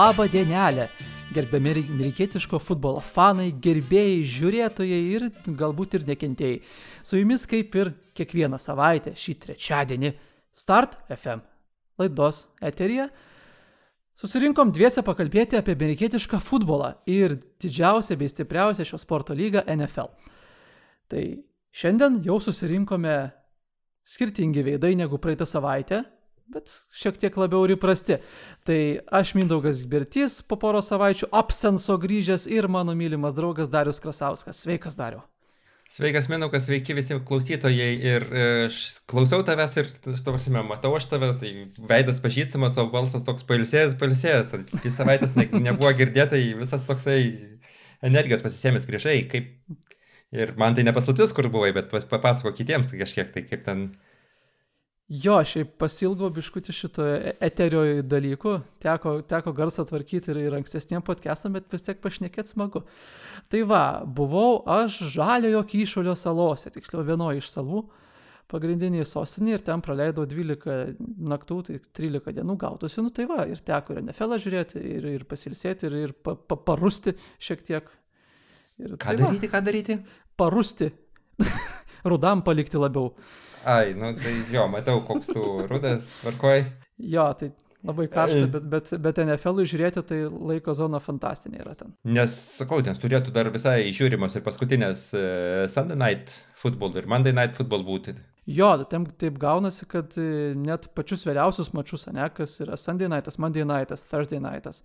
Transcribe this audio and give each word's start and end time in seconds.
Labą 0.00 0.28
dienelę, 0.28 0.88
gerbiami 1.34 1.70
amerikietiško 1.92 2.56
futbolo 2.62 3.02
fanai, 3.04 3.50
gerbėjai, 3.52 4.22
žiūrėtojai 4.32 5.00
ir 5.12 5.24
galbūt 5.60 5.98
ir 5.98 6.06
nekentėjai. 6.08 6.60
Su 7.04 7.18
jumis 7.18 7.42
kaip 7.50 7.74
ir 7.76 7.90
kiekvieną 8.16 8.56
savaitę 8.56 9.12
šį 9.12 9.34
trečiadienį 9.42 10.10
Start 10.56 10.94
FM 11.12 11.42
laidos 12.00 12.46
eterija. 12.64 13.10
Susirinkom 14.16 14.72
dviese 14.72 15.04
pakalbėti 15.04 15.58
apie 15.60 15.74
amerikietišką 15.76 16.40
futbolą 16.46 16.94
ir 17.04 17.36
didžiausią 17.60 18.16
bei 18.16 18.32
stipriausią 18.32 18.86
šio 18.88 19.02
sporto 19.04 19.36
lygą 19.36 19.66
NFL. 19.68 20.08
Tai 21.12 21.26
šiandien 21.76 22.22
jau 22.24 22.38
susirinkome 22.40 23.18
skirtingi 24.08 24.64
veidai 24.64 24.94
negu 24.96 25.20
praeitą 25.20 25.44
savaitę, 25.44 26.00
bet 26.50 26.70
šiek 26.96 27.18
tiek 27.20 27.36
labiau 27.38 27.64
ir 27.66 27.76
įprasti. 27.76 28.20
Tai 28.66 28.78
aš 29.20 29.34
Mindaugas 29.38 29.84
Bertys 29.88 30.40
po 30.42 30.58
poro 30.60 30.82
savaičių 30.84 31.30
absenso 31.42 31.98
grįžęs 32.00 32.48
ir 32.50 32.68
mano 32.68 32.96
mylimas 32.98 33.36
draugas 33.36 33.70
Darius 33.72 34.02
Krasauskas. 34.02 34.64
Sveikas, 34.64 34.98
Dariu. 34.98 35.22
Sveikas, 35.90 36.28
Minukas, 36.30 36.68
sveiki 36.68 36.94
visi 36.94 37.16
klausytojai 37.26 37.94
ir 37.98 38.24
e, 38.30 38.42
aš 38.68 38.76
klausau 39.10 39.40
tavęs 39.42 39.74
ir, 39.80 39.88
tavasime, 40.22 40.62
matau 40.62 40.92
aš 40.94 41.08
tave, 41.10 41.32
tai 41.40 41.50
veidas 41.90 42.20
pažįstamas, 42.22 42.76
o 42.78 42.84
balsas 42.92 43.24
toks 43.26 43.42
pailsėjęs, 43.48 43.96
pailsėjęs, 43.98 44.52
tai 44.52 44.60
dvi 44.70 44.92
savaitės 44.94 45.34
ne, 45.34 45.48
nebuvo 45.64 45.90
girdėta, 45.98 46.36
tai 46.36 46.44
visas 46.60 46.86
toksai 46.86 47.18
energijos 48.06 48.46
pasisėmės 48.46 48.86
grįžai, 48.86 49.16
kaip 49.32 49.50
ir 50.30 50.54
man 50.62 50.78
tai 50.78 50.86
nepaslaptis, 50.86 51.34
kur 51.34 51.50
buvai, 51.50 51.72
bet 51.74 51.90
papasako 51.90 52.54
kitiems 52.54 52.94
kažkiek, 52.94 53.34
tai 53.34 53.42
kaip 53.50 53.66
ten 53.66 53.88
Jo, 55.10 55.40
šiaip 55.42 55.72
pasilgau 55.82 56.28
biškutį 56.30 56.70
šito 56.70 57.02
e, 57.02 57.32
eterio 57.42 57.80
dalykų, 58.06 58.52
teko, 58.78 59.16
teko 59.26 59.50
garsą 59.56 59.82
tvarkyti 59.88 60.30
ir, 60.30 60.38
ir 60.44 60.54
ankstesniem 60.60 61.02
podcastam, 61.02 61.56
bet 61.56 61.66
vis 61.74 61.82
tiek 61.82 61.98
pašnekėt 61.98 62.52
smagu. 62.52 62.84
Tai 63.50 63.62
va, 63.66 63.80
buvau 64.06 64.60
aš 64.70 65.00
žaliojo 65.16 65.64
kyšulio 65.72 66.14
salose, 66.14 66.70
tiksliau 66.70 67.02
vienoje 67.08 67.42
iš 67.42 67.50
salų, 67.50 67.82
pagrindiniai 68.54 69.02
sostinė 69.06 69.56
ir 69.56 69.66
ten 69.66 69.82
praleidau 69.82 70.28
12 70.30 70.94
naktų, 71.34 71.58
tai 71.66 71.82
13 71.98 72.38
dienų 72.38 72.58
gautusi, 72.62 73.02
nu 73.02 73.10
tai 73.10 73.26
va, 73.30 73.42
ir 73.50 73.66
teko 73.66 73.98
ir 73.98 74.04
NFL 74.04 74.38
žiūrėti, 74.46 74.86
ir, 74.94 75.10
ir 75.16 75.26
pasilsėti, 75.26 75.90
ir, 75.90 76.00
ir 76.06 76.16
pa, 76.22 76.38
pa, 76.38 76.54
parusti 76.70 77.18
šiek 77.42 77.66
tiek. 77.66 77.90
Ir, 78.78 78.94
ką 78.94 79.10
tai 79.10 79.20
daryti, 79.24 79.50
va, 79.50 79.58
ką 79.58 79.66
daryti? 79.72 80.00
Parusti. 80.38 80.92
Rudam 82.10 82.46
palikti 82.46 82.78
labiau. 82.78 83.16
Ai, 83.64 83.92
nu 83.96 84.14
tai 84.16 84.36
jo, 84.52 84.66
matau, 84.72 85.02
koks 85.04 85.32
tu 85.34 85.42
rudas, 85.68 86.06
tvarkoj. 86.22 86.64
Jo, 87.00 87.26
tai 87.36 87.50
labai 87.84 88.06
karšta, 88.12 88.46
bet, 88.52 88.66
bet, 88.72 88.92
bet 89.04 89.20
NFL 89.24 89.62
žiūrėti, 89.68 90.02
tai 90.08 90.18
laiko 90.28 90.74
zona 90.76 91.00
fantastinė 91.02 91.62
yra 91.62 91.74
ten. 91.76 91.94
Nes, 92.08 92.34
sakau, 92.56 92.80
nes 92.84 93.00
turėtų 93.00 93.32
dar 93.36 93.50
visai 93.52 93.92
žiūrimos 93.96 94.36
ir 94.36 94.44
paskutinės 94.46 95.06
uh, 95.12 95.64
Sunday 95.72 95.98
Night 96.00 96.34
Football 96.60 96.96
ir 97.00 97.08
Monday 97.10 97.36
Night 97.36 97.56
Football 97.56 97.84
būti. 97.88 98.16
Jo, 98.50 98.72
taip, 98.88 99.10
taip 99.20 99.36
gaunasi, 99.38 99.84
kad 99.86 100.16
e, 100.18 100.52
net 100.58 100.88
pačius 100.96 101.22
vėliausius 101.28 101.70
mačius, 101.76 102.06
ne, 102.10 102.24
kas 102.34 102.56
yra 102.64 102.78
Sunday 102.80 103.06
Nightas, 103.12 103.36
Monday 103.38 103.66
Nightas, 103.68 104.06
Thursday 104.10 104.40
Nightas, 104.42 104.80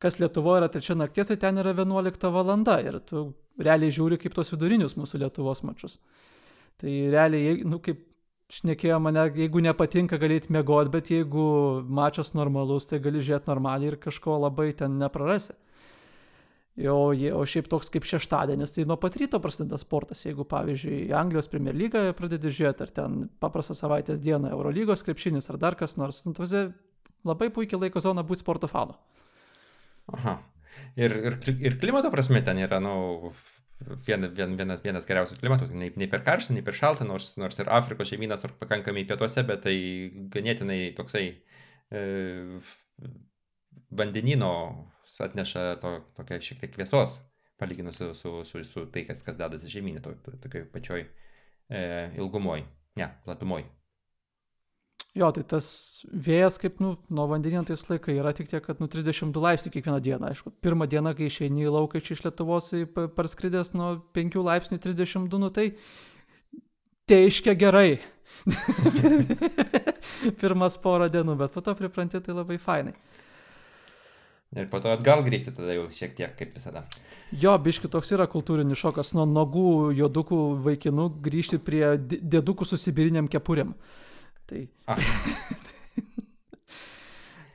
kas 0.00 0.16
Lietuvoje 0.22 0.62
yra 0.62 0.70
trečia 0.72 0.96
nakties, 0.96 1.28
tai 1.28 1.36
ten 1.42 1.60
yra 1.60 1.74
11 1.76 2.30
valanda 2.32 2.78
ir 2.80 2.96
tu 3.04 3.26
realiai 3.60 3.92
žiūri 3.92 4.16
kaip 4.22 4.38
tos 4.38 4.54
vidurinius 4.54 4.96
mūsų 4.96 5.20
Lietuvos 5.24 5.60
mačius. 5.66 5.98
Tai 6.80 6.94
realiai, 7.12 7.58
nu, 7.68 7.82
kaip 7.84 8.06
šnekėjo 8.50 8.98
mane, 9.02 9.28
jeigu 9.38 9.62
nepatinka, 9.64 10.18
galėt 10.20 10.48
mėgoti, 10.52 10.92
bet 10.92 11.10
jeigu 11.12 11.44
mačas 11.86 12.34
normalus, 12.34 12.88
tai 12.90 13.00
gali 13.02 13.22
žiūrėti 13.22 13.50
normaliai 13.50 13.92
ir 13.92 13.98
kažko 14.02 14.40
labai 14.42 14.70
ten 14.76 14.98
neprarasi. 15.00 15.54
O, 16.80 17.10
o 17.12 17.40
šiaip 17.44 17.66
toks 17.68 17.90
kaip 17.92 18.06
šeštadienis, 18.08 18.72
tai 18.72 18.86
nuo 18.88 18.96
pat 19.00 19.18
ryto 19.20 19.40
prasideda 19.42 19.76
sportas. 19.80 20.22
Jeigu, 20.24 20.46
pavyzdžiui, 20.48 21.10
Anglijos 21.16 21.50
Premier 21.52 21.76
lygą 21.76 22.06
pradedi 22.16 22.52
žiūrėti, 22.54 22.86
ar 22.86 22.94
ten 22.96 23.18
paprastą 23.42 23.76
savaitės 23.76 24.22
dieną 24.24 24.52
Eurolygos 24.54 25.04
krepšinis, 25.04 25.50
ar 25.52 25.58
dar 25.60 25.76
kas 25.76 25.98
nors, 26.00 26.22
nu, 26.24 26.32
tai 26.36 26.70
labai 27.26 27.50
puikiai 27.52 27.84
laiko 27.84 28.00
zona 28.00 28.24
būti 28.24 28.46
sporto 28.46 28.70
fanu. 28.70 28.96
Aha. 30.16 30.38
Ir, 30.96 31.12
ir, 31.12 31.36
ir 31.60 31.76
klimato 31.82 32.10
prasme 32.14 32.40
ten 32.46 32.62
yra, 32.62 32.80
nu, 32.82 33.34
vien, 34.06 34.26
vien, 34.36 34.54
vienas, 34.58 34.82
vienas 34.84 35.08
geriausių 35.08 35.38
klimatų, 35.40 35.70
nei, 35.76 35.90
nei 35.98 36.08
per 36.10 36.24
karštą, 36.26 36.54
nei 36.56 36.64
per 36.66 36.76
šaltą, 36.76 37.06
nors, 37.08 37.32
nors 37.40 37.58
ir 37.60 37.70
Afrikos 37.72 38.10
žemynas 38.12 38.44
nors 38.44 38.56
pakankamai 38.60 39.06
pietuose, 39.08 39.44
bet 39.48 39.64
tai 39.66 39.76
ganėtinai 40.34 40.80
toksai 40.98 41.24
e, 41.90 42.02
vandenino 43.90 44.52
atneša 45.20 45.64
to, 45.82 45.96
tokia 46.16 46.38
šiek 46.40 46.62
tiek 46.62 46.78
viesos, 46.80 47.18
palyginus 47.60 47.98
su, 48.00 48.12
su, 48.16 48.36
su, 48.48 48.62
su 48.64 48.86
tai, 48.92 49.04
kas, 49.08 49.24
kas 49.26 49.36
dedasi 49.40 49.72
žemynė, 49.72 50.00
to, 50.04 50.14
to, 50.24 50.36
tokioj 50.44 50.64
pačioj 50.72 51.02
e, 51.04 51.82
ilgumoj, 52.16 52.64
ne, 53.00 53.10
platumoj. 53.26 53.66
Jo, 55.18 55.32
tai 55.34 55.42
tas 55.50 55.66
vėjas 56.06 56.60
kaip, 56.62 56.76
nu, 56.82 56.92
nuo 57.10 57.24
vandeninio 57.30 57.64
tais 57.66 57.82
laikai 57.88 58.14
yra 58.20 58.30
tik 58.36 58.46
tiek, 58.50 58.62
kad, 58.62 58.78
nu, 58.78 58.86
32 58.90 59.42
laipsnių 59.42 59.72
kiekvieną 59.74 59.98
dieną, 60.06 60.30
aišku. 60.30 60.52
Pirmą 60.62 60.86
dieną, 60.90 61.16
kai 61.18 61.26
išeini 61.26 61.64
į 61.66 61.72
lauką 61.74 61.98
iš 61.98 62.22
Lietuvos 62.28 62.70
parskridęs 63.16 63.74
nuo 63.74 63.96
5 64.14 64.38
laipsnių 64.46 64.78
32, 64.78 65.40
nu, 65.42 65.50
tai 65.50 65.72
teiškia 67.10 67.56
gerai. 67.58 67.98
Pirmas 70.40 70.78
porą 70.78 71.08
dienų, 71.10 71.34
bet 71.40 71.56
po 71.56 71.62
to 71.64 71.74
pripranti 71.74 72.20
tai 72.22 72.36
labai 72.36 72.60
fainai. 72.62 72.94
Ir 74.54 74.66
po 74.70 74.80
to 74.82 74.90
atgal 74.90 75.22
grįžti 75.22 75.52
tada 75.54 75.74
jau 75.76 75.84
šiek 75.94 76.14
tiek, 76.18 76.30
kaip 76.38 76.54
visada. 76.56 76.84
Jo, 77.30 77.52
biški 77.62 77.90
toks 77.90 78.10
yra 78.16 78.26
kultūrinis 78.30 78.78
šokas 78.78 79.12
nuo 79.14 79.26
nogų 79.30 79.90
juodukų 79.94 80.38
vaikinų 80.64 81.06
grįžti 81.22 81.60
prie 81.62 81.84
dėdukų 81.98 82.66
su 82.66 82.78
sibiriniam 82.78 83.30
kepuriam. 83.30 83.76
Tai. 84.50 84.66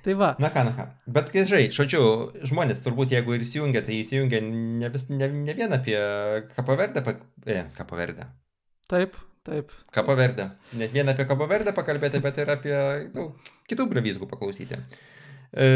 tai 0.03 0.13
va. 0.15 0.29
Na 0.39 0.47
ką, 0.53 0.63
na 0.63 0.73
ką. 0.77 0.85
Bet 1.11 1.31
kai 1.33 1.43
žai, 1.49 1.65
žodžiu, 1.75 2.01
žmonės 2.47 2.79
turbūt 2.85 3.11
jeigu 3.11 3.35
ir 3.35 3.43
įsijungia, 3.43 3.81
tai 3.83 3.97
įsijungia 3.99 4.39
ne, 4.45 4.87
vis, 4.93 5.09
ne, 5.11 5.27
ne 5.27 5.55
vien 5.57 5.75
apie 5.75 5.97
kapaverdę, 6.53 7.03
pa, 7.03 7.17
e, 7.43 7.65
kapaverdę. 7.75 8.29
Taip, 8.87 9.19
taip. 9.43 9.75
Kapaverdę. 9.95 10.47
Net 10.79 10.95
vien 10.95 11.11
apie 11.11 11.27
kapaverdę 11.27 11.75
pakalbėti, 11.75 12.23
bet 12.23 12.39
ir 12.39 12.55
apie 12.55 12.75
nu, 13.11 13.27
kitų 13.67 13.89
brevizgų 13.91 14.31
paklausyti. 14.31 14.79
E, 15.51 15.69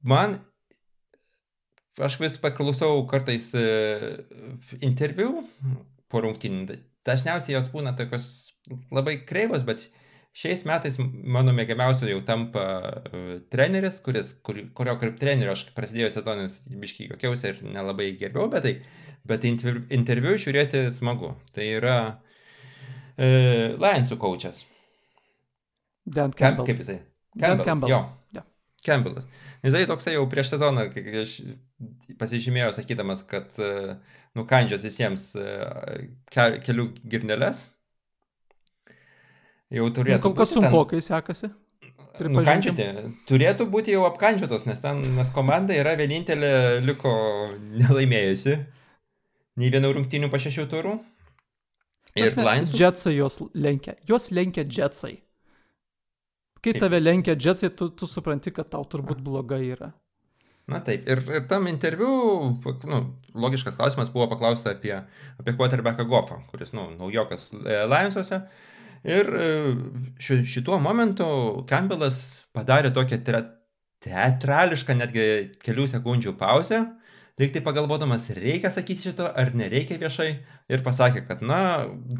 man, 0.00 0.38
aš 2.00 2.16
vis 2.22 2.40
paklausau 2.40 3.04
kartais 3.12 3.50
e, 3.60 3.66
interviu 4.80 5.42
po 6.14 6.22
rungtynį. 6.24 6.78
Dažniausiai 7.04 7.58
jos 7.58 7.68
būna 7.72 7.92
tokios 7.98 8.30
labai 8.94 9.18
kreivos, 9.28 9.66
bet 9.66 9.88
šiais 10.34 10.64
metais 10.66 10.96
mano 10.98 11.52
mėgiamiausiu 11.54 12.08
jau 12.10 12.20
tampa 12.26 12.64
uh, 12.64 13.32
treneris, 13.52 14.00
kuris, 14.04 14.32
kur, 14.46 14.62
kurio 14.78 14.96
kaip 15.02 15.18
trenerio 15.20 15.52
aš 15.54 15.66
prasidėjo 15.76 16.12
sezonas 16.14 16.60
biškai 16.70 17.10
jokiausi 17.12 17.50
ir 17.52 17.62
nelabai 17.76 18.12
gerbiau, 18.20 18.48
bet 18.52 18.66
tai, 18.66 18.74
bet 19.28 19.46
interviu, 19.50 19.84
interviu 19.94 20.38
žiūrėti 20.40 20.86
smagu. 20.94 21.34
Tai 21.54 21.68
yra 21.76 21.98
uh, 22.08 23.76
Lionsų 23.76 24.18
kočias. 24.22 24.64
Dan 26.04 26.34
Campbell. 26.36 26.66
Kaip 26.68 26.82
jisai? 26.82 26.98
Campbell. 27.34 27.44
Dan 27.44 27.66
Campbell. 27.68 27.92
Jo. 27.92 28.02
Yeah. 28.34 28.50
Campbellas. 28.84 29.28
Jisai 29.64 29.86
toksai 29.88 30.16
jau 30.16 30.24
prieš 30.30 30.54
sezoną 30.54 30.88
pasižymėjo 32.20 32.74
sakydamas, 32.76 33.22
kad 33.28 33.54
uh, 33.62 33.94
nukandžios 34.36 34.84
visiems 34.84 35.30
uh, 35.40 36.04
kelių 36.34 36.90
girneles 37.02 37.66
Jau 39.74 39.88
turėtų. 39.90 40.18
Nu, 40.18 40.22
kol 40.22 40.36
kas 40.38 40.52
sunku, 40.54 40.82
kai 40.90 41.00
sekasi. 41.02 41.50
Nukandžioti. 42.22 42.86
Turėtų 43.26 43.66
būti 43.72 43.94
jau 43.94 44.04
apkandžiotos, 44.06 44.68
nes 44.68 44.78
ten, 44.82 45.00
nes 45.16 45.32
komanda 45.34 45.74
yra 45.74 45.96
vienintelė 45.98 46.52
liko 46.84 47.14
nelaimėjusi. 47.80 48.60
Nei 49.58 49.70
vienų 49.74 49.92
rungtynių 49.98 50.30
po 50.30 50.38
šešių 50.42 50.68
turų. 50.70 50.94
Ir 52.18 52.36
Lions. 52.38 52.74
Jetsai 52.78 53.16
jos 53.16 53.40
lenkia. 53.58 53.96
Jos 54.06 54.30
lenkia 54.34 54.62
Jetsai. 54.62 55.16
Kai 56.64 56.72
tave 56.80 57.00
lenkia 57.02 57.36
Jetsai, 57.36 57.70
tu, 57.76 57.90
tu 57.92 58.08
supranti, 58.08 58.52
kad 58.54 58.70
tau 58.72 58.86
turbūt 58.88 59.20
blogai 59.24 59.60
yra. 59.74 59.90
Na 60.70 60.80
taip, 60.80 61.04
ir, 61.10 61.20
ir 61.28 61.42
tam 61.48 61.66
interviu, 61.68 62.08
nu, 62.88 63.00
logiškas 63.36 63.76
klausimas 63.76 64.08
buvo 64.12 64.30
paklausta 64.30 64.72
apie, 64.72 64.94
apie 65.36 65.52
quarterbacką 65.58 66.06
Goffą, 66.08 66.38
kuris, 66.48 66.72
nu, 66.72 66.86
naujokas 66.96 67.50
e, 67.52 67.82
Lionsuose. 67.90 68.40
Ir 69.04 69.28
e, 69.36 69.50
šituo 70.24 70.78
momentu 70.80 71.26
Campbellas 71.68 72.22
padarė 72.56 72.94
tokią 72.96 73.20
teatrališką 74.04 74.96
netgi 74.96 75.26
kelių 75.60 75.84
sekundžių 75.92 76.32
pauzę, 76.40 76.80
reiktai 77.40 77.60
pagalvodamas, 77.66 78.30
reikia 78.38 78.72
sakyti 78.72 79.10
šito 79.10 79.28
ar 79.28 79.52
nereikia 79.58 80.00
viešai, 80.00 80.30
ir 80.72 80.84
pasakė, 80.86 81.26
kad, 81.28 81.44
na, 81.44 81.60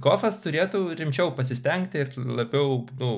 Goffas 0.04 0.42
turėtų 0.44 0.90
rimčiau 1.00 1.32
pasistengti 1.38 2.04
ir 2.04 2.12
labiau, 2.20 2.82
nu, 3.00 3.14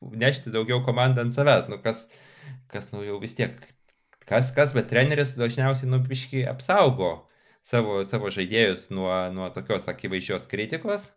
nešti 0.00 0.52
daugiau 0.54 0.82
komandą 0.86 1.24
ant 1.26 1.36
savęs, 1.36 1.68
nu, 1.72 1.80
kas, 1.84 2.06
kas 2.72 2.90
nu 2.92 3.04
jau 3.06 3.18
vis 3.22 3.36
tiek, 3.38 3.56
kas, 4.28 4.52
kas, 4.56 4.74
bet 4.76 4.90
treneris 4.92 5.34
dažniausiai 5.38 5.90
nupiški 5.90 6.44
apsaugo 6.50 7.12
savo, 7.66 8.02
savo 8.08 8.32
žaidėjus 8.34 8.88
nuo, 8.94 9.12
nuo 9.34 9.48
tokios 9.54 9.88
akivaizdžios 9.90 10.46
kritikos, 10.50 11.10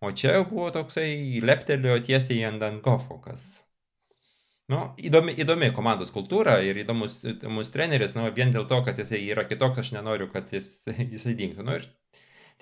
o 0.00 0.12
čia 0.12 0.38
jau 0.38 0.48
buvo 0.50 0.72
toksai 0.74 1.40
leptelio 1.44 1.96
tiesiai 2.04 2.44
ant 2.50 2.60
Dankofo, 2.64 3.20
kas 3.24 3.46
Nu, 4.66 4.80
įdomi, 4.98 5.30
įdomi 5.38 5.68
komandos 5.74 6.08
kultūra 6.10 6.56
ir 6.66 6.80
įdomus, 6.82 7.20
įdomus 7.30 7.68
treneris, 7.70 8.16
nu, 8.18 8.24
vien 8.34 8.50
dėl 8.54 8.64
to, 8.66 8.80
kad 8.86 8.98
jisai 8.98 9.20
yra 9.22 9.44
kitoks, 9.46 9.78
aš 9.78 9.92
nenoriu, 9.94 10.26
kad 10.32 10.50
jis, 10.50 10.72
jisai 11.14 11.36
dinktų. 11.38 11.66
Nu, 11.68 11.76
ir 11.78 11.86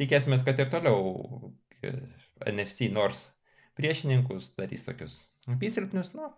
tikėsime, 0.00 0.36
kad 0.44 0.60
ir 0.60 0.68
toliau 0.72 0.98
e, 1.80 1.94
NFC 2.52 2.90
North 2.92 3.22
priešininkus 3.78 4.52
darys 4.58 4.84
tokius 4.86 5.18
apysilpnius, 5.50 6.12
nu, 6.14 6.30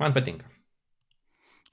man 0.00 0.14
patinka. 0.16 0.48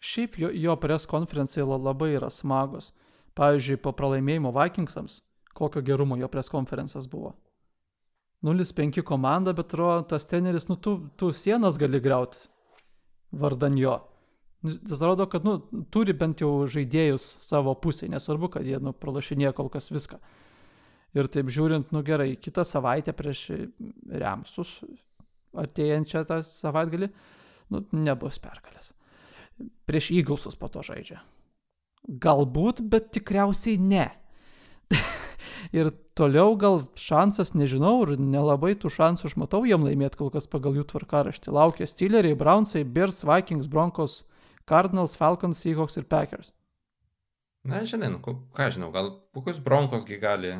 Šiaip 0.03 0.35
jo, 0.39 0.49
jo 0.51 0.75
pres 0.79 1.07
konferencijai 1.07 1.65
labai 1.67 2.13
yra 2.17 2.29
smagus. 2.33 2.91
Pavyzdžiui, 3.33 3.79
po 3.81 3.93
pralaimėjimo 3.97 4.51
Vikingsams, 4.53 5.21
kokio 5.57 5.81
gerumo 5.85 6.19
jo 6.19 6.27
pres 6.29 6.51
konferencijas 6.53 7.07
buvo. 7.09 7.33
0-5 8.43 9.01
komanda, 9.07 9.53
bet 9.55 9.71
atrodo, 9.71 10.03
tas 10.11 10.27
teneris, 10.27 10.67
nu, 10.67 10.75
tu, 10.75 10.97
tu 11.17 11.31
sienas 11.33 11.79
gali 11.79 12.01
greuti 12.03 12.43
vardan 13.31 13.77
jo. 13.79 13.95
Tas 14.63 15.01
rodo, 15.01 15.25
kad, 15.31 15.47
nu, 15.47 15.85
turi 15.91 16.13
bent 16.15 16.43
jau 16.43 16.67
žaidėjus 16.69 17.23
savo 17.43 17.73
pusėje, 17.79 18.11
nesvarbu, 18.13 18.51
kad 18.53 18.67
jie, 18.67 18.77
nu, 18.83 18.93
pralašinėja 18.93 19.55
kol 19.55 19.71
kas 19.71 19.89
viską. 19.91 20.19
Ir 21.13 21.29
taip 21.29 21.51
žiūrint, 21.53 21.91
nu 21.93 22.01
gerai, 22.05 22.33
kitą 22.41 22.65
savaitę 22.65 23.13
prieš 23.13 23.45
Remsus, 24.09 24.79
artėjančią 25.53 26.23
tą 26.29 26.39
savaitgalį, 26.47 27.09
nu, 27.73 27.83
nebus 27.93 28.39
pergalės. 28.41 28.91
Prieš 29.85 30.09
Eaglesus 30.17 30.57
po 30.57 30.71
to 30.73 30.81
žaidžia. 30.85 31.21
Galbūt, 32.03 32.81
bet 32.89 33.11
tikriausiai 33.15 33.77
ne. 33.79 34.07
ir 35.77 35.91
toliau 36.17 36.57
gal 36.59 36.81
šansas, 36.99 37.53
nežinau, 37.57 37.95
ir 38.03 38.17
nelabai 38.19 38.73
tų 38.79 38.91
šansų 38.97 39.29
aš 39.29 39.37
matau 39.39 39.63
jam 39.69 39.85
laimėti 39.85 40.19
kol 40.19 40.33
kas 40.33 40.49
pagal 40.49 40.81
jų 40.81 40.87
tvarkaraštį. 40.89 41.53
Laukia 41.53 41.87
Steeleriai, 41.89 42.37
Brownsai, 42.37 42.83
Bears, 42.83 43.21
Vikings, 43.27 43.69
Broncos, 43.71 44.23
Cardinals, 44.69 45.15
Falcons, 45.19 45.61
Seahawks 45.63 46.01
ir 46.01 46.09
Packers. 46.09 46.53
Na, 47.63 47.85
žinai, 47.87 48.09
nu, 48.11 48.19
ką 48.19 48.69
žinau, 48.75 48.89
gal 48.91 49.13
kokius 49.35 49.61
Broncosgi 49.63 50.17
gali. 50.19 50.57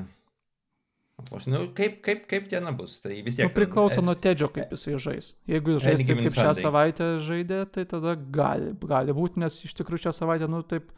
Nu, 1.47 1.59
kaip, 1.77 1.99
kaip, 2.03 2.23
kaip 2.27 2.47
diena 2.49 2.71
bus, 2.75 2.97
tai 3.03 3.19
vis 3.23 3.37
tiek. 3.37 3.45
Nu, 3.45 3.53
priklauso 3.53 4.01
nuo 4.01 4.15
Tedžio, 4.17 4.49
kaip 4.51 4.73
jisai 4.73 4.97
žais. 4.99 5.33
Jeigu 5.49 5.75
jis 5.75 5.83
žais 5.85 6.01
taip, 6.01 6.23
kaip 6.25 6.37
šią 6.39 6.53
savaitę 6.57 7.09
žaidė, 7.23 7.59
tai 7.69 7.85
tada 7.89 8.15
gali, 8.17 8.73
gali 8.89 9.15
būti, 9.15 9.39
nes 9.43 9.59
iš 9.67 9.75
tikrųjų 9.77 10.07
šią 10.07 10.15
savaitę, 10.17 10.49
nu, 10.51 10.63
taip 10.67 10.89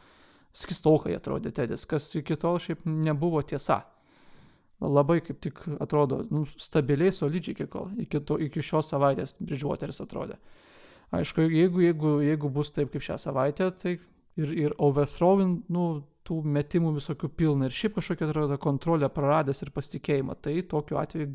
skistokai 0.56 1.18
atrodė 1.18 1.52
Tedis, 1.56 1.84
kas 1.90 2.08
iki 2.16 2.40
tol 2.40 2.58
šiaip 2.64 2.88
nebuvo 2.88 3.44
tiesa 3.44 3.84
labai 4.82 5.22
kaip 5.24 5.40
tik 5.44 5.62
atrodo 5.80 6.22
nu, 6.32 6.44
stabiliai, 6.60 7.14
solidžiai 7.16 7.56
iki, 7.56 7.68
kol, 7.72 7.92
iki, 8.02 8.20
to, 8.28 8.38
iki 8.44 8.64
šios 8.64 8.90
savaitės 8.92 9.38
Bridgewateris 9.40 10.02
atrodė. 10.04 10.40
Aišku, 11.16 11.46
jeigu, 11.48 11.84
jeigu, 11.86 12.18
jeigu 12.26 12.50
bus 12.52 12.74
taip 12.76 12.92
kaip 12.94 13.04
šią 13.06 13.18
savaitę, 13.22 13.70
tai 13.80 13.98
ir, 14.42 14.52
ir 14.66 14.76
overthrowing, 14.82 15.64
nu, 15.72 15.88
tų 16.26 16.40
metimų 16.56 16.96
visokių 16.98 17.30
pilna. 17.38 17.70
Ir 17.70 17.76
šiaip 17.76 18.00
kažkokia 18.00 18.30
atrodo 18.30 18.58
kontrolę 18.62 19.10
praradęs 19.14 19.62
ir 19.62 19.74
pasitikėjimą, 19.76 20.38
tai 20.42 20.58
tokiu 20.66 21.00
atveju 21.02 21.30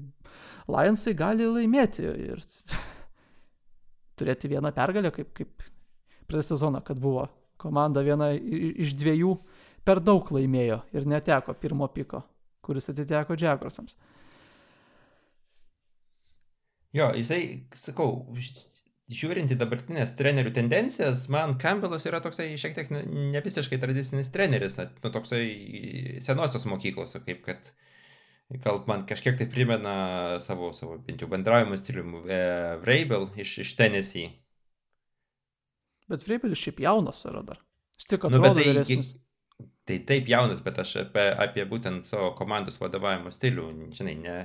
Lionsai 0.71 1.15
gali 1.19 1.47
laimėti 1.51 2.05
ir 2.07 2.43
turėti 4.19 4.51
vieną 4.51 4.75
pergalę, 4.77 5.13
kaip, 5.15 5.31
kaip 5.35 5.65
prieš 6.31 6.53
sezoną, 6.55 6.83
kad 6.87 7.01
buvo. 7.03 7.29
Komanda 7.61 8.01
viena 8.01 8.31
iš 8.33 8.95
dviejų 8.97 9.35
per 9.85 10.01
daug 10.01 10.31
laimėjo 10.33 10.81
ir 10.97 11.09
neteko 11.09 11.53
pirmo 11.61 11.91
piko 11.93 12.23
kuris 12.71 12.89
atiteko 12.93 13.37
Džegrosams. 13.37 13.97
Jo, 16.95 17.13
jisai, 17.15 17.43
sakau, 17.79 18.25
žiūrint 19.11 19.51
į 19.51 19.59
dabartinės 19.59 20.15
trenerių 20.19 20.53
tendencijas, 20.55 21.27
man 21.33 21.57
Campbellas 21.61 22.07
yra 22.09 22.21
toksai 22.23 22.53
šiek 22.61 22.77
tiek 22.77 22.91
ne 22.95 23.43
visiškai 23.45 23.79
tradicinis 23.83 24.31
treneris, 24.35 24.77
nu, 24.79 25.13
toksai 25.13 25.45
senosios 26.23 26.67
mokyklos, 26.71 27.17
kaip 27.27 27.43
kad 27.47 27.73
gal 28.65 28.83
man 28.87 29.07
kažkiek 29.07 29.39
tai 29.39 29.49
primena 29.51 29.95
savo, 30.43 30.73
savo 30.77 30.99
bent 31.07 31.23
jau 31.23 31.31
bendravimo 31.31 31.79
stiliumi 31.79 32.23
e, 32.27 32.39
Vrabel 32.85 33.29
iš, 33.39 33.59
iš 33.65 33.75
Tennessee. 33.79 34.31
Bet 36.11 36.27
Vrabel 36.27 36.57
šiaip 36.59 36.83
jaunas 36.83 37.23
yra 37.31 37.45
dar. 37.47 37.61
Jis 37.99 38.09
tik 38.11 38.25
nu, 38.27 38.41
atrodo 38.41 38.55
nu, 38.55 38.63
tai, 38.63 38.71
vyresnis. 38.73 39.13
Tai 39.87 39.99
taip 40.07 40.29
jaunas, 40.31 40.63
bet 40.65 40.79
aš 40.83 40.97
apie, 41.05 41.29
apie 41.45 41.67
būtent 41.69 42.07
savo 42.07 42.33
komandos 42.39 42.79
vadovavimo 42.81 43.31
stilių, 43.35 43.67
žinai, 43.95 44.17
ne, 44.23 44.37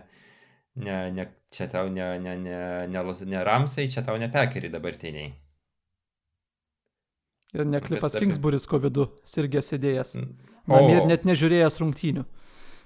ne, 0.76 0.98
ne, 1.16 1.26
čia 1.54 1.68
tau 1.72 1.90
ne, 1.92 2.08
ne, 2.20 2.36
ne, 2.42 2.60
ne, 2.92 3.04
ne 3.32 3.44
Ramsai, 3.48 3.88
čia 3.92 4.04
tau 4.06 4.20
ne 4.22 4.30
Pekeriai 4.32 4.74
dabartiniai. 4.74 5.32
Ir 7.56 7.66
ne 7.66 7.80
Cliffas 7.80 8.16
apie... 8.16 8.26
Kingsburis 8.26 8.68
COVID-u 8.68 9.08
sirgęs 9.28 9.72
sėdėjęs. 9.72 10.14
Namie 10.68 10.98
ir 10.98 11.08
net 11.08 11.26
nežiūrėjęs 11.28 11.80
rungtynių. 11.80 12.26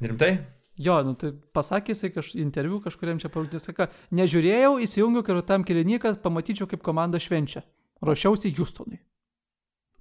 Rimtai? 0.06 0.34
Jo, 0.80 1.02
nu 1.04 1.16
tai 1.20 1.34
pasakė 1.56 1.92
jisai 1.92 2.12
kaž, 2.16 2.32
interviu 2.40 2.78
kažkuriam 2.84 3.18
čia 3.20 3.32
parūdė, 3.34 3.60
sako, 3.60 3.90
nežiūrėjau, 4.16 4.78
įsijungiau 4.86 5.26
ir 5.34 5.42
tam 5.48 5.66
kilinį, 5.68 5.98
kad 6.06 6.22
pamatyčiau, 6.24 6.70
kaip 6.72 6.86
komanda 6.86 7.20
švenčia. 7.20 7.66
Ruošiausi 8.06 8.54
Houstonui. 8.56 9.02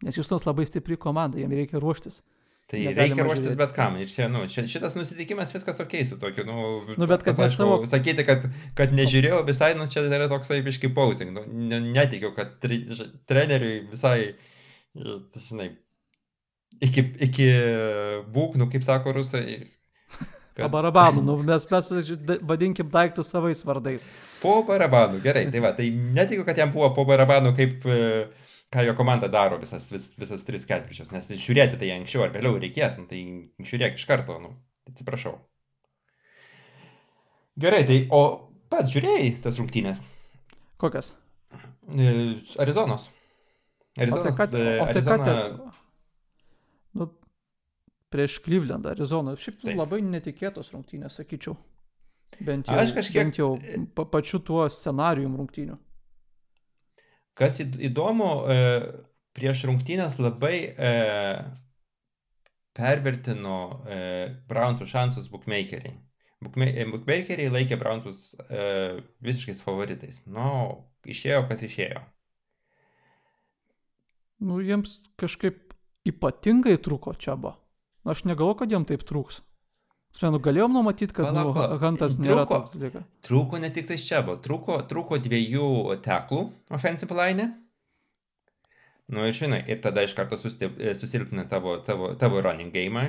Nes 0.06 0.18
Houstonas 0.20 0.46
labai 0.46 0.68
stipri 0.68 0.94
komanda, 1.00 1.40
jam 1.42 1.50
reikia 1.50 1.80
ruoštis. 1.82 2.20
Tai 2.68 2.76
Negalima 2.76 3.00
reikia 3.00 3.24
ruoštis 3.24 3.44
žiūrėti. 3.46 3.58
bet 3.62 3.70
kam. 3.72 3.94
Ir 3.96 4.10
čia, 4.12 4.26
nu, 4.28 4.42
čia, 4.52 4.66
šitas 4.68 4.92
nusiteikimas 4.92 5.54
viskas 5.56 5.78
ok 5.80 5.94
su 6.04 6.18
tokiu, 6.20 6.44
nu, 6.44 6.64
nu 7.00 7.06
bet 7.08 7.22
kad, 7.24 7.38
kad 7.38 7.54
savo... 7.56 7.78
Sakyti, 7.88 8.26
kad, 8.28 8.44
kad 8.76 8.92
nežiūrėjau 8.92 9.38
visai, 9.48 9.70
nu, 9.78 9.86
čia 9.88 10.02
yra 10.04 10.26
toksai 10.28 10.60
biški 10.66 10.90
pausing. 10.92 11.32
Nu, 11.32 11.78
netikiu, 11.86 12.34
kad 12.36 12.58
tre, 12.60 12.82
treneriui 13.30 13.78
visai, 13.88 14.34
žinai, 15.46 15.70
iki, 16.84 17.06
iki 17.30 17.48
būknų, 18.36 18.68
kaip 18.74 18.84
sako 18.84 19.16
rusai. 19.16 19.62
Kad... 20.58 20.68
Barabanų, 20.74 21.22
nu, 21.24 21.38
mes, 21.46 21.64
mes 21.70 22.12
vadinkim 22.52 22.92
daiktus 22.92 23.32
savais 23.32 23.64
vardais. 23.64 24.04
Po 24.42 24.58
barabanų, 24.68 25.22
gerai, 25.24 25.46
tai 25.54 25.64
va, 25.64 25.72
tai 25.72 25.88
netikiu, 25.94 26.44
kad 26.44 26.58
jam 26.58 26.74
buvo 26.74 26.90
po 26.96 27.08
barabanų 27.08 27.54
kaip 27.56 27.88
uh, 27.88 28.48
ką 28.74 28.84
jo 28.84 28.94
komanda 28.94 29.28
daro 29.32 29.58
visas, 29.60 29.86
vis, 29.92 30.10
visas 30.20 30.44
tris 30.44 30.66
ketvirčius, 30.68 31.12
nes 31.14 31.30
žiūrėti 31.32 31.78
tai 31.80 31.92
anksčiau 31.94 32.26
ar 32.26 32.34
vėliau 32.34 32.58
reikės, 32.60 32.98
nu, 33.00 33.06
tai 33.08 33.20
žiūrėk 33.64 33.96
iš 33.96 34.04
karto, 34.08 34.36
nu, 34.42 34.52
atsiprašau. 34.90 35.38
Gerai, 37.58 37.82
tai 37.88 38.02
o 38.14 38.22
pats 38.70 38.92
žiūrėjai 38.92 39.30
tas 39.42 39.56
rungtynės? 39.58 40.04
Kokias? 40.78 41.14
E, 41.96 42.12
Arizonos. 42.62 43.08
Arizonos. 43.98 44.20
O 44.20 44.28
tai 44.28 44.34
ką, 44.36 44.46
o 44.46 44.52
tai 44.52 44.92
Arizona... 44.92 45.16
ką 45.16 45.24
te... 45.24 45.80
nu, 47.00 47.08
prieš 48.12 48.38
Clevelandą, 48.44 48.92
Arizoną. 48.92 49.34
Šiaip 49.40 49.58
Taip. 49.64 49.74
labai 49.80 50.04
netikėtos 50.04 50.70
rungtynės, 50.76 51.18
sakyčiau. 51.18 51.56
Bent 52.44 52.68
jau, 52.68 52.76
Aš 52.76 52.92
kažkiek... 52.94 53.18
bent 53.22 53.40
jau 53.40 53.50
pa, 53.96 54.04
pačiu 54.12 54.38
tuo 54.44 54.66
scenarijum 54.70 55.34
rungtynių. 55.40 55.78
Kas 57.38 57.60
įdomu, 57.62 58.28
e, 58.50 58.58
prieš 59.38 59.62
rungtynės 59.68 60.16
labai 60.18 60.56
e, 60.74 60.90
pervertino 62.74 63.58
e, 63.86 63.98
Brownsų 64.50 64.88
šansus 64.90 65.30
bookmakeriai. 65.30 65.94
Bookmakeriai 66.42 67.50
laikė 67.50 67.78
Brownsus 67.78 68.36
visiškais 69.26 69.58
favoritais. 69.64 70.20
Nu, 70.30 70.50
išėjo, 71.02 71.40
kas 71.50 71.64
išėjo. 71.66 72.04
Nu, 74.46 74.60
jiems 74.62 75.00
kažkaip 75.18 75.74
ypatingai 76.06 76.76
trūko 76.78 77.16
čia 77.18 77.34
buvo. 77.34 77.56
Aš 78.06 78.22
negalvoju, 78.30 78.60
kad 78.62 78.74
jiems 78.74 78.86
taip 78.90 79.02
trūks. 79.06 79.40
Spėnu, 80.18 80.40
galėjom 80.42 80.72
numatyti, 80.74 81.14
kad 81.14 81.30
nu, 81.30 81.52
Huntas 81.78 82.16
nėra 82.18 82.42
trūko, 82.42 82.56
toks 82.56 82.72
dalykas. 82.74 83.04
Trūko 83.22 83.60
ne 83.62 83.68
tik 83.70 83.86
tai 83.86 83.98
čia 84.02 84.18
buvo, 84.26 84.40
trūko, 84.42 84.80
trūko 84.90 85.20
dviejų 85.22 85.68
teklų 86.02 86.40
offensive 86.74 87.14
line. 87.14 87.46
Nu 89.14 89.28
ir 89.28 89.36
žinai, 89.38 89.60
ir 89.70 89.78
tada 89.84 90.02
iš 90.02 90.16
karto 90.18 90.36
susilpina 90.42 91.46
tavo, 91.48 91.76
tavo, 91.86 92.10
tavo 92.18 92.42
running 92.42 92.74
game. 92.74 93.06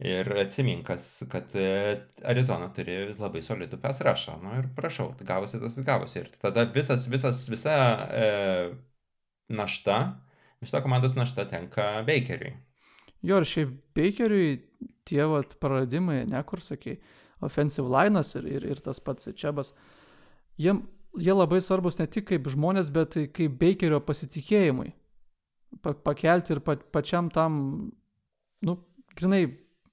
Ir 0.00 0.30
atsiminkas, 0.40 1.10
kad 1.28 1.50
e, 1.58 1.66
Arizona 2.24 2.70
turi 2.72 2.94
labai 3.18 3.42
solidų 3.44 3.82
rushą. 3.82 4.38
Nu 4.40 4.54
ir 4.56 4.70
prašau, 4.78 5.10
gavosi 5.26 5.60
tas 5.60 5.76
gavosi. 5.90 6.22
Ir 6.22 6.30
tada 6.40 6.64
visas, 6.70 7.04
visas, 7.10 7.42
visa 7.50 7.76
e, 8.14 8.30
našta, 9.50 9.98
visa 10.62 10.80
komandos 10.86 11.18
našta 11.18 11.44
tenka 11.50 12.00
Bakeriui. 12.06 12.54
Jo, 13.26 13.40
ir 13.40 13.48
šiaip 13.48 13.72
Bakeriui 13.96 14.54
tie 15.08 15.24
vat 15.28 15.56
praradimai, 15.60 16.22
ne 16.30 16.40
kur 16.48 16.62
sakai, 16.64 16.98
offensive 17.44 17.88
linas 17.88 18.34
ir, 18.38 18.46
ir, 18.48 18.66
ir 18.74 18.80
tas 18.84 19.00
pats 19.00 19.28
Čebas, 19.36 19.74
jiem 20.60 20.82
jie 21.18 21.34
labai 21.34 21.60
svarbus 21.62 21.98
ne 21.98 22.06
tik 22.06 22.28
kaip 22.30 22.48
žmonės, 22.52 22.90
bet 22.94 23.16
kaip 23.34 23.56
Bakerio 23.60 24.00
pasitikėjimui. 24.04 24.92
Pa 25.82 25.94
pakelti 25.94 26.54
ir 26.56 26.60
pa 26.66 26.76
pačiam 26.92 27.28
tam, 27.30 27.90
nu, 28.66 28.76
grinai 29.18 29.44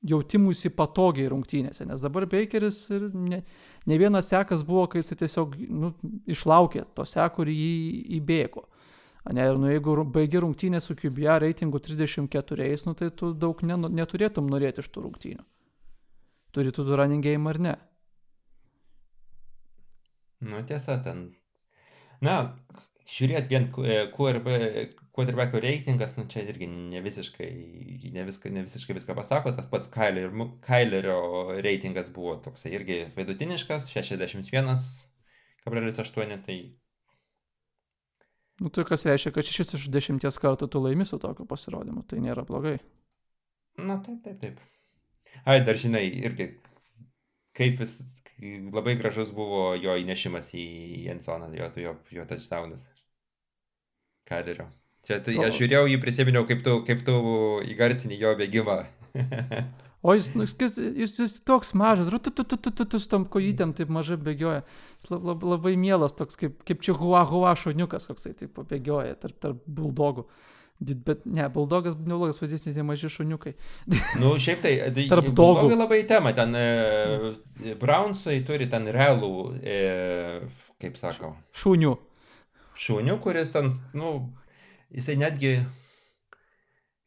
jautimusi 0.08 0.72
patogiai 0.74 1.30
rungtynėse, 1.32 1.86
nes 1.86 2.02
dabar 2.04 2.28
Bakeris 2.30 2.80
ir 2.94 3.10
ne, 3.14 3.42
ne 3.90 4.00
vienas 4.00 4.30
sekas 4.32 4.64
buvo, 4.66 4.86
kai 4.92 5.02
jis 5.02 5.18
tiesiog 5.20 5.58
nu, 5.70 5.92
išlaukė 6.30 6.86
to 6.96 7.06
seko 7.06 7.46
ir 7.46 7.54
jį 7.54 7.72
įbėgo. 8.20 8.66
Ne, 9.34 9.48
ir 9.50 9.56
nu, 9.60 9.68
jeigu 9.72 10.04
baigi 10.14 10.40
rungtynę 10.40 10.82
su 10.82 10.96
QBA 10.96 11.40
reitingu 11.44 11.80
34, 11.80 12.86
nu, 12.86 12.94
tai 12.96 13.12
tu 13.12 13.34
daug 13.34 13.64
ne, 13.68 13.76
neturėtum 14.00 14.50
norėti 14.52 14.80
iš 14.84 14.90
tų 14.94 15.02
rungtynių. 15.08 15.44
Turi 16.56 16.72
tu 16.72 16.82
running 16.88 17.24
game 17.24 17.50
ar 17.52 17.60
ne? 17.60 17.76
Nu, 20.40 20.66
tiesa, 20.70 21.04
ten. 21.04 21.18
Na, 22.24 22.36
žiūrėt 23.18 23.46
vien 23.52 23.64
quarterbacko 23.74 25.58
reitingas, 25.64 26.12
nu, 26.18 26.24
čia 26.32 26.42
irgi 26.48 26.68
ne 26.70 27.02
visiškai, 27.04 27.50
ne, 28.14 28.24
viską, 28.30 28.46
ne 28.54 28.62
visiškai 28.64 28.94
viską 28.98 29.12
pasako, 29.18 29.48
tas 29.58 29.68
pats 29.72 29.88
Kailerio, 29.94 30.32
Kailerio 30.64 31.20
reitingas 31.66 32.08
buvo 32.16 32.34
toksai 32.48 32.72
irgi 32.80 32.98
vidutiniškas, 33.18 33.82
61,8, 33.92 36.44
tai... 36.48 36.58
Nu, 38.60 38.72
tai 38.74 38.86
kas 38.90 39.06
reiškia, 39.06 39.34
kad 39.36 39.46
6 39.46 39.76
iš 39.78 39.90
10 39.94 40.40
kartų 40.42 40.70
tu 40.74 40.82
laimi 40.82 41.06
su 41.06 41.20
tokiu 41.22 41.46
pasirodymu, 41.50 42.02
tai 42.10 42.22
nėra 42.24 42.46
blogai. 42.48 42.80
Na, 43.78 44.00
taip, 44.02 44.24
taip, 44.26 44.40
taip. 44.42 44.62
Ai, 45.46 45.60
dar 45.66 45.78
žinai, 45.78 46.08
irgi, 46.26 46.50
kaip 47.58 47.78
vis, 47.84 47.94
labai 48.74 48.98
gražus 48.98 49.30
buvo 49.36 49.76
jo 49.78 49.94
įnešimas 50.02 50.50
į 50.58 50.66
Jensoną, 51.06 51.52
jo, 51.54 51.70
jo, 51.84 51.94
jo 52.18 52.26
touchdownas. 52.30 52.82
Kaderio. 54.28 54.72
Čia 55.08 55.22
tai 55.24 55.38
aš 55.40 55.62
žiūrėjau 55.62 55.86
jį, 55.88 56.00
prisiminiau, 56.04 56.48
kaip 56.50 56.66
tu, 56.66 56.80
kaip 56.88 57.06
tu 57.08 57.18
įgarsini 57.70 58.18
jo 58.20 58.34
bėgimą. 58.42 58.82
O 60.08 60.14
jis, 60.16 60.30
nu, 60.40 60.46
jis, 60.48 60.78
jis, 60.96 61.14
jis 61.20 61.34
toks 61.44 61.74
mažas, 61.76 62.08
tu, 62.08 62.32
tu, 62.32 62.44
tu, 62.48 62.56
tu, 62.56 62.72
tu, 62.72 62.86
tu, 62.88 63.00
su 63.04 63.10
tom 63.12 63.26
kojytėm 63.28 63.74
taip 63.76 63.90
mažai 63.92 64.16
bėgioja. 64.16 64.62
Jis 65.02 65.10
lab, 65.12 65.26
lab, 65.28 65.42
labai 65.44 65.74
mielas, 65.76 66.14
toks 66.16 66.40
kaip, 66.40 66.62
kaip 66.68 66.86
čia 66.86 66.96
hua 66.96 67.26
hua 67.28 67.52
šuniukas, 67.60 68.06
koksai 68.08 68.32
taip 68.40 68.62
bėgioja 68.70 69.18
tarp, 69.20 69.36
tarp 69.44 69.66
buldogų. 69.68 70.24
Bet 70.80 71.26
ne, 71.26 71.50
buldogas 71.52 71.98
neblogas 71.98 72.40
pavyzdys, 72.40 72.70
nes 72.70 72.78
jie 72.80 72.86
maži 72.88 73.12
šuniukai. 73.12 73.52
Nu, 74.22 74.36
šiaip 74.40 74.62
tai, 74.64 74.74
tai 74.96 75.08
tarp 75.12 75.28
dogų. 75.36 75.74
labai 75.74 76.00
tema, 76.08 76.32
ten 76.38 76.56
e, 76.56 77.74
Brownsai 77.82 78.38
turi 78.48 78.70
ten 78.72 78.88
realų, 78.94 79.34
e, 79.60 79.78
kaip 80.80 80.96
sakau. 81.02 81.34
Šunių. 81.58 81.98
Šunių, 82.80 83.18
kuris 83.26 83.52
ten, 83.52 83.74
nu, 83.98 84.14
jisai 84.96 85.18
netgi 85.20 85.58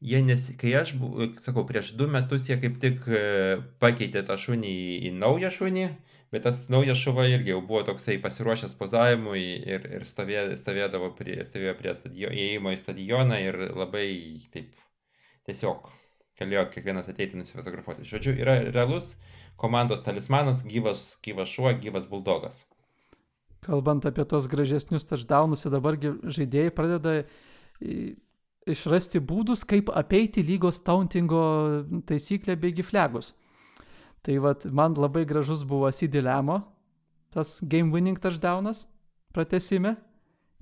jie 0.01 0.23
nes 0.25 0.47
kai 0.61 0.73
aš 0.81 0.95
bu 0.97 1.29
sakau 1.45 1.67
prieš 1.69 1.93
du 1.99 2.09
metus 2.09 2.49
jie 2.49 2.57
kaip 2.61 2.79
tik 2.81 3.05
e, 3.09 3.23
pakeitė 3.83 4.23
tą 4.29 4.39
šunį 4.41 4.71
į, 4.71 4.97
į 5.11 5.13
naują 5.19 5.51
šunį 5.53 5.87
bet 6.33 6.47
tas 6.47 6.63
naujas 6.73 7.01
šuva 7.01 7.27
irgi 7.29 7.53
jau 7.53 7.61
buvo 7.61 7.83
toksai 7.89 8.17
pasiruošęs 8.23 8.77
pozavimui 8.81 9.43
ir, 9.61 9.87
ir 9.99 10.07
stovė, 10.09 10.47
stovėdavo 10.61 11.11
prie, 11.19 11.41
stovėjo 11.45 11.75
prie 11.79 11.95
stadion, 11.99 12.37
įėjimo 12.37 12.73
į 12.75 12.81
stadioną 12.81 13.41
ir 13.45 13.61
labai 13.77 14.07
taip 14.55 14.73
tiesiog 15.49 15.91
galėjo 16.41 16.65
kiekvienas 16.73 17.11
ateiti 17.13 17.37
nusifotografuoti. 17.37 18.07
Žodžiu, 18.09 18.33
yra 18.41 18.57
realus 18.71 19.13
komandos 19.61 20.05
talismanas, 20.07 20.63
gyvas, 20.65 21.19
gyvas 21.25 21.51
šuo, 21.53 21.73
gyvas 21.83 22.07
buldogas. 22.09 22.63
Kalbant 23.61 24.07
apie 24.09 24.25
tos 24.25 24.49
gražesnius 24.49 25.05
touchdownus, 25.05 25.67
dabargi 25.69 26.15
žaidėjai 26.25 26.73
pradeda 26.73 27.19
išrasti 28.69 29.21
būdus, 29.25 29.65
kaip 29.69 29.91
apeiti 29.97 30.43
lygos 30.45 30.81
tauntingo 30.85 31.43
taisyklę 32.09 32.57
bei 32.61 32.75
giflegus. 32.77 33.33
Tai 34.21 34.37
vad, 34.45 34.67
man 34.69 34.95
labai 35.01 35.25
gražus 35.25 35.63
buvo 35.65 35.89
Sidilemo, 35.93 36.61
tas 37.33 37.59
game 37.63 37.93
winning 37.95 38.19
touchdownas 38.21 38.85
pratesime, 39.33 39.95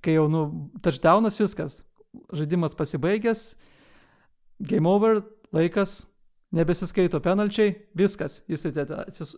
kai 0.05 0.15
jau, 0.15 0.29
nu, 0.31 0.45
touchdownas 0.85 1.41
viskas, 1.41 1.81
žaidimas 2.33 2.77
pasibaigęs, 2.79 3.57
game 4.61 4.87
over, 4.87 5.25
laikas, 5.55 6.05
nebesiskaito 6.55 7.19
penalčiai, 7.21 7.75
viskas, 7.99 8.39
jis 8.49 8.69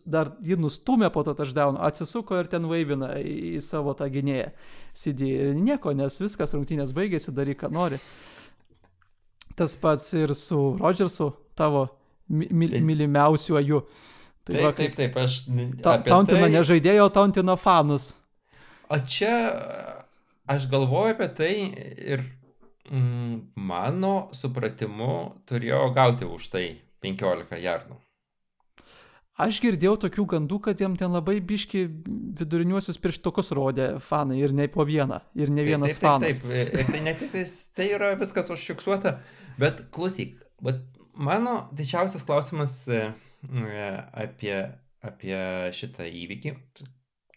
dar 0.07 0.35
jį 0.47 0.59
nustumė 0.61 1.09
po 1.14 1.25
to 1.26 1.35
touchdowno, 1.38 1.81
atsisuko 1.87 2.38
ir 2.38 2.50
ten 2.50 2.69
vaivina 2.71 3.14
į, 3.19 3.57
į 3.57 3.62
savo 3.64 3.97
tą 3.99 4.11
gynėją. 4.12 4.50
CD 4.95 5.33
ir 5.33 5.57
nieko, 5.59 5.95
nes 5.97 6.21
viskas 6.23 6.55
rungtynės 6.55 6.93
baigėsi, 6.95 7.35
daryk, 7.35 7.62
ką 7.64 7.73
nori. 7.75 7.99
Tas 9.61 9.76
pats 9.76 10.07
ir 10.17 10.33
su 10.38 10.57
Rodžersu, 10.81 11.26
tavo 11.59 11.85
mi 12.31 12.69
Taip. 12.71 12.81
mylimiausiuoju. 12.87 13.81
Tai 14.45 14.55
Taip, 14.55 14.64
va, 14.64 14.73
taip, 14.73 14.95
taip, 14.97 15.17
aš 15.21 15.35
ta, 15.85 15.99
tauntina 16.07 16.47
tai- 16.47 16.52
ne 16.55 16.62
žaidėjo, 16.64 17.05
o 17.05 17.12
tauntina 17.12 17.57
fanus. 17.61 18.14
O 18.88 18.97
čia 19.05 19.35
aš 20.49 20.64
galvoju 20.71 21.12
apie 21.12 21.29
tai 21.37 21.52
ir 22.14 22.25
mm, 22.90 23.52
mano 23.55 24.31
supratimu 24.33 25.12
turėjo 25.47 25.83
gauti 25.95 26.25
už 26.25 26.49
tai 26.55 26.64
15 27.05 27.61
jardų. 27.61 27.99
Aš 29.41 29.61
girdėjau 29.65 29.95
tokių 30.05 30.25
gandų, 30.35 30.59
kad 30.67 30.81
jam 30.83 30.97
ten 31.01 31.15
labai 31.15 31.39
biški 31.45 31.87
viduriniuosius 32.41 33.01
pirštukus 33.01 33.53
rodė 33.57 33.87
fanai 34.05 34.41
ir 34.43 34.53
ne 34.57 34.67
po 34.73 34.85
vieną, 34.85 35.21
ir 35.39 35.53
ne 35.55 35.65
vienas 35.65 35.95
taip, 35.95 36.01
taip, 36.01 36.07
fanas. 36.07 36.41
taip, 36.43 36.51
taip. 36.51 36.77
Ir 36.83 36.93
tai 36.93 37.01
ne 37.07 37.15
tik 37.17 37.33
tais, 37.33 37.55
tai 37.77 37.89
yra 37.95 38.13
viskas 38.21 38.53
užfiksuota, 38.53 39.15
bet 39.61 39.87
klausyk, 39.95 40.37
bet 40.65 40.83
mano 41.15 41.57
didžiausias 41.77 42.27
klausimas 42.29 42.83
e, 42.89 43.03
e, 43.49 43.91
apie, 44.27 44.57
apie 45.07 45.41
šitą 45.79 46.09
įvykį. 46.09 46.57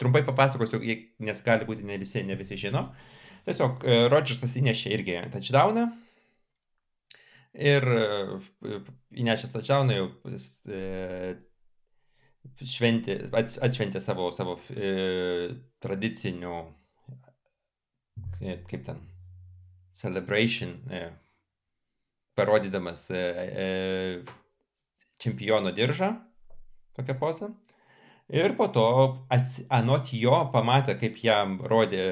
Trumpai 0.01 0.23
papasakosiu, 0.27 0.81
nes 1.23 1.43
gali 1.45 1.67
būti 1.69 1.85
ne 1.87 1.99
visi, 2.01 2.25
ne 2.27 2.35
visi 2.39 2.59
žino. 2.59 2.87
Tiesiog 3.47 3.83
e, 3.83 3.99
Rodžersas 4.11 4.55
įnešė 4.59 4.91
irgi 4.95 5.17
touchdowną. 5.33 5.87
Ir 7.53 7.85
e, 7.95 8.77
įnešęs 9.23 9.53
touchdowną 9.53 9.97
jau 9.99 10.07
e, 10.67 11.35
šventė, 12.63 13.17
atšventė 13.33 14.01
savo, 14.03 14.29
savo 14.35 14.57
e, 14.75 14.93
tradicinių, 15.83 16.53
e, 18.41 18.57
kaip 18.69 18.85
ten, 18.87 19.01
celebration, 19.97 20.77
e, 20.91 21.03
parodydamas 22.35 23.09
e, 23.11 23.17
e, 23.17 23.67
čempiono 25.19 25.71
diržą, 25.71 26.13
tokią 26.97 27.19
posą. 27.19 27.53
Ir 28.33 28.55
po 28.57 28.67
to, 28.71 28.85
ats, 29.29 29.59
anot 29.69 30.09
jo, 30.15 30.35
pamatė, 30.53 30.95
kaip 30.97 31.17
jam 31.21 31.57
rodė 31.69 32.03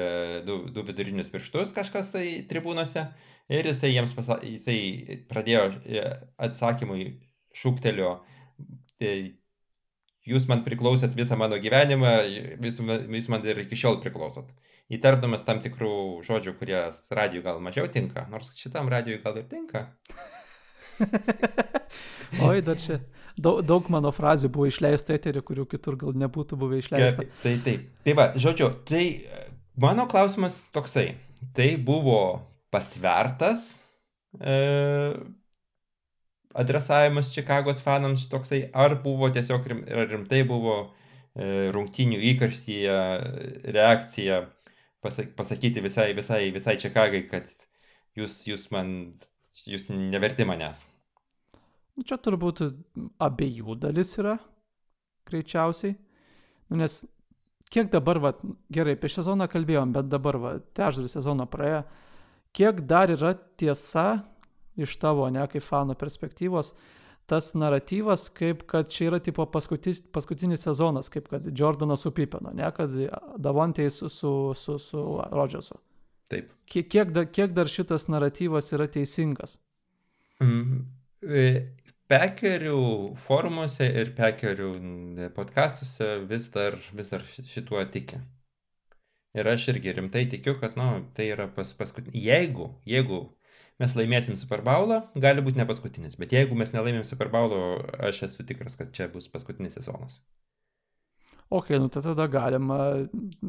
du, 0.46 0.58
du 0.70 0.84
vidurinius 0.86 1.30
pirštus 1.32 1.72
kažkas 1.74 2.12
tai 2.12 2.26
tribūnose. 2.48 3.06
Ir 3.52 3.66
jisai 3.66 3.90
jiems 3.94 4.12
pasa, 4.14 4.36
jisai 4.44 5.22
pradėjo 5.28 5.64
e, 5.82 6.04
atsakymui 6.46 7.06
šūktelio, 7.58 8.12
tai 9.00 9.14
jūs 10.28 10.46
man 10.50 10.62
priklausėt 10.66 11.16
visą 11.18 11.36
mano 11.40 11.58
gyvenimą, 11.62 12.12
ma- 12.86 13.00
jūs 13.18 13.28
man 13.32 13.46
ir 13.48 13.64
iki 13.64 13.78
šiol 13.78 14.00
priklausot. 14.04 14.50
Įtarpdamas 14.92 15.44
tam 15.46 15.62
tikrų 15.64 15.92
žodžių, 16.26 16.52
kurie 16.58 16.78
radijui 17.14 17.42
gal 17.44 17.60
mažiau 17.64 17.88
tinka, 17.88 18.26
nors 18.30 18.52
šitam 18.58 18.90
radijui 18.92 19.22
gal 19.24 19.38
ir 19.40 19.46
tinka. 19.48 19.86
Oi, 22.48 22.60
dar 22.64 22.78
čia 22.80 22.98
daug, 23.36 23.60
daug 23.66 23.88
mano 23.92 24.12
frazių 24.14 24.50
buvo 24.52 24.68
išleista 24.70 25.14
eterį, 25.16 25.42
kurių 25.48 25.66
kitur 25.70 25.96
gal 26.00 26.16
nebūtų 26.18 26.58
buvę 26.60 26.80
išleista. 26.82 27.24
Gerai, 27.24 27.42
Tai 27.42 27.54
taip. 27.66 27.86
Tai 28.06 28.14
va, 28.18 28.26
žodžiu, 28.36 28.70
tai 28.88 29.04
mano 29.80 30.06
klausimas 30.10 30.56
toksai. 30.74 31.12
Tai 31.56 31.68
buvo 31.82 32.18
pasvertas 32.72 33.64
e, 34.38 34.56
adresavimas 36.54 37.32
Čikagos 37.34 37.82
fanams 37.84 38.26
toksai, 38.32 38.66
ar 38.74 38.96
buvo 39.02 39.30
tiesiog 39.32 39.68
rim, 39.70 39.84
ar 39.88 40.08
rimtai 40.10 40.42
buvo 40.48 40.76
e, 40.82 41.70
rungtinių 41.74 42.20
įkarštyje 42.32 42.96
reakcija 43.76 44.42
pasak, 45.02 45.34
pasakyti 45.38 45.82
visai, 45.84 46.12
visai, 46.16 46.46
visai 46.54 46.76
Čikagai, 46.80 47.24
kad 47.30 47.48
jūs, 48.18 48.42
jūs 48.48 48.68
man, 48.74 48.94
jūs 49.66 49.88
neverti 49.90 50.46
manęs. 50.48 50.84
Nu, 51.96 52.06
čia 52.08 52.16
turbūt 52.20 52.62
abiejų 53.20 53.76
dalis 53.80 54.14
yra, 54.20 54.38
greičiausiai. 55.28 55.96
Nu, 56.70 56.78
nes 56.80 57.02
kiek 57.72 57.90
dabar, 57.92 58.20
va, 58.22 58.32
gerai, 58.72 58.96
apie 58.96 59.10
sezoną 59.12 59.48
kalbėjom, 59.52 59.92
bet 59.96 60.08
dabar, 60.12 60.38
va, 60.40 60.54
trečdalis 60.76 61.16
sezono 61.18 61.46
praėjo, 61.50 61.82
kiek 62.56 62.80
dar 62.88 63.12
yra 63.12 63.34
tiesa 63.60 64.22
iš 64.76 64.96
tavo, 65.02 65.28
ne 65.30 65.44
kaip 65.50 65.64
fano 65.64 65.94
perspektyvos, 65.98 66.72
tas 67.26 67.52
naratyvas, 67.54 68.26
kaip 68.34 68.64
kad 68.68 68.90
čia 68.90 69.10
yra 69.10 69.20
tipo 69.22 69.46
paskutinis, 69.46 70.02
paskutinis 70.12 70.64
sezonas, 70.66 71.08
kaip 71.12 71.28
kad 71.30 71.46
Jordanas 71.58 72.02
su 72.02 72.10
Pipenu, 72.14 72.50
ne, 72.54 72.68
kad 72.76 72.92
Davontėjai 73.38 73.92
su, 73.94 74.08
su, 74.10 74.32
su, 74.58 74.78
su 74.82 75.04
Rodžersu. 75.30 75.78
Taip. 76.32 76.50
Kiek, 76.66 76.88
kiek, 76.88 77.12
da, 77.12 77.26
kiek 77.28 77.52
dar 77.54 77.70
šitas 77.70 78.08
naratyvas 78.08 78.72
yra 78.72 78.88
teisingas? 78.90 79.58
Mm. 80.42 80.82
Pekerių 82.12 82.78
forumuose 83.24 83.86
ir 84.00 84.12
pekerių 84.16 84.70
podcastuose 85.36 86.08
vis 86.28 86.48
dar, 86.52 86.76
vis 86.96 87.12
dar 87.12 87.24
šituo 87.24 87.84
tiki. 87.92 88.18
Ir 89.32 89.48
aš 89.48 89.70
irgi 89.72 89.94
rimtai 89.96 90.26
tikiu, 90.28 90.58
kad, 90.60 90.74
na, 90.76 90.90
nu, 90.98 91.06
tai 91.16 91.30
yra 91.32 91.46
pas, 91.48 91.70
paskutinis. 91.76 92.18
Jeigu, 92.20 92.68
jeigu 92.88 93.22
mes 93.82 93.96
laimėsim 93.98 94.38
Super 94.38 94.62
Bowlą, 94.64 95.02
gali 95.18 95.42
būti 95.44 95.58
ne 95.60 95.66
paskutinis, 95.68 96.14
bet 96.20 96.34
jeigu 96.34 96.56
mes 96.58 96.70
nelaimėm 96.74 97.04
Super 97.08 97.30
Bowlo, 97.32 97.82
aš 97.98 98.24
esu 98.28 98.46
tikras, 98.46 98.78
kad 98.78 98.94
čia 98.94 99.10
bus 99.12 99.26
paskutinis 99.32 99.76
sezonas. 99.78 100.20
Ok, 101.52 101.74
nu 101.76 101.90
tai 101.92 102.00
tada 102.06 102.26
galima 102.32 102.78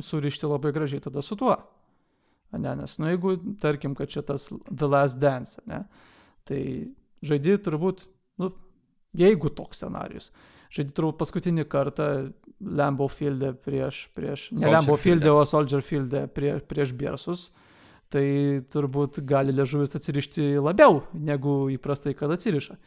surišti 0.03 0.49
labai 0.49 0.73
gražiai 0.75 1.05
tada 1.05 1.21
su 1.23 1.37
tuo. 1.39 1.55
Ne, 2.51 2.73
nes, 2.77 2.97
nu 2.99 3.07
jeigu, 3.09 3.37
tarkim, 3.61 3.95
kad 3.97 4.11
čia 4.11 4.21
tas 4.21 4.49
The 4.67 4.89
Last 4.89 5.21
Dance, 5.21 5.61
ne, 5.65 5.85
tai 6.45 6.59
žaidži 7.25 7.55
turbūt, 7.65 8.03
nu, 8.43 8.51
jeigu 9.17 9.49
toks 9.55 9.81
scenarius, 9.81 10.29
žaidži 10.73 10.93
turbūt 10.97 11.17
paskutinį 11.21 11.65
kartą 11.71 12.09
Lambo 12.61 13.07
Field'e 13.09 13.53
prieš, 13.57 14.03
prieš, 14.13 14.49
ne 14.51 14.61
Soldier 14.61 14.75
Lambo 14.75 14.99
Field'e, 15.01 15.31
o 15.33 15.47
Soldier 15.49 15.81
Field'e 15.85 16.27
prie, 16.29 16.53
prieš 16.69 16.93
Biersus, 16.99 17.47
tai 18.13 18.27
turbūt 18.73 19.21
gali 19.27 19.55
liežuvis 19.55 19.95
atsirišti 19.97 20.53
labiau 20.61 21.01
negu 21.13 21.65
įprastai, 21.73 22.15
kad 22.17 22.31
atsiriša. 22.33 22.77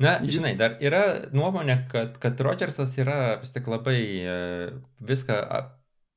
Na, 0.00 0.14
žinai, 0.24 0.54
dar 0.56 0.78
yra 0.80 1.02
nuomonė, 1.36 1.82
kad, 1.90 2.14
kad 2.22 2.40
Rodžersas 2.40 2.94
yra 3.02 3.36
vis 3.42 3.52
tik 3.52 3.66
labai 3.68 3.98
e, 4.00 4.36
viską 5.04 5.36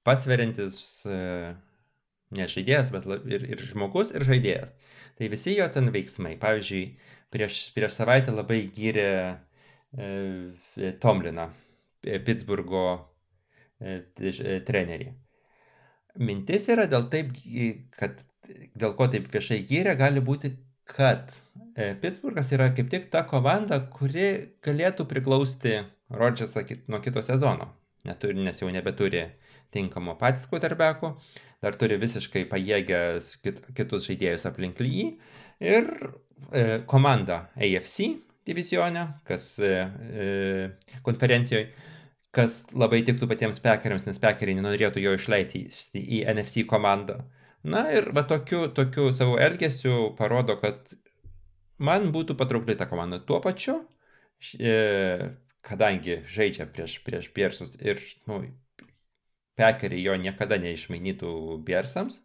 pasverintis 0.08 0.78
e, 1.04 1.18
ne 2.38 2.48
žaidėjas, 2.50 2.92
bet 2.94 3.08
ir, 3.28 3.44
ir 3.56 3.64
žmogus, 3.68 4.14
ir 4.16 4.24
žaidėjas. 4.28 4.72
Tai 5.20 5.30
visi 5.34 5.58
jo 5.58 5.68
ten 5.74 5.92
veiksmai. 5.94 6.38
Pavyzdžiui, 6.42 6.84
prieš, 7.34 7.66
prieš 7.76 7.98
savaitę 8.00 8.34
labai 8.34 8.64
gyrė 8.74 9.10
e, 9.98 10.94
Tomliną, 11.04 11.50
e, 12.06 12.20
Pittsburgo 12.24 12.86
e, 13.82 14.00
trenerį. 14.66 15.12
Mintis 16.22 16.68
yra 16.70 16.86
dėl 16.90 17.08
taip, 17.10 17.32
kad 17.98 18.22
dėl 18.78 18.94
ko 18.98 19.08
taip 19.10 19.30
viešai 19.34 19.64
gyrė, 19.70 19.96
gali 19.98 20.22
būti, 20.22 20.54
kad 20.90 21.32
e, 21.74 21.94
Pittsburghas 22.02 22.52
yra 22.54 22.70
kaip 22.76 22.92
tik 22.92 23.08
ta 23.14 23.24
komanda, 23.30 23.80
kuri 23.94 24.58
galėtų 24.66 25.08
priglausti 25.10 25.80
Rodžersą 26.14 26.66
nuo 26.92 27.00
kito 27.02 27.24
sezono. 27.26 27.72
Neturi, 28.04 28.36
nes 28.44 28.60
jau 28.60 28.68
nebeturi 28.70 29.24
tinkamo 29.74 30.18
patys 30.20 30.46
quarterbackų, 30.52 31.14
dar 31.64 31.78
turi 31.80 31.96
visiškai 32.02 32.44
pajėgęs 32.52 33.30
kit, 33.42 33.64
kitus 33.78 34.06
žaidėjus 34.10 34.44
aplink 34.50 34.82
jį 34.84 35.06
ir 35.64 35.88
e, 36.52 36.84
komanda 36.86 37.48
AFC 37.56 38.12
divisione, 38.46 39.08
kas 39.28 39.54
e, 39.64 39.72
e, 39.72 41.00
konferencijoje 41.02 41.72
kas 42.34 42.64
labai 42.74 43.04
tiktų 43.06 43.30
patiems 43.30 43.62
pekeriams, 43.64 44.08
nes 44.08 44.20
pekeriai 44.22 44.58
nenorėtų 44.58 45.04
jo 45.04 45.14
išleisti 45.20 45.68
į, 45.94 46.24
NFC 46.34 46.66
komandą. 46.70 47.22
Na 47.64 47.86
ir 47.96 48.10
va 48.16 48.26
tokiu, 48.28 48.66
tokiu 48.76 49.12
savo 49.16 49.38
elgesiu 49.40 50.12
parodo, 50.18 50.58
kad 50.60 50.96
man 51.78 52.10
būtų 52.16 52.36
patraukli 52.40 52.76
ta 52.80 52.90
komanda. 52.90 53.22
Tuo 53.24 53.40
pačiu, 53.44 53.78
e, 54.58 54.74
kadangi 55.64 56.24
žaidžia 56.28 56.68
prieš, 56.74 56.98
prieš 57.06 57.30
Piersus 57.36 57.78
ir 57.80 58.02
nu, 58.28 58.42
pekeriai 59.60 60.02
jo 60.04 60.18
niekada 60.20 60.58
neišmainytų 60.60 61.62
Piersams, 61.68 62.20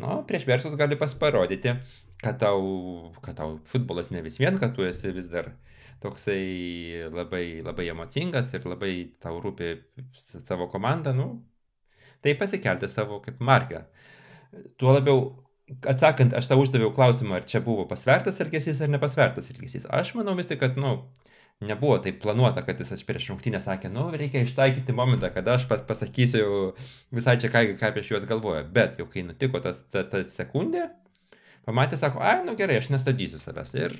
nu, 0.00 0.22
prieš 0.28 0.48
Piersus 0.48 0.80
gali 0.80 0.96
pasiparodyti, 0.98 1.76
kad 2.24 2.40
tau, 2.40 3.12
kad 3.22 3.36
tau 3.38 3.58
futbolas 3.68 4.10
ne 4.10 4.24
vis 4.24 4.40
vien, 4.40 4.56
kad 4.58 4.74
tu 4.74 4.88
esi 4.88 5.12
vis 5.14 5.28
dar 5.30 5.52
toksai 6.02 7.08
labai, 7.12 7.62
labai 7.64 7.88
emocingas 7.92 8.50
ir 8.54 8.66
labai 8.68 8.92
tau 9.22 9.38
rūpi 9.42 9.72
savo 10.18 10.68
komanda, 10.72 11.14
nu, 11.16 11.28
tai 12.22 12.34
pasikelti 12.38 12.90
savo 12.90 13.20
kaip 13.24 13.40
markę. 13.40 13.84
Tuo 14.80 14.92
labiau, 14.96 15.24
atsakant, 15.88 16.34
aš 16.36 16.50
tau 16.50 16.60
uždaviau 16.62 16.92
klausimą, 16.94 17.38
ar 17.38 17.48
čia 17.48 17.62
buvo 17.64 17.86
pasvertas 17.90 18.40
elgesys 18.44 18.82
ar 18.82 18.90
nepasvertas 18.92 19.50
elgesys. 19.54 19.88
Aš 19.90 20.14
manau 20.18 20.36
vis 20.38 20.50
tik, 20.50 20.60
kad, 20.60 20.76
nu, 20.80 20.96
nebuvo 21.62 21.98
taip 22.02 22.20
planuota, 22.22 22.64
kad 22.66 22.80
jis 22.80 23.04
prieš 23.06 23.28
rungtynę 23.30 23.60
sakė, 23.62 23.90
nu, 23.92 24.08
reikia 24.18 24.42
ištaikyti 24.46 24.94
momentą, 24.96 25.30
kada 25.34 25.56
aš 25.58 25.66
pas, 25.70 25.82
pasakysiu 25.86 26.72
visai 27.14 27.36
čia 27.40 27.52
ką, 27.52 27.64
ką 27.80 27.92
apie 27.92 28.04
šiuos 28.06 28.26
galvoju. 28.28 28.66
Bet 28.74 28.98
jau 29.00 29.06
kai 29.10 29.24
nutiko 29.26 29.62
tas 29.62 29.84
ta, 29.92 30.04
ta 30.08 30.24
sekundė, 30.30 30.88
pamatė, 31.68 32.00
sako, 32.00 32.22
ai, 32.22 32.40
nu 32.46 32.56
gerai, 32.58 32.80
aš 32.82 32.90
nestabdysiu 32.94 33.40
savęs. 33.42 33.74
Ir 33.78 33.96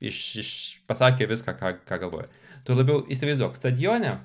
iš, 0.00 0.20
iš, 0.42 0.50
pasakė 0.90 1.28
viską, 1.30 1.54
ką, 1.60 1.72
ką 1.88 2.00
galvoja. 2.04 2.28
Tu 2.66 2.76
labiau 2.76 3.04
įsivaizduok, 3.12 3.56
stadione 3.58 4.18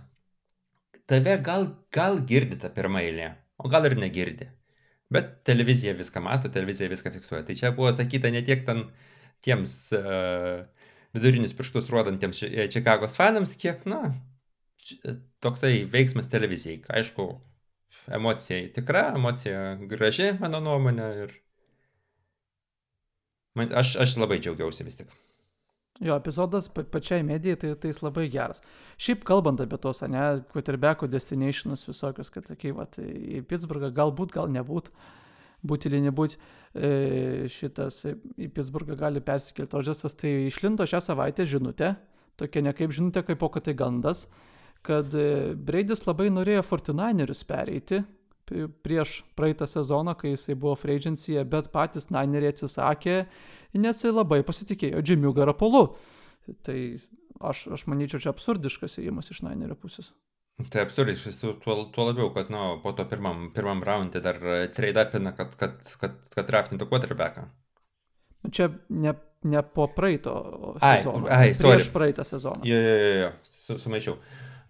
tave 1.09 1.37
gal, 1.45 1.67
gal 1.93 2.19
girdi 2.27 2.57
tą 2.61 2.71
pirmą 2.73 3.03
eilę, 3.05 3.33
o 3.61 3.69
gal 3.71 3.85
ir 3.87 3.97
negirdi. 3.99 4.49
Bet 5.13 5.43
televizija 5.45 5.93
viską 5.97 6.23
mato, 6.25 6.49
televizija 6.49 6.89
viską 6.89 7.11
fiksuoja. 7.13 7.43
Tai 7.45 7.55
čia 7.57 7.71
buvo 7.75 7.91
sakyta 7.93 8.31
ne 8.33 8.41
tiek 8.45 8.63
ten 8.65 8.87
tiems 9.45 9.75
uh, 9.93 10.65
vidurinis 11.13 11.53
pirštus 11.55 11.91
rodantiems 11.93 12.41
Čikagos 12.73 13.17
fanams, 13.19 13.53
kiek, 13.61 13.85
na, 13.89 14.15
toksai 15.45 15.85
veiksmas 15.91 16.29
televizijai. 16.31 16.81
Aišku, 16.99 17.27
emocija 18.17 18.65
tikra, 18.73 19.11
emocija 19.15 19.75
graži, 19.91 20.31
mano 20.41 20.61
nuomonė. 20.65 21.11
Ir 21.25 21.37
man, 23.57 23.71
aš, 23.83 23.95
aš 24.01 24.17
labai 24.21 24.41
džiaugiausi 24.41 24.87
vis 24.87 24.99
tik. 25.01 25.13
Jo, 26.03 26.17
epizodas 26.19 26.67
pa 26.67 26.83
pačiai 26.91 27.23
medijai, 27.23 27.55
tai, 27.55 27.69
tai 27.79 27.93
jis 27.93 28.01
labai 28.03 28.25
geras. 28.31 28.59
Šiaip 28.99 29.21
kalbant 29.27 29.61
apie 29.63 29.77
tos, 29.79 30.01
ne, 30.11 30.23
quarterback'o 30.51 31.07
destinationus 31.07 31.85
visokius, 31.87 32.31
kad, 32.33 32.49
sakai, 32.51 32.73
va, 32.75 32.83
į 32.99 33.39
Pittsburghą 33.47 33.93
galbūt, 33.95 34.33
gal 34.35 34.51
nebūt, 34.51 34.89
būti 35.63 35.87
ili 35.87 36.01
nebūti, 36.09 36.41
e, 36.75 36.89
šitas 37.51 38.01
į 38.11 38.49
Pittsburghą 38.51 38.99
gali 38.99 39.23
persikelti 39.23 39.79
Rodžersas, 39.79 40.17
tai 40.19 40.33
išlindo 40.49 40.83
šią 40.83 40.99
savaitę 41.07 41.47
žinutė, 41.47 41.93
tokia 42.35 42.65
ne 42.67 42.75
kaip 42.75 42.91
žinutė, 42.91 43.23
kaip 43.29 43.39
po 43.39 43.49
kad 43.55 43.69
tai 43.69 43.77
gandas, 43.79 44.25
kad 44.83 45.15
e, 45.15 45.55
Breidis 45.55 46.03
labai 46.09 46.27
norėjo 46.27 46.67
Fortinainerius 46.67 47.47
pereiti 47.47 48.03
prieš 48.85 49.19
praeitą 49.37 49.67
sezoną, 49.69 50.13
kai 50.19 50.35
jisai 50.35 50.55
buvo 50.55 50.75
free 50.77 50.99
agencyje, 50.99 51.43
bet 51.49 51.71
patys 51.73 52.11
Nineriai 52.13 52.53
atsisakė 52.53 53.23
nes 53.79 54.03
labai 54.03 54.41
pasitikėjo 54.45 55.01
Džimiu 55.03 55.33
Garapolu. 55.35 55.87
Tai 56.65 56.77
aš, 57.49 57.65
aš 57.75 57.85
manyčiau, 57.91 58.21
čia 58.21 58.31
absurdiškas 58.31 58.99
įėjimas 59.01 59.31
iš 59.33 59.43
Nainerio 59.45 59.77
pusės. 59.79 60.11
Tai 60.71 60.85
absurdiškas, 60.85 61.41
tuo, 61.41 61.75
tuo 61.91 62.07
labiau, 62.07 62.29
kad 62.35 62.51
nu, 62.53 62.77
po 62.83 62.93
to 62.95 63.03
pirmam, 63.09 63.49
pirmam 63.55 63.83
raundė 63.83 64.21
dar 64.23 64.39
trade 64.75 65.03
upina, 65.03 65.33
kad, 65.35 65.55
kad, 65.59 65.81
kad, 65.99 66.19
kad 66.31 66.47
draftintų 66.47 66.87
quarterbacką. 66.91 67.49
Nu, 68.45 68.51
čia 68.55 68.69
ne, 68.93 69.15
ne 69.43 69.65
po 69.65 69.89
praeito 69.91 70.37
sezono. 70.77 71.25
Ai, 71.27 71.49
ai 71.49 71.57
sorry. 71.57 71.81
Prieš 71.81 71.91
praeitą 71.91 72.23
sezoną. 72.27 72.63
Jo, 72.69 72.79
jo, 72.79 72.95
jo, 73.01 73.11
jo. 73.23 73.33
Su, 73.49 73.77
sumaišiau. 73.81 74.15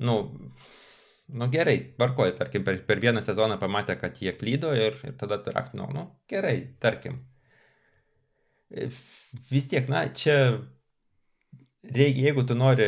Nu, 0.07 0.17
nu 1.27 1.47
gerai, 1.53 1.77
varkoju, 1.99 2.35
tarkim, 2.39 2.63
per, 2.67 2.81
per 2.85 3.01
vieną 3.03 3.23
sezoną 3.25 3.57
pamatė, 3.61 3.97
kad 4.01 4.19
jie 4.21 4.33
klydo 4.37 4.73
ir, 4.77 4.99
ir 5.07 5.15
tada 5.19 5.39
draftinau. 5.43 5.89
Nu, 5.93 6.09
gerai, 6.29 6.57
tarkim 6.83 7.23
vis 9.49 9.67
tiek, 9.69 9.87
na, 9.89 10.05
čia, 10.13 10.35
reik, 11.83 12.17
jeigu 12.17 12.43
tu 12.47 12.57
nori 12.57 12.85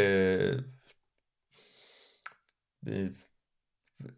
e, 2.87 2.97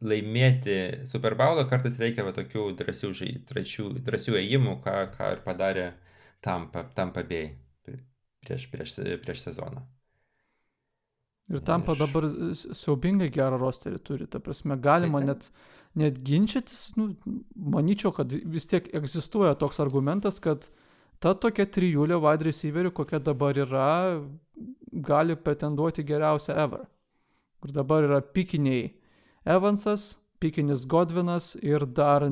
laimėti 0.01 0.77
Super 1.09 1.35
Bowlą, 1.39 1.67
kartais 1.69 1.99
reikia 2.01 2.25
va, 2.27 2.33
tokių 2.35 2.69
drąsių, 2.79 3.13
drąsių, 3.51 3.87
drąsių 4.07 4.39
ėjimų, 4.41 4.79
ką, 4.85 4.97
ką 5.15 5.31
ir 5.35 5.43
padarė 5.45 5.87
Tampa, 6.45 6.85
Tampa 6.95 7.23
Bay 7.23 7.53
prieš, 7.85 8.67
prieš, 8.71 8.99
prieš 9.23 9.47
sezoną. 9.49 9.85
Ir 11.49 11.63
Tampa 11.65 11.95
aš... 11.95 12.01
dabar 12.03 12.27
siaubingai 12.77 13.29
gerą 13.33 13.57
rosterį 13.61 13.99
turi, 14.05 14.27
ta 14.29 14.41
prasme, 14.43 14.77
galima 14.77 15.21
tai, 15.23 15.31
net, 15.31 15.49
net 15.97 16.19
ginčytis, 16.25 16.91
nu, 16.97 17.09
manyčiau, 17.75 18.13
kad 18.13 18.29
vis 18.29 18.69
tiek 18.69 18.89
egzistuoja 18.99 19.55
toks 19.57 19.81
argumentas, 19.81 20.37
kad 20.43 20.69
ta 21.19 21.33
tokia 21.33 21.65
trijulė 21.65 22.19
wide 22.21 22.47
receiverių, 22.51 22.93
kokia 22.95 23.19
dabar 23.23 23.57
yra, 23.57 23.89
gali 25.09 25.35
pretenduoti 25.35 26.05
geriausią 26.05 26.57
ever. 26.65 26.85
Kur 27.59 27.73
dabar 27.75 28.05
yra 28.05 28.21
pikiniai 28.21 28.93
Evansas, 29.49 30.19
pikinis 30.39 30.85
Godvinas 30.87 31.55
ir 31.61 31.83
dar 31.95 32.23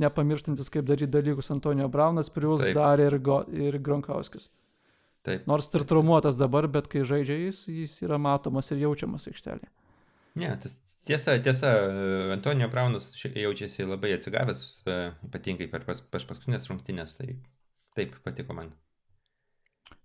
nepamirštantis, 0.00 0.68
kaip 0.72 0.84
daryti 0.88 1.12
dalykus 1.12 1.50
Antonio 1.54 1.88
Braunas, 1.88 2.28
plus 2.32 2.64
dar 2.74 3.00
ir, 3.00 3.18
Go, 3.24 3.42
ir 3.48 3.78
Gronkauskis. 3.78 4.50
Taip. 5.24 5.46
Nors 5.48 5.70
ir 5.72 5.86
traumuotas 5.88 6.36
dabar, 6.36 6.68
bet 6.68 6.90
kai 6.92 7.04
žaidžia 7.08 7.38
jis, 7.46 7.64
jis 7.72 7.96
yra 8.04 8.18
matomas 8.20 8.68
ir 8.74 8.82
jaučiamas 8.82 9.24
aikštelėje. 9.30 9.70
Ne, 10.34 10.50
tas 10.60 10.74
tiesa, 11.06 11.38
tiesa, 11.38 11.70
Antonijo 12.34 12.68
Braunas 12.68 13.12
jaučiasi 13.22 13.86
labai 13.86 14.16
atsigavęs, 14.16 14.62
e, 14.84 14.96
ypatingai 15.28 15.68
per 15.70 15.86
pas, 15.86 16.02
pas 16.10 16.26
paskutinės 16.26 16.66
rungtynės, 16.68 17.14
tai 17.20 17.36
taip 17.96 18.18
patiko 18.26 18.56
man. 18.58 18.72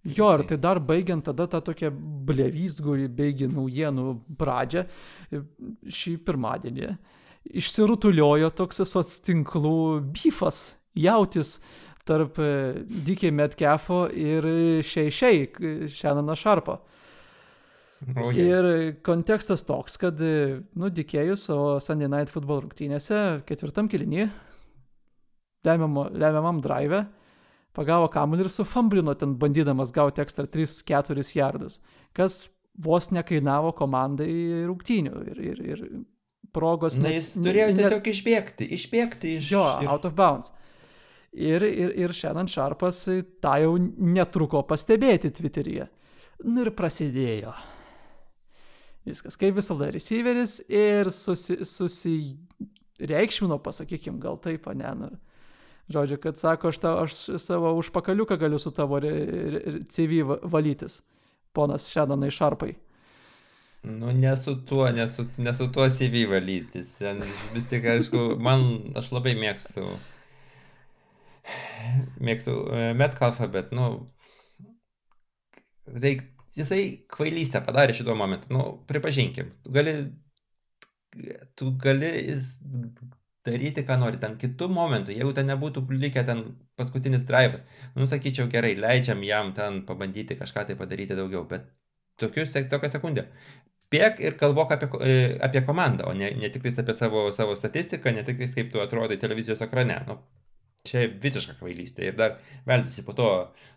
Jo, 0.07 0.29
ir 0.37 0.45
tai 0.47 0.55
dar 0.61 0.79
baigiant 0.79 1.25
tada 1.27 1.49
tą 1.51 1.59
tokią 1.71 1.89
blevysgurį 2.29 3.09
beigi 3.11 3.49
naujienų 3.51 4.13
pradžią 4.39 4.85
šį 5.99 6.13
pirmadienį. 6.27 6.93
Išsirutuliojo 7.59 8.51
toks 8.55 8.83
soc 8.87 9.11
tinklų 9.25 9.79
bifas, 10.13 10.77
jautis 10.95 11.57
tarp 12.09 12.39
e, 12.41 12.51
Dikė 13.07 13.31
Metcalfo 13.35 14.07
ir 14.09 14.47
Šiai 14.85 15.13
Šiai, 15.13 15.45
Šenono 15.93 16.35
Šarpo. 16.37 16.79
Oh, 18.15 18.29
yeah. 18.31 18.59
Ir 18.63 18.93
kontekstas 19.03 19.65
toks, 19.67 19.97
kad, 19.99 20.21
e, 20.23 20.59
nu, 20.79 20.89
Dikėjus 20.89 21.49
savo 21.49 21.71
Sunday 21.83 22.07
Night 22.11 22.31
Football 22.31 22.63
rungtynėse 22.63 23.41
ketvirtam 23.47 23.89
kilinį, 23.91 24.29
lemiamam 25.67 26.61
drive, 26.63 27.03
pagavo 27.75 28.07
kamuolį 28.11 28.47
ir 28.47 28.51
sufamblino 28.53 29.15
ten 29.19 29.35
bandydamas 29.39 29.91
gauti 29.95 30.23
ekstra 30.23 30.47
3-4 30.47 31.25
jardus, 31.35 31.79
kas 32.15 32.45
vos 32.79 33.11
nekainavo 33.11 33.73
komandai 33.75 34.31
rungtynių 34.69 35.25
ir, 35.33 35.43
ir, 35.51 35.61
ir 35.73 35.83
progos. 36.55 36.97
Na, 37.01 37.11
jis 37.13 37.33
turėjo 37.35 37.73
tiesiog 37.75 37.99
ne... 37.99 38.15
išbėgti, 38.15 38.69
išbėgti 38.79 39.35
iš... 39.41 39.51
Jo, 39.53 39.65
ir... 39.83 39.91
out 39.91 40.07
of 40.07 40.15
bounds. 40.17 40.53
Ir, 41.37 41.61
ir, 41.61 41.91
ir 41.93 42.13
šiandien 42.15 42.49
Šarpas 42.49 43.03
tą 43.41 43.53
jau 43.61 43.75
netruko 43.77 44.63
pastebėti 44.65 45.29
Twitteryje. 45.37 45.85
Nu 46.49 46.63
ir 46.63 46.71
prasidėjo. 46.73 47.53
Viskas, 49.05 49.37
kaip 49.39 49.55
visada, 49.57 49.91
receiveris 49.93 50.59
ir 50.67 51.09
susi, 51.13 51.59
susireikšmino, 51.65 53.59
pasakykim, 53.63 54.19
gal 54.21 54.37
taip, 54.41 54.67
ne, 54.77 54.91
nu, 54.97 55.09
žodžiu, 55.93 56.19
kad 56.21 56.37
sako, 56.37 56.73
aš, 56.73 56.81
ta, 56.83 56.93
aš 57.03 57.15
savo 57.41 57.73
užpakaliuką 57.79 58.37
galiu 58.41 58.59
su 58.59 58.73
tavo 58.75 58.99
re, 59.01 59.13
re, 59.55 59.79
CV 59.89 60.23
valytis, 60.43 60.99
ponas 61.55 61.87
Šenonai 61.89 62.31
Šarpai. 62.33 62.75
Nu, 63.87 64.11
nesu 64.11 64.57
tuo, 64.67 64.89
nesu, 64.91 65.23
nesu 65.39 65.69
tuo 65.71 65.87
CV 65.89 66.25
valytis. 66.29 66.97
Vis 67.55 67.69
tik, 67.71 67.87
aišku, 67.87 68.33
man, 68.43 68.65
aš 68.99 69.13
labai 69.15 69.37
mėgstu 69.39 69.87
mėgstu 72.29 72.55
e, 72.73 72.89
Metcalfą, 72.99 73.47
bet, 73.53 73.71
nu, 73.75 73.89
reik, 75.89 76.25
jisai 76.57 76.83
kvailystę 77.11 77.61
padarė 77.65 77.95
šituo 77.97 78.15
momentu. 78.17 78.51
Nu, 78.53 78.65
pripažinkim, 78.89 79.53
tu 79.63 79.73
gali, 79.75 79.95
tu 81.59 81.71
gali 81.81 82.11
daryti, 83.47 83.85
ką 83.87 83.97
nori, 84.01 84.19
ten 84.21 84.35
kitų 84.39 84.69
momentų, 84.73 85.13
jeigu 85.15 85.33
ten 85.37 85.49
nebūtų 85.49 85.85
likę 85.89 86.23
ten 86.27 86.43
paskutinis 86.79 87.25
drivas, 87.29 87.63
nu, 87.95 88.07
sakyčiau, 88.09 88.49
gerai, 88.51 88.75
leidžiam 88.77 89.23
jam 89.25 89.53
ten 89.57 89.83
pabandyti 89.87 90.37
kažką 90.39 90.67
tai 90.69 90.77
padaryti 90.79 91.17
daugiau, 91.17 91.45
bet 91.49 91.69
tokius, 92.19 92.53
tokią 92.71 92.91
sekundę. 92.93 93.29
Spėk 93.89 94.19
ir 94.21 94.35
kalbok 94.37 94.75
apie, 94.75 94.89
e, 95.01 95.13
apie 95.45 95.63
komandą, 95.65 96.11
o 96.11 96.13
ne, 96.13 96.29
ne 96.37 96.49
tik 96.53 96.67
apie 96.69 96.93
savo, 96.93 97.29
savo 97.33 97.55
statistiką, 97.57 98.13
ne 98.13 98.23
tik 98.27 98.43
kaip 98.43 98.69
tu 98.73 98.83
atrodai 98.83 99.17
televizijos 99.17 99.63
ekrane. 99.65 99.97
Nu, 100.07 100.19
Čia 100.87 101.07
visiška 101.21 101.57
kvailystė. 101.59 102.07
Ir 102.07 102.17
dar 102.19 102.37
veldėsi 102.67 103.03
po 103.07 103.15
to 103.17 103.29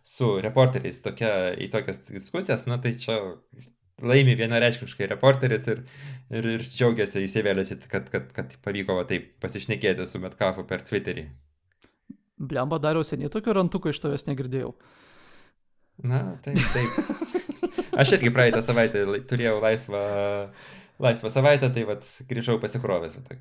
su 0.07 0.37
reporteriais 0.45 1.01
tokia, 1.03 1.53
į 1.59 1.71
tokias 1.73 2.03
diskusijas, 2.09 2.67
nu 2.71 2.79
tai 2.83 2.95
čia 3.01 3.19
laimi 4.03 4.35
vienareiškiškai 4.38 5.09
reporteris 5.11 5.67
ir, 5.71 5.83
ir, 6.31 6.49
ir 6.57 6.65
džiaugiasi 6.67 7.25
įsivėlėsi, 7.27 7.79
kad, 7.91 8.09
kad, 8.12 8.31
kad 8.35 8.55
pavyko 8.65 8.99
va, 8.99 9.07
taip 9.09 9.33
pasišnekėti 9.43 10.07
su 10.11 10.21
Metkafu 10.23 10.67
per 10.69 10.85
Twitterį. 10.87 11.27
Blemba 12.43 12.81
dariau 12.83 13.07
seniai 13.07 13.31
tokio 13.31 13.55
rantuko 13.55 13.93
iš 13.93 14.01
tavęs 14.03 14.27
negirdėjau. 14.27 14.73
Na, 16.03 16.23
taip, 16.43 16.59
taip. 16.75 17.83
Aš 18.01 18.17
irgi 18.17 18.33
praeitą 18.35 18.62
savaitę 18.65 19.05
turėjau 19.29 19.59
laisvą, 19.62 20.01
laisvą 21.03 21.31
savaitę, 21.31 21.69
tai 21.75 21.85
vad 21.87 22.07
grįžau 22.31 22.59
pasikrovęs. 22.62 23.19
Va, 23.21 23.38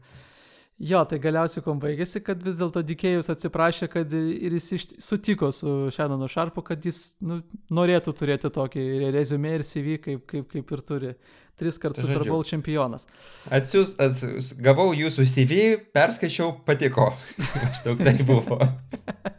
Jo, 0.81 1.03
tai 1.05 1.19
galiausiai 1.21 1.61
kom 1.61 1.77
baigėsi, 1.77 2.23
kad 2.25 2.39
vis 2.41 2.57
dėlto 2.57 2.81
Dikėjus 2.85 3.29
atsiprašė, 3.29 3.85
kad 3.91 4.13
ir, 4.17 4.55
jis 4.57 4.69
iš, 4.77 4.85
sutiko 5.03 5.51
su 5.53 5.91
Šenonu 5.93 6.25
Šarpu, 6.31 6.63
kad 6.65 6.81
jis 6.87 7.19
nu, 7.21 7.37
norėtų 7.69 8.15
turėti 8.17 8.49
tokį 8.53 8.85
rezumė 9.13 9.59
ir 9.59 9.65
CV, 9.67 9.99
kaip, 10.01 10.25
kaip, 10.31 10.47
kaip 10.49 10.73
ir 10.73 10.83
turi. 10.87 11.13
Tris 11.61 11.77
kartus 11.77 12.07
Super 12.07 12.25
Bowl 12.25 12.41
čempionas. 12.47 13.05
Atsius, 13.53 13.93
atsius, 14.01 14.55
gavau 14.57 14.87
jūsų 14.97 15.27
CV, 15.29 15.61
perskaičiau, 15.93 16.55
patiko. 16.65 17.11
Aš 17.67 17.83
daug 17.85 18.01
tai 18.01 18.15
buvo. 18.25 18.57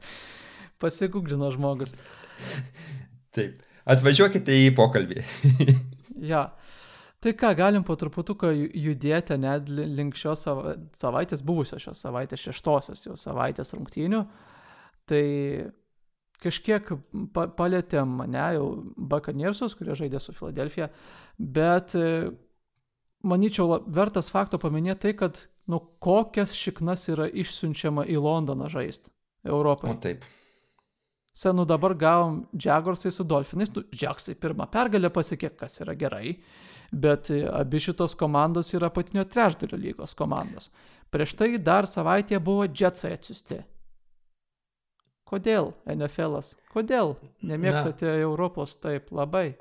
Pasiguglino 0.83 1.51
žmogus. 1.51 1.97
Taip. 3.35 3.59
Atvažiuokite 3.83 4.55
į 4.69 4.71
pokalbį. 4.79 5.25
ja. 6.33 6.53
Tai 7.23 7.35
ką, 7.39 7.53
galim 7.55 7.85
po 7.87 7.95
truputuką 7.95 8.49
judėti 8.51 9.37
net 9.39 9.69
link 9.71 10.17
šios 10.19 10.43
savaitės, 10.99 11.45
buvusios 11.47 11.85
šios 11.85 12.01
savaitės, 12.03 12.43
šeštosios 12.49 13.05
jau 13.05 13.15
savaitės 13.19 13.71
rungtynių. 13.77 14.25
Tai 15.07 15.27
kažkiek 16.43 16.91
pa 17.35 17.45
palėtėm 17.55 18.17
mane 18.19 18.47
jau 18.57 18.67
Buccaneersus, 18.97 19.77
kurie 19.79 19.95
žaidė 19.99 20.19
su 20.23 20.35
Filadelfija, 20.35 20.89
bet 21.39 21.95
e, 21.95 22.33
manyčiau, 23.23 23.79
vertas 23.87 24.33
fakto 24.35 24.59
paminėti 24.59 25.07
tai, 25.07 25.15
kad 25.23 25.45
nu 25.71 25.79
kokias 26.03 26.57
šiknas 26.59 27.07
yra 27.15 27.29
išsiunčiama 27.31 28.09
į 28.11 28.19
Londoną 28.19 28.67
žaisti 28.73 29.15
Europoje. 29.47 29.95
O 29.95 30.03
taip. 30.03 30.27
Senu 31.39 31.63
dabar 31.71 31.95
gavom 31.97 32.43
Jaguarsai 32.53 33.15
su 33.15 33.25
Dolfinais, 33.25 33.71
nu, 33.73 33.87
Jacksai 33.95 34.35
pirmą 34.35 34.67
pergalę 34.75 35.15
pasiekė, 35.15 35.55
kas 35.63 35.79
yra 35.87 35.95
gerai 35.97 36.35
bet 36.93 37.31
e, 37.31 37.43
abi 37.49 37.81
šitos 37.81 38.15
komandos 38.21 38.73
yra 38.77 38.91
patinio 38.93 39.25
trečdalio 39.25 39.81
lygos 39.81 40.15
komandos. 40.15 40.71
Prieš 41.13 41.37
tai 41.37 41.57
dar 41.59 41.89
savaitėje 41.89 42.41
buvo 42.45 42.67
Jetsai 42.69 43.15
atsiusti. 43.17 43.63
Kodėl 45.33 45.71
NFL'as? 45.89 46.53
Kodėl 46.73 47.15
nemėgstate 47.49 48.05
na, 48.05 48.19
Europos 48.21 48.75
taip 48.81 49.09
labai? 49.17 49.55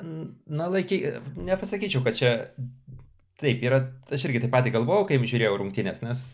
Na, 0.51 0.67
laiky, 0.67 0.99
nepasakyčiau, 1.47 2.03
kad 2.03 2.17
čia 2.17 2.31
taip 3.39 3.63
yra, 3.63 3.79
aš 4.11 4.27
irgi 4.27 4.43
taip 4.43 4.51
pat 4.53 4.67
galvojau, 4.73 5.07
kai 5.07 5.19
žiūrėjau 5.23 5.55
rungtynės, 5.61 6.03
nes, 6.03 6.25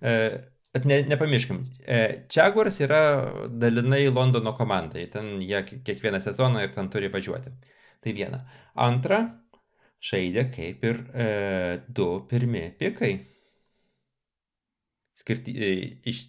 e, 0.00 0.14
bet 0.72 0.88
ne, 0.88 1.02
nepamirškim, 1.12 1.60
e, 1.84 2.00
Jaguars 2.32 2.80
yra 2.80 3.02
dalinai 3.52 4.06
Londono 4.08 4.54
komandai, 4.56 5.04
ten 5.12 5.36
jie 5.44 5.60
kiekvieną 5.68 6.22
sezoną 6.24 6.64
ir 6.64 6.72
ten 6.74 6.88
turi 6.92 7.12
važiuoti. 7.12 7.52
Tai 8.00 8.16
viena. 8.16 8.46
Antra, 8.80 9.20
žaidė 10.00 10.46
kaip 10.54 10.84
ir 10.86 11.00
e, 11.12 11.28
du 11.88 12.08
pirmi 12.30 12.70
pikai. 12.80 13.12
Skirti 15.20 15.54
e, 15.54 15.70
iš 16.08 16.24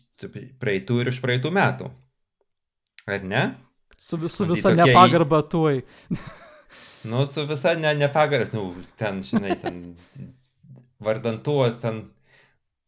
praeitų 0.61 1.01
ir 1.01 1.11
iš 1.13 1.21
praeitų 1.23 1.51
metų. 1.55 1.89
Ar 3.09 3.25
ne? 3.25 3.43
Su, 3.97 4.17
su 4.29 4.45
visa 4.49 4.69
tokie... 4.69 4.83
nepagarba 4.83 5.41
tuoj. 5.47 5.81
nu, 7.11 7.25
su 7.29 7.45
visa 7.49 7.75
ne, 7.79 7.93
nepagarba, 7.97 8.51
nu, 8.57 8.65
ten, 8.99 9.21
žinai, 9.25 9.55
ten 9.61 9.79
vardantuos, 11.01 11.79
ten 11.81 12.03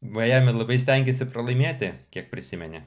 Miami 0.04 0.52
labai 0.52 0.76
stengiasi 0.82 1.30
pralaimėti, 1.32 1.94
kiek 2.12 2.28
prisimenė. 2.32 2.84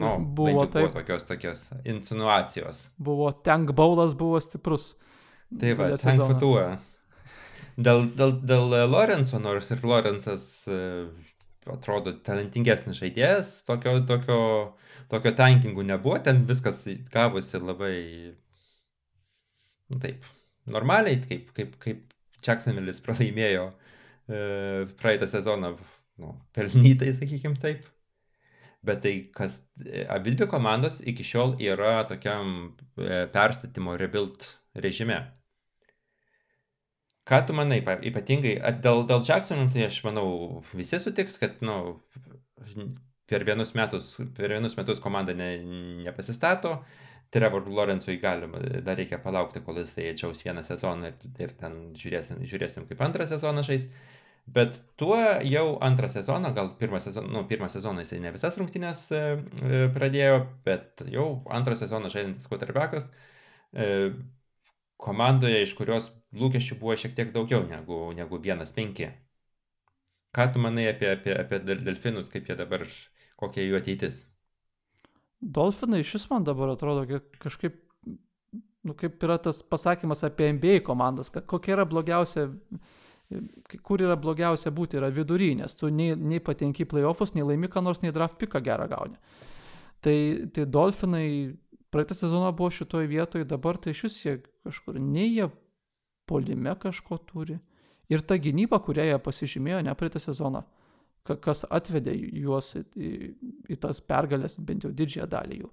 Nu, 0.00 0.16
buvo, 0.18 0.64
taip. 0.64 0.88
buvo 0.88 0.94
tokios, 0.96 1.26
tokios 1.28 1.66
insinuacijos. 1.86 2.80
Buvo, 2.98 3.28
tank 3.46 3.70
baulas 3.76 4.16
buvo 4.18 4.40
stiprus. 4.42 4.94
Tai 5.60 5.74
va, 5.78 5.92
tank 6.00 6.24
fatua. 6.24 6.64
Dėl, 7.76 8.04
dėl, 8.14 8.36
dėl 8.46 8.74
Lorenzo, 8.86 9.40
nors 9.42 9.70
ir 9.74 9.80
Lorenzas 9.82 10.44
e, 10.70 10.78
atrodo 11.66 12.12
talentingesnis 12.26 13.00
žaidėjas, 13.00 13.54
tokio, 13.66 13.96
tokio, 14.06 14.38
tokio 15.10 15.32
tankingų 15.34 15.86
nebuvo, 15.88 16.20
ten 16.22 16.44
viskas 16.46 16.84
gavosi 17.12 17.58
labai, 17.58 17.96
nu, 19.90 19.98
taip, 20.02 20.28
normaliai, 20.70 21.18
kaip, 21.24 21.50
kaip, 21.56 21.74
kaip 21.82 22.14
Jacksonville'is 22.44 23.02
pralaimėjo 23.04 23.66
e, 23.72 24.38
praeitą 25.00 25.28
sezoną, 25.32 25.74
nu, 26.22 26.34
pelnytai, 26.54 27.10
sakykim 27.16 27.58
taip. 27.60 27.88
Bet 28.84 29.00
tai, 29.00 29.14
kas 29.32 29.62
abi 30.12 30.34
dvi 30.36 30.46
komandos 30.52 30.98
iki 31.08 31.24
šiol 31.24 31.54
yra 31.64 32.02
tokiam 32.06 32.74
e, 33.00 33.24
perstatymo 33.32 33.96
rebuild 33.96 34.44
režime. 34.76 35.22
Ką 37.24 37.40
tu 37.48 37.56
manai, 37.56 37.80
ypatingai 37.80 38.58
dėl, 38.84 39.06
dėl 39.08 39.22
Jacksono, 39.24 39.64
tai 39.72 39.86
aš 39.86 40.02
manau, 40.04 40.26
visi 40.76 40.98
sutiks, 41.00 41.38
kad, 41.40 41.56
nu, 41.64 41.96
per 43.30 43.46
vienus 43.48 43.72
metus, 43.78 44.10
per 44.36 44.52
vienus 44.52 44.76
metus 44.76 45.00
komanda 45.00 45.32
ne, 45.36 45.50
nepasistato, 46.04 46.78
Trevor 47.34 47.64
Lawrence'ui 47.66 48.18
galima, 48.22 48.60
dar 48.84 48.98
reikia 49.00 49.18
palaukti, 49.22 49.62
kol 49.64 49.80
jisai 49.80 50.10
atčiaus 50.12 50.44
vieną 50.44 50.62
sezoną 50.62 51.08
ir, 51.08 51.32
ir 51.42 51.54
ten 51.58 51.78
žiūrėsim, 51.98 52.44
žiūrėsim, 52.46 52.84
kaip 52.90 53.00
antrą 53.02 53.26
sezoną 53.26 53.64
žais. 53.66 53.88
Bet 54.54 54.76
tuo 55.00 55.16
jau 55.48 55.64
antrą 55.82 56.10
sezoną, 56.12 56.52
gal 56.54 56.74
pirmą 56.78 57.00
sezoną, 57.00 57.32
nu, 57.32 57.42
pirmą 57.48 57.70
sezoną 57.72 58.04
jisai 58.04 58.20
ne 58.20 58.30
visas 58.34 58.58
rungtynės 58.60 59.06
e, 59.16 59.22
e, 59.64 59.82
pradėjo, 59.96 60.36
bet 60.68 61.00
jau 61.10 61.26
antrą 61.58 61.78
sezoną 61.80 62.12
žaidžiantis 62.12 62.50
quarterbackas 62.52 63.08
e, 63.72 64.12
komandoje, 65.04 65.62
iš 65.64 65.74
kurios 65.78 66.08
lūkesčių 66.34 66.78
buvo 66.80 66.96
šiek 66.98 67.14
tiek 67.16 67.32
daugiau 67.34 67.64
negu, 67.68 68.08
negu 68.16 68.40
vienas 68.42 68.72
penki. 68.76 69.10
Ką 70.34 70.48
tu 70.54 70.62
manai 70.62 70.88
apie, 70.90 71.12
apie, 71.14 71.34
apie 71.38 71.60
delfinus, 71.62 72.30
kaip 72.32 72.48
jie 72.50 72.56
dabar, 72.58 72.82
kokia 73.38 73.66
jų 73.66 73.78
ateitis? 73.78 74.24
Dolfinai 75.44 76.00
iš 76.02 76.16
vis 76.16 76.24
man 76.30 76.46
dabar 76.46 76.72
atrodo 76.72 77.20
kažkaip, 77.42 77.76
nu, 78.84 78.96
kaip 78.98 79.22
yra 79.22 79.36
tas 79.38 79.60
pasakymas 79.62 80.24
apie 80.26 80.50
NBA 80.56 80.80
komandas, 80.86 81.30
kokia 81.30 81.76
yra 81.76 81.84
blogiausia, 81.86 82.48
kur 83.84 84.02
yra 84.02 84.16
blogiausia 84.20 84.72
būti, 84.74 84.98
yra 84.98 85.12
vidury, 85.14 85.52
nes 85.60 85.76
tu 85.78 85.90
nei, 85.92 86.16
nei 86.16 86.40
patenki 86.42 86.86
į 86.86 86.90
playoffus, 86.90 87.34
nei 87.36 87.44
laimi 87.46 87.70
ką 87.70 87.84
nors, 87.84 88.02
nei 88.02 88.14
draft 88.14 88.40
piką 88.40 88.62
gerą 88.64 88.88
gauni. 88.90 89.20
Tai, 90.04 90.16
tai 90.52 90.66
Dolfinai 90.68 91.28
praeitą 91.94 92.16
sezoną 92.18 92.50
buvo 92.56 92.72
šitoje 92.74 93.08
vietoje, 93.08 93.46
dabar 93.48 93.78
tai 93.78 93.94
iš 93.94 94.02
vis 94.08 94.18
jie 94.24 94.34
kažkur, 94.64 94.98
nei 95.00 95.30
jie 95.30 95.48
polime 96.28 96.74
kažko 96.80 97.18
turi. 97.28 97.58
Ir 98.12 98.24
ta 98.24 98.36
gynyba, 98.40 98.80
kurią 98.84 99.06
jie 99.08 99.20
pasižymėjo 99.24 99.80
ne 99.84 99.94
praeitą 99.96 100.20
sezoną, 100.20 100.64
kas 101.24 101.64
atvedė 101.72 102.12
juos 102.16 102.74
į, 102.76 102.84
į, 102.96 103.12
į 103.72 103.78
tas 103.80 104.02
pergalės, 104.04 104.58
bent 104.60 104.84
jau 104.84 104.92
didžiąją 104.92 105.28
dalį 105.32 105.60
jų. 105.62 105.70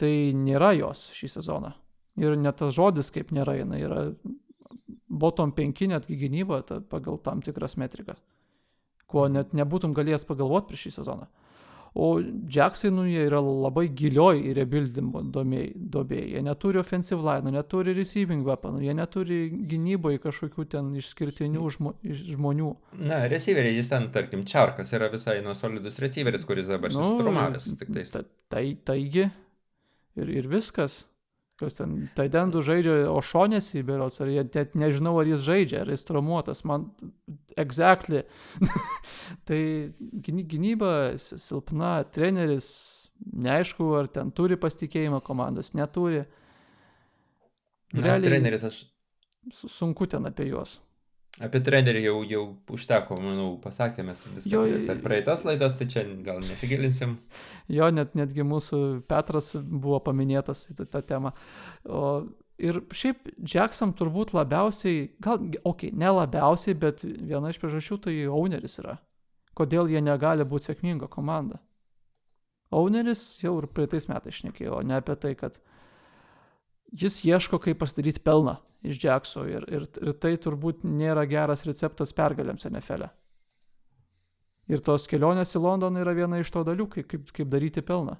Tai 0.00 0.12
nėra 0.36 0.72
jos 0.78 1.10
šį 1.16 1.28
sezoną. 1.34 1.74
Ir 2.20 2.36
net 2.40 2.58
tas 2.60 2.72
žodis 2.76 3.12
kaip 3.12 3.32
nėra, 3.32 3.58
jinai 3.60 3.82
yra 3.84 4.06
bottom 5.12 5.52
5 5.52 5.88
netgi 5.92 6.16
gynyba 6.16 6.62
ta, 6.66 6.80
pagal 6.80 7.20
tam 7.24 7.42
tikras 7.44 7.76
metrikas, 7.80 8.20
ko 9.06 9.28
net 9.28 9.52
nebūtum 9.56 9.94
galėjęs 9.96 10.24
pagalvoti 10.28 10.72
prieš 10.72 10.86
šį 10.86 10.94
sezoną. 10.98 11.28
O 11.94 12.22
Jacksai, 12.48 12.90
nu, 12.90 13.04
jie 13.04 13.26
yra 13.28 13.42
labai 13.44 13.84
gilioj 13.92 14.38
rebuildimo 14.56 15.20
dobėje. 15.28 16.24
Jie 16.32 16.40
neturi 16.44 16.80
offensive 16.80 17.20
line, 17.20 17.52
neturi 17.52 17.92
receiving 17.98 18.46
weaponų, 18.48 18.80
jie 18.86 18.94
neturi 18.96 19.40
gynyboje 19.68 20.22
kažkokių 20.24 20.66
ten 20.72 20.88
išskirtinių 20.96 21.68
žmo, 21.76 21.92
žmonių. 22.32 22.72
Na, 22.96 23.20
receiveriai, 23.28 23.76
jis 23.76 23.92
ten, 23.92 24.08
tarkim, 24.14 24.46
Čarkas 24.48 24.94
yra 24.96 25.10
visai 25.12 25.42
nuosolidus 25.44 26.00
receiveris, 26.00 26.48
kuris 26.48 26.70
dabar 26.70 26.96
nu, 26.96 27.04
susitrumavęs. 27.04 27.68
Ta, 28.14 28.24
tai, 28.56 28.66
taigi 28.88 29.28
ir, 29.28 30.32
ir 30.40 30.48
viskas 30.48 31.02
kas 31.62 31.78
ten, 31.78 31.96
Taidendų 32.18 32.62
žaidžia 32.66 32.96
Ošonėsi, 33.12 33.84
berots, 33.86 34.20
ar 34.22 34.30
jie 34.32 34.44
net 34.44 34.76
nežinau, 34.78 35.14
ar 35.22 35.30
jis 35.30 35.44
žaidžia, 35.46 35.84
ar 35.84 35.92
jis 35.94 36.04
traumuotas, 36.08 36.64
man 36.68 36.90
exactly. 37.60 38.24
tai 39.48 39.62
gynyba 40.26 40.92
silpna, 41.20 42.00
treneris 42.12 42.68
neaišku, 43.22 43.88
ar 43.98 44.10
ten 44.12 44.32
turi 44.34 44.58
pasitikėjimą 44.60 45.22
komandos, 45.24 45.72
neturi. 45.78 46.24
Realiai, 47.92 48.24
Na, 48.24 48.30
treneris 48.30 48.66
aš. 48.68 48.80
Sunku 49.52 50.06
ten 50.10 50.26
apie 50.28 50.48
juos. 50.48 50.78
Apie 51.40 51.62
trenerį 51.64 52.02
jau, 52.04 52.18
jau 52.28 52.42
užteko, 52.74 53.16
manau, 53.24 53.54
pasakėme 53.62 54.12
viską 54.12 54.50
jo, 54.52 54.62
per 54.84 54.98
praeitas 55.00 55.46
laidas, 55.48 55.78
tai 55.78 55.86
čia 55.88 56.02
gal 56.26 56.42
nesigilinsim. 56.44 57.14
Jo, 57.72 57.88
net, 57.94 58.12
netgi 58.18 58.44
mūsų 58.44 58.80
Petras 59.08 59.54
buvo 59.56 60.02
paminėtas 60.04 60.66
į 60.68 60.76
tą, 60.82 60.86
tą 60.92 61.00
temą. 61.08 61.32
O, 61.88 62.02
ir 62.60 62.82
šiaip 62.92 63.30
Jackson 63.48 63.94
turbūt 63.96 64.34
labiausiai, 64.36 65.06
gal, 65.24 65.40
okei, 65.40 65.62
okay, 65.70 65.92
ne 65.96 66.12
labiausiai, 66.12 66.76
bet 66.76 67.06
viena 67.08 67.48
iš 67.48 67.62
priežasčių 67.62 67.98
tai 68.04 68.16
owneris 68.28 68.76
yra. 68.82 68.98
Kodėl 69.56 69.88
jie 69.88 70.02
negali 70.04 70.44
būti 70.48 70.68
sėkminga 70.68 71.08
komanda. 71.12 71.62
Owneris 72.72 73.24
jau 73.40 73.54
ir 73.60 73.70
praeitais 73.72 74.04
metais 74.08 74.36
šnekėjo, 74.36 74.82
ne 74.84 75.00
apie 75.00 75.16
tai, 75.16 75.32
kad 75.36 75.56
jis 76.92 77.22
ieško, 77.24 77.56
kaip 77.60 77.80
pasidaryti 77.80 78.20
pelną 78.20 78.58
iš 78.82 78.98
Jackso 79.04 79.44
ir, 79.48 79.66
ir, 79.70 79.86
ir 80.02 80.14
tai 80.22 80.34
turbūt 80.40 80.82
nėra 80.86 81.24
geras 81.30 81.64
receptas 81.68 82.12
pergalėms 82.16 82.66
NFL. 82.68 83.06
E. 83.06 83.10
Ir 84.72 84.82
tos 84.84 85.08
kelionės 85.10 85.54
į 85.56 85.62
Londoną 85.62 86.02
yra 86.04 86.14
viena 86.16 86.38
iš 86.40 86.50
to 86.54 86.62
dalių, 86.66 86.86
kaip, 86.92 87.14
kaip, 87.34 87.48
daryti 87.50 87.82
pelną. 87.86 88.16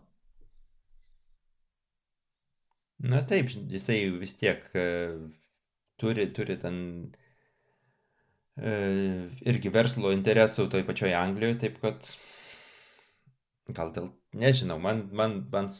Na 3.02 3.22
taip, 3.26 3.50
jisai 3.50 3.98
vis 4.14 4.36
tiek 4.38 4.62
uh, 4.78 5.16
turi, 5.98 6.28
turi 6.34 6.56
ten 6.62 6.76
uh, 8.62 9.26
irgi 9.42 9.72
verslo 9.74 10.12
interesų 10.14 10.68
toj 10.70 10.84
pačioj 10.86 11.16
Anglijoje, 11.18 11.58
taip 11.64 11.80
kad 11.82 12.12
gal 13.74 13.90
dėl, 13.94 14.12
nežinau, 14.38 14.78
man, 14.82 15.08
man, 15.14 15.40
man 15.50 15.70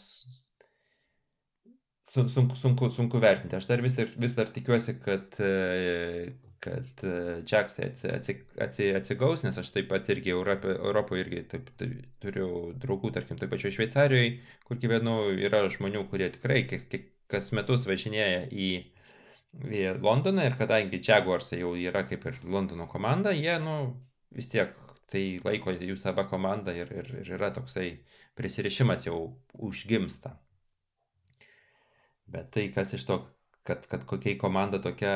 sunku, 2.13 2.57
sunku, 2.57 2.91
sunku 2.93 3.21
vertinti. 3.23 3.57
Aš 3.57 3.69
dar 3.71 3.83
vis 3.85 3.97
dar, 3.97 4.11
vis 4.25 4.35
dar 4.37 4.51
tikiuosi, 4.53 4.95
kad, 5.01 5.39
e, 5.41 6.33
kad 6.63 7.05
Džeksai 7.49 7.89
atsi, 7.89 8.37
atsi, 8.67 8.91
atsigaus, 8.99 9.45
nes 9.47 9.59
aš 9.59 9.73
taip 9.75 9.89
pat 9.91 10.11
irgi 10.13 10.35
Europoje, 10.35 10.77
Europoje 10.77 11.25
irgi 11.25 11.45
taip, 11.55 11.73
taip, 11.81 11.97
turiu 12.23 12.51
draugų, 12.83 13.13
tarkim, 13.17 13.41
taip 13.41 13.53
pačioje 13.55 13.79
Šveicarijoje, 13.79 14.37
kur 14.69 14.81
gyvenu, 14.83 15.17
yra 15.49 15.65
žmonių, 15.73 16.05
kurie 16.13 16.29
tikrai 16.37 16.63
kas 17.33 17.49
metus 17.57 17.89
važinėja 17.89 18.45
į, 18.53 18.71
į 19.73 19.83
Londoną 20.05 20.47
ir 20.51 20.57
kadangi 20.61 21.01
Jaguarsai 21.01 21.63
jau 21.63 21.73
yra 21.81 22.05
kaip 22.09 22.29
ir 22.29 22.41
Londono 22.45 22.87
komanda, 22.93 23.33
jie, 23.33 23.57
nu, 23.65 23.77
vis 24.37 24.53
tiek 24.53 24.77
tai 25.13 25.41
laiko 25.45 25.73
jų 25.77 25.97
savo 26.01 26.25
komanda 26.29 26.73
ir, 26.77 26.93
ir, 26.93 27.09
ir 27.21 27.35
yra 27.37 27.51
toksai 27.53 27.89
prisirišimas 28.39 29.09
jau 29.09 29.19
užgimsta. 29.61 30.37
Bet 32.33 32.53
tai 32.55 32.69
kas 32.75 32.95
iš 32.97 33.07
to, 33.09 33.19
kad, 33.69 33.87
kad 33.91 34.07
kokiai 34.09 34.39
komanda 34.41 34.81
tokia 34.83 35.13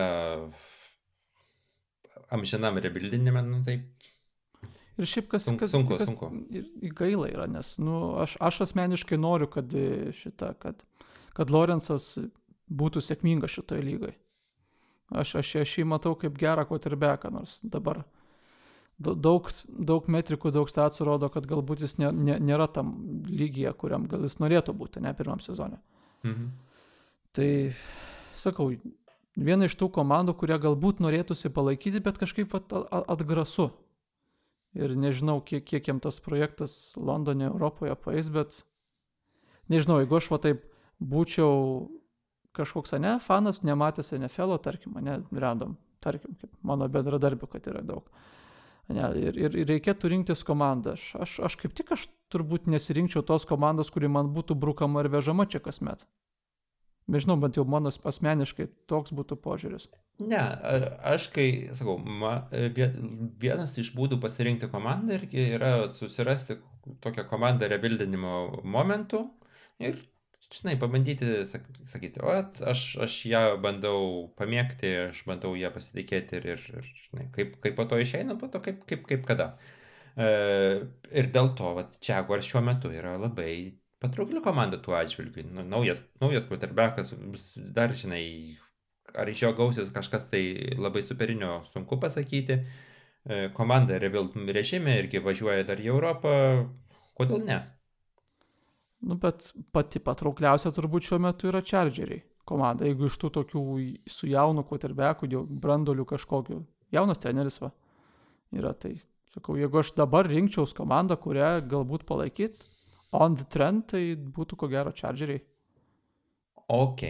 amžinam 2.35 2.79
rebildinime, 2.83 3.43
nu 3.47 3.63
taip. 3.67 3.87
Ir 4.97 5.09
šiaip 5.09 5.29
kas, 5.29 5.45
sunku, 5.45 5.67
kas, 5.67 5.73
sunku, 5.75 5.97
kas 6.01 6.13
sunku. 6.13 6.31
Ir 6.57 6.93
gaila 6.97 7.29
yra, 7.29 7.47
nes 7.51 7.75
nu, 7.83 8.17
aš, 8.23 8.39
aš 8.41 8.63
asmeniškai 8.67 9.19
noriu, 9.21 9.49
kad 9.53 9.73
šitą, 10.17 10.55
kad, 10.63 10.87
kad 11.37 11.53
Lorenzas 11.53 12.15
būtų 12.67 13.03
sėkmingas 13.05 13.53
šitoje 13.59 13.85
lygoje. 13.85 14.17
Aš, 15.15 15.37
aš, 15.39 15.53
aš 15.63 15.75
jį 15.79 15.85
matau 15.87 16.17
kaip 16.19 16.39
gerą 16.41 16.65
kotirbeką, 16.67 17.31
nors 17.31 17.61
dabar 17.63 18.03
daug, 18.99 19.51
daug 19.69 20.09
metrikų, 20.11 20.51
daug 20.55 20.71
stacijų 20.71 21.07
rodo, 21.11 21.29
kad 21.31 21.47
galbūt 21.47 21.85
jis 21.85 21.99
ne, 22.01 22.11
ne, 22.11 22.39
nėra 22.43 22.67
tam 22.73 22.97
lygyje, 23.29 23.71
kuriam 23.79 24.09
gal 24.11 24.25
jis 24.27 24.41
norėtų 24.43 24.75
būti, 24.75 25.05
ne 25.05 25.13
pirmam 25.15 25.43
sezonė. 25.45 25.79
Mhm. 26.25 26.49
Tai, 27.37 27.49
sakau, 28.41 28.71
viena 29.37 29.69
iš 29.69 29.75
tų 29.77 29.91
komandų, 29.93 30.37
kurią 30.41 30.57
galbūt 30.63 31.03
norėtųsi 31.05 31.51
palaikyti, 31.53 32.01
bet 32.05 32.21
kažkaip 32.23 32.55
at, 32.57 32.73
atgrasu. 33.13 33.71
Ir 34.77 34.93
nežinau, 34.97 35.39
kiek, 35.45 35.65
kiek 35.65 35.89
jam 35.89 36.01
tas 36.05 36.21
projektas 36.25 36.95
Londone, 36.97 37.51
Europoje 37.51 37.97
paės, 38.01 38.29
bet 38.33 38.59
nežinau, 39.73 40.03
jeigu 40.03 40.19
aš 40.19 40.31
va 40.33 40.41
taip 40.49 40.65
būčiau 41.01 41.87
kažkoks, 42.57 42.97
ne, 43.01 43.17
fanas, 43.21 43.63
nematęs 43.65 44.15
NFL, 44.17 44.57
tarkim, 44.65 44.97
ne, 45.05 45.21
random, 45.33 45.77
tarkim, 46.05 46.37
kaip 46.41 46.53
mano 46.65 46.89
bendradarbių, 46.93 47.49
kad 47.53 47.69
yra 47.69 47.85
daug. 47.85 48.09
Ne, 48.89 49.09
ir, 49.19 49.37
ir, 49.37 49.57
ir 49.61 49.69
reikėtų 49.69 50.13
rinktis 50.13 50.45
komandą. 50.47 50.95
Aš, 50.95 51.09
aš, 51.21 51.41
aš 51.49 51.57
kaip 51.61 51.75
tik 51.77 51.91
aš 51.97 52.07
turbūt 52.33 52.69
nesirinkčiau 52.71 53.25
tos 53.27 53.45
komandos, 53.49 53.91
kuri 53.93 54.09
man 54.09 54.31
būtų 54.33 54.57
brukama 54.63 55.03
ir 55.03 55.11
vežama 55.13 55.49
čia 55.51 55.61
kasmet. 55.61 56.07
Nežinau, 57.07 57.37
bent 57.39 57.55
jau 57.55 57.63
mano 57.71 57.93
asmeniškai 58.11 58.67
toks 58.91 59.13
būtų 59.15 59.37
požiūris. 59.45 59.87
Ne, 60.27 60.41
aš 61.07 61.29
kai, 61.35 61.47
sakau, 61.79 62.01
ma, 62.03 62.33
vienas 63.43 63.77
iš 63.79 63.93
būdų 63.95 64.19
pasirinkti 64.23 64.67
komandą 64.73 65.15
irgi 65.21 65.45
yra 65.55 65.71
susirasti 65.95 66.59
tokią 67.05 67.27
komandą 67.31 67.69
rebuildinimo 67.71 68.35
momentų 68.77 69.23
ir, 69.87 70.01
žinai, 70.51 70.75
pabandyti 70.83 71.45
sakyti, 71.47 72.25
o, 72.27 72.35
aš, 72.73 72.85
aš 73.07 73.21
ją 73.31 73.45
bandau 73.63 74.03
pamėgti, 74.41 74.93
aš 75.13 75.23
bandau 75.31 75.55
ją 75.59 75.71
pasitikėti 75.75 76.41
ir, 76.41 76.53
ir, 76.57 76.69
ir 76.81 76.93
žinai, 77.05 77.31
kaip, 77.39 77.59
kaip 77.63 77.79
po 77.79 77.87
to 77.87 78.03
išeina, 78.03 78.39
po 78.41 78.51
to 78.51 78.63
kaip, 78.67 78.83
kaip, 78.91 79.07
kaip 79.13 79.27
kada. 79.31 79.53
E, 80.17 80.31
ir 81.13 81.31
dėl 81.35 81.55
to, 81.55 81.75
va, 81.79 81.87
Čiaguar 82.03 82.43
šiuo 82.43 82.67
metu 82.67 82.91
yra 82.95 83.15
labai 83.21 83.53
patraukli 84.03 84.43
komanda 84.45 84.79
tuo 84.83 84.97
atžvilgiu. 84.99 85.47
Nu, 85.51 85.65
naujas, 85.67 86.01
naujas 86.21 86.49
quarterbackas, 86.49 87.15
dar 87.77 87.95
žinai, 87.97 88.25
ar 89.15 89.31
iš 89.31 89.47
jo 89.47 89.53
gausis 89.57 89.93
kažkas 89.95 90.29
tai 90.33 90.43
labai 90.79 91.05
superinio, 91.07 91.63
sunku 91.73 92.01
pasakyti. 92.03 92.61
E, 93.27 93.49
komanda 93.57 93.99
rebuild 94.03 94.37
režime 94.55 94.99
irgi 95.01 95.23
važiuoja 95.23 95.67
dar 95.67 95.83
į 95.83 95.91
Europą. 95.95 96.37
Kodėl 97.17 97.43
ne? 97.47 97.59
Nu, 99.07 99.17
bet 99.21 99.51
pati 99.73 100.01
patraukliausia 100.03 100.73
turbūt 100.75 101.09
šiuo 101.09 101.21
metu 101.23 101.51
yra 101.51 101.63
Chargeriai 101.65 102.23
komanda. 102.47 102.87
Jeigu 102.87 103.09
iš 103.09 103.19
tų 103.21 103.33
tokių 103.41 103.65
su 104.11 104.31
jaunu 104.31 104.65
quarterbacku, 104.67 105.29
brandoliu 105.63 106.07
kažkokiu, 106.09 106.63
jaunas 106.95 107.21
treneris 107.23 107.59
va, 107.63 107.73
yra 108.55 108.73
tai. 108.79 108.97
Sakau, 109.35 109.57
jeigu 109.59 109.83
aš 109.83 109.93
dabar 109.99 110.29
rinkčiaus 110.31 110.73
komandą, 110.77 111.19
kurią 111.21 111.59
galbūt 111.69 112.07
palaikyt, 112.09 112.63
on 113.13 113.37
the 113.39 113.47
trend, 113.51 113.87
tai 113.93 114.03
būtų 114.17 114.59
ko 114.59 114.69
gero 114.73 114.93
Chargeriai. 114.97 115.43
Ok. 116.73 117.07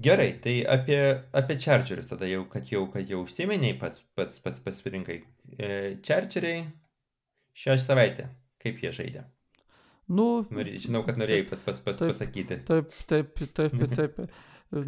Gerai, 0.00 0.30
tai 0.40 0.54
apie, 0.64 1.00
apie 1.36 1.56
Chargerius 1.60 2.08
tada 2.08 2.28
jau, 2.28 2.46
kad 2.48 2.68
jau, 2.72 2.86
kad 2.92 3.08
jau 3.08 3.20
užsimeniai 3.26 3.76
pats, 3.80 4.04
pats, 4.16 4.40
pats 4.40 4.62
pasirinkai. 4.64 5.18
E, 5.58 5.68
Chargeriai 6.04 6.64
šią 7.56 7.76
savaitę, 7.82 8.30
kaip 8.62 8.80
jie 8.80 8.94
žaidė? 8.96 9.26
Nu, 10.10 10.42
Žinau, 10.50 11.04
kad 11.06 11.20
norėjai 11.20 11.44
pas, 11.52 11.60
pas, 11.62 11.82
pas, 11.84 12.00
taip, 12.00 12.14
pasakyti. 12.14 12.62
Taip, 12.66 12.96
taip, 13.10 13.44
taip, 13.54 13.76
taip. 13.76 13.92
taip. 13.98 14.16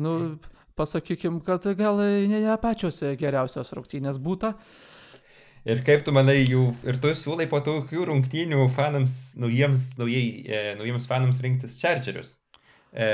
nu, 0.01 0.15
pasakykim, 0.79 1.38
kad 1.47 1.69
gal 1.79 2.01
ne, 2.01 2.41
ne 2.43 2.57
pačios 2.62 3.03
geriausios 3.21 3.75
rungtynės 3.77 4.19
būtų. 4.23 4.55
Ir 5.62 5.85
kaip 5.87 6.03
tu 6.03 6.11
manai, 6.14 6.40
jų, 6.42 6.64
ir 6.90 6.98
tu 7.03 7.12
siūlai 7.14 7.46
po 7.51 7.61
tokių 7.62 8.09
rungtynių 8.09 8.64
fanams, 8.75 9.31
naujiems, 9.38 9.92
naujai, 10.01 10.25
e, 10.42 10.62
naujiems 10.79 11.07
fanams 11.07 11.38
rinktis 11.44 11.77
Chargerius. 11.79 12.35
E, 12.90 13.12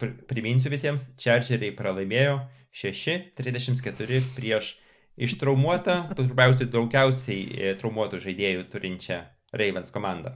pr 0.00 0.16
priminsiu 0.30 0.72
visiems, 0.72 1.04
Chargeriai 1.20 1.70
pralaimėjo 1.78 2.40
6-34 2.74 4.22
prieš 4.34 4.74
ištraumuotą, 5.20 6.00
turbiausiai 6.18 6.70
daugiausiai 6.72 7.42
e, 7.54 7.74
traumuotų 7.78 8.22
žaidėjų 8.24 8.66
turinčią 8.72 9.20
Ravens 9.54 9.94
komandą. 9.94 10.34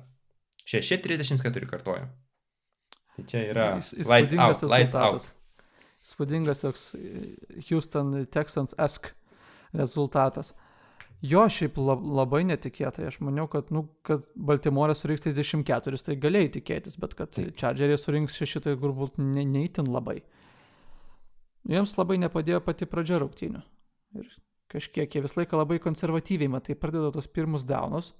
6.34 0.70 1.66
kartuoju. 1.70 2.06
Tai 3.14 3.24
čia 3.30 3.42
yra 3.50 3.66
lights 3.78 4.38
out. 4.38 4.62
Lights 4.70 4.94
out. 4.98 5.32
Spūdingas 6.04 6.62
toks 6.62 6.92
e, 6.94 7.34
Houston 7.70 8.14
Texans-esk 8.30 9.10
rezultatas. 9.74 10.52
Jo 11.24 11.44
šiaip 11.48 11.78
labai 11.78 12.42
netikėtai. 12.48 13.06
Aš 13.08 13.20
maniau, 13.24 13.46
kad, 13.48 13.70
nu, 13.72 13.86
kad 14.04 14.26
Baltimorė 14.36 14.96
surinks 14.98 15.24
34, 15.24 16.00
tai 16.04 16.16
galėjai 16.20 16.50
tikėtis, 16.58 16.98
bet 17.00 17.14
kad 17.16 17.38
Chargerė 17.60 17.96
surinks 18.00 18.36
6, 18.40 18.60
tai 18.66 18.74
galbūt 18.80 19.20
ne, 19.22 19.46
neįtin 19.48 19.88
labai. 19.92 20.18
Jiems 21.70 21.94
labai 21.96 22.18
nepadėjo 22.20 22.60
pati 22.64 22.88
pradžia 22.90 23.22
rungtynių. 23.22 23.62
Ir 24.20 24.28
kažkiek 24.74 25.16
jie 25.16 25.22
visą 25.24 25.40
laiką 25.40 25.56
labai 25.62 25.78
konservatyviai, 25.80 26.50
matai, 26.52 26.76
pradeda 26.76 27.08
tos 27.14 27.30
pirmus 27.30 27.64
daunus 27.64 28.12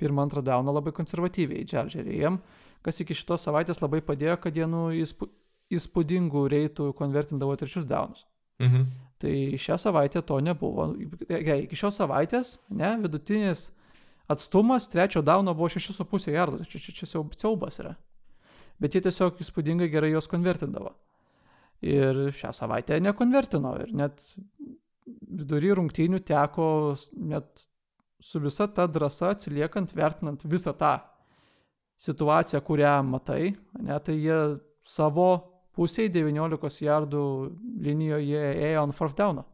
pirmą, 0.00 0.24
antrą 0.24 0.42
dauną 0.42 0.72
labai 0.72 0.92
konservatyviai 0.96 1.66
Chargeriai. 1.68 2.18
Jiem, 2.22 2.38
kas 2.84 3.00
iki 3.02 3.16
šitos 3.16 3.44
savaitės 3.46 3.82
labai 3.84 4.00
padėjo, 4.04 4.38
kad 4.40 4.56
jie 4.56 4.68
nu, 4.68 4.88
įspū, 4.96 5.28
įspūdingų 5.76 6.46
reitų 6.54 6.90
konvertindavo 6.98 7.56
trečius 7.60 7.88
daunus. 7.88 8.24
Mhm. 8.62 8.88
Tai 9.20 9.32
šią 9.60 9.76
savaitę 9.78 10.22
to 10.24 10.38
nebuvo. 10.40 10.94
Gerai, 11.28 11.64
iki 11.66 11.76
šios 11.76 11.98
savaitės, 12.00 12.54
ne, 12.72 12.94
vidutinis 13.02 13.68
atstumas 14.30 14.88
trečio 14.88 15.20
dauno 15.26 15.52
buvo 15.56 15.68
6,5 15.72 16.30
jardų. 16.32 16.64
Čia, 16.70 16.80
čia, 16.86 16.94
čia 17.02 17.08
siaubas 17.10 17.80
yra. 17.82 17.96
Bet 18.80 18.96
jie 18.96 19.02
tiesiog 19.04 19.42
įspūdingai 19.44 19.90
gerai 19.92 20.14
juos 20.14 20.30
konvertindavo. 20.30 20.94
Ir 21.84 22.30
šią 22.36 22.54
savaitę 22.56 22.96
nekonvertino. 23.04 23.74
Ir 23.84 23.92
net 23.96 24.24
vidury 25.04 25.74
rungtynių 25.76 26.22
teko 26.24 26.70
net 27.20 27.66
su 28.20 28.40
visa 28.40 28.68
ta 28.68 28.86
drąsa 28.88 29.34
atsiliekant, 29.34 29.94
vertinant 29.96 30.44
visą 30.44 30.72
tą 30.76 30.98
situaciją, 32.00 32.60
kurią 32.64 33.02
matai, 33.04 33.54
ne, 33.80 33.96
tai 34.00 34.16
jie 34.16 34.38
savo 34.80 35.49
pusėje 35.80 36.12
19 36.20 36.84
jardų 36.84 37.24
linijoje 37.88 38.44
ėjo 38.68 38.84
ant 38.84 38.96
fourth 38.96 39.16
downo. 39.16 39.46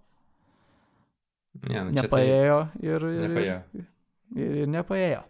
Ne, 1.62 1.87
nu, 1.87 1.95
nepaėjo 1.97 2.59
tai... 2.67 2.85
ir, 2.85 3.07
ir, 3.07 3.23
nepaėjo. 3.23 3.57
ir, 3.79 3.89
ir, 4.37 4.57
ir 4.65 4.71
nepaėjo. 4.75 5.23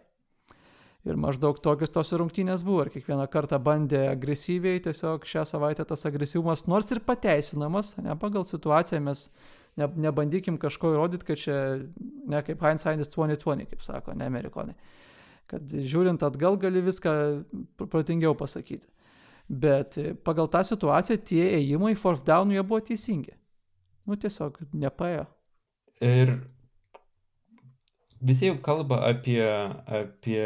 Ir 1.07 1.19
maždaug 1.23 1.59
tokios 1.63 1.93
tos 1.93 2.09
rungtynės 2.19 2.65
buvo. 2.67 2.83
Ir 2.83 2.91
kiekvieną 2.91 3.29
kartą 3.31 3.59
bandė 3.63 4.09
agresyviai, 4.09 4.81
tiesiog 4.83 5.23
šią 5.29 5.45
savaitę 5.47 5.85
tas 5.87 6.03
agresyvumas, 6.09 6.65
nors 6.67 6.91
ir 6.91 6.99
pateisinamas, 7.05 7.93
ne 8.01 8.17
pagal 8.19 8.43
situaciją 8.49 8.99
mes 9.05 9.29
ne, 9.79 9.87
nebandykim 10.07 10.57
kažko 10.59 10.91
įrodyti, 10.95 11.27
kad 11.29 11.39
čia, 11.39 11.57
ne 12.27 12.41
kaip 12.43 12.63
hindsight 12.65 12.99
2020, 13.05 13.69
kaip 13.71 13.85
sako, 13.85 14.17
ne 14.17 14.27
amerikonai. 14.27 14.75
Kad 15.47 15.71
žiūrint 15.71 16.25
atgal 16.27 16.57
gali 16.59 16.83
viską 16.83 17.13
protingiau 17.87 18.35
pasakyti. 18.35 18.83
Bet 19.47 19.95
pagal 20.27 20.49
tą 20.51 20.63
situaciją 20.67 21.17
tie 21.23 21.43
ėjimai 21.61 21.93
fourth 21.95 22.25
down 22.27 22.51
jie 22.51 22.63
buvo 22.63 22.81
teisingi. 22.83 23.31
Nu 24.07 24.17
tiesiog 24.19 24.59
nepaėjo. 24.75 25.23
Ir 26.03 26.33
visi 28.19 28.49
jau 28.49 28.57
kalba 28.63 29.01
apie, 29.07 29.41
apie, 29.87 30.43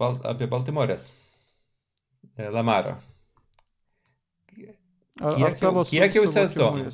apie 0.00 0.48
Baltimorės. 0.52 1.08
Lamarą. 2.36 2.96
Ar, 5.20 5.36
kiek, 5.36 5.44
ar 5.46 5.58
tavo 5.60 5.84
kiek 5.86 6.16
jau 6.16 6.24
sezonų? 6.32 6.88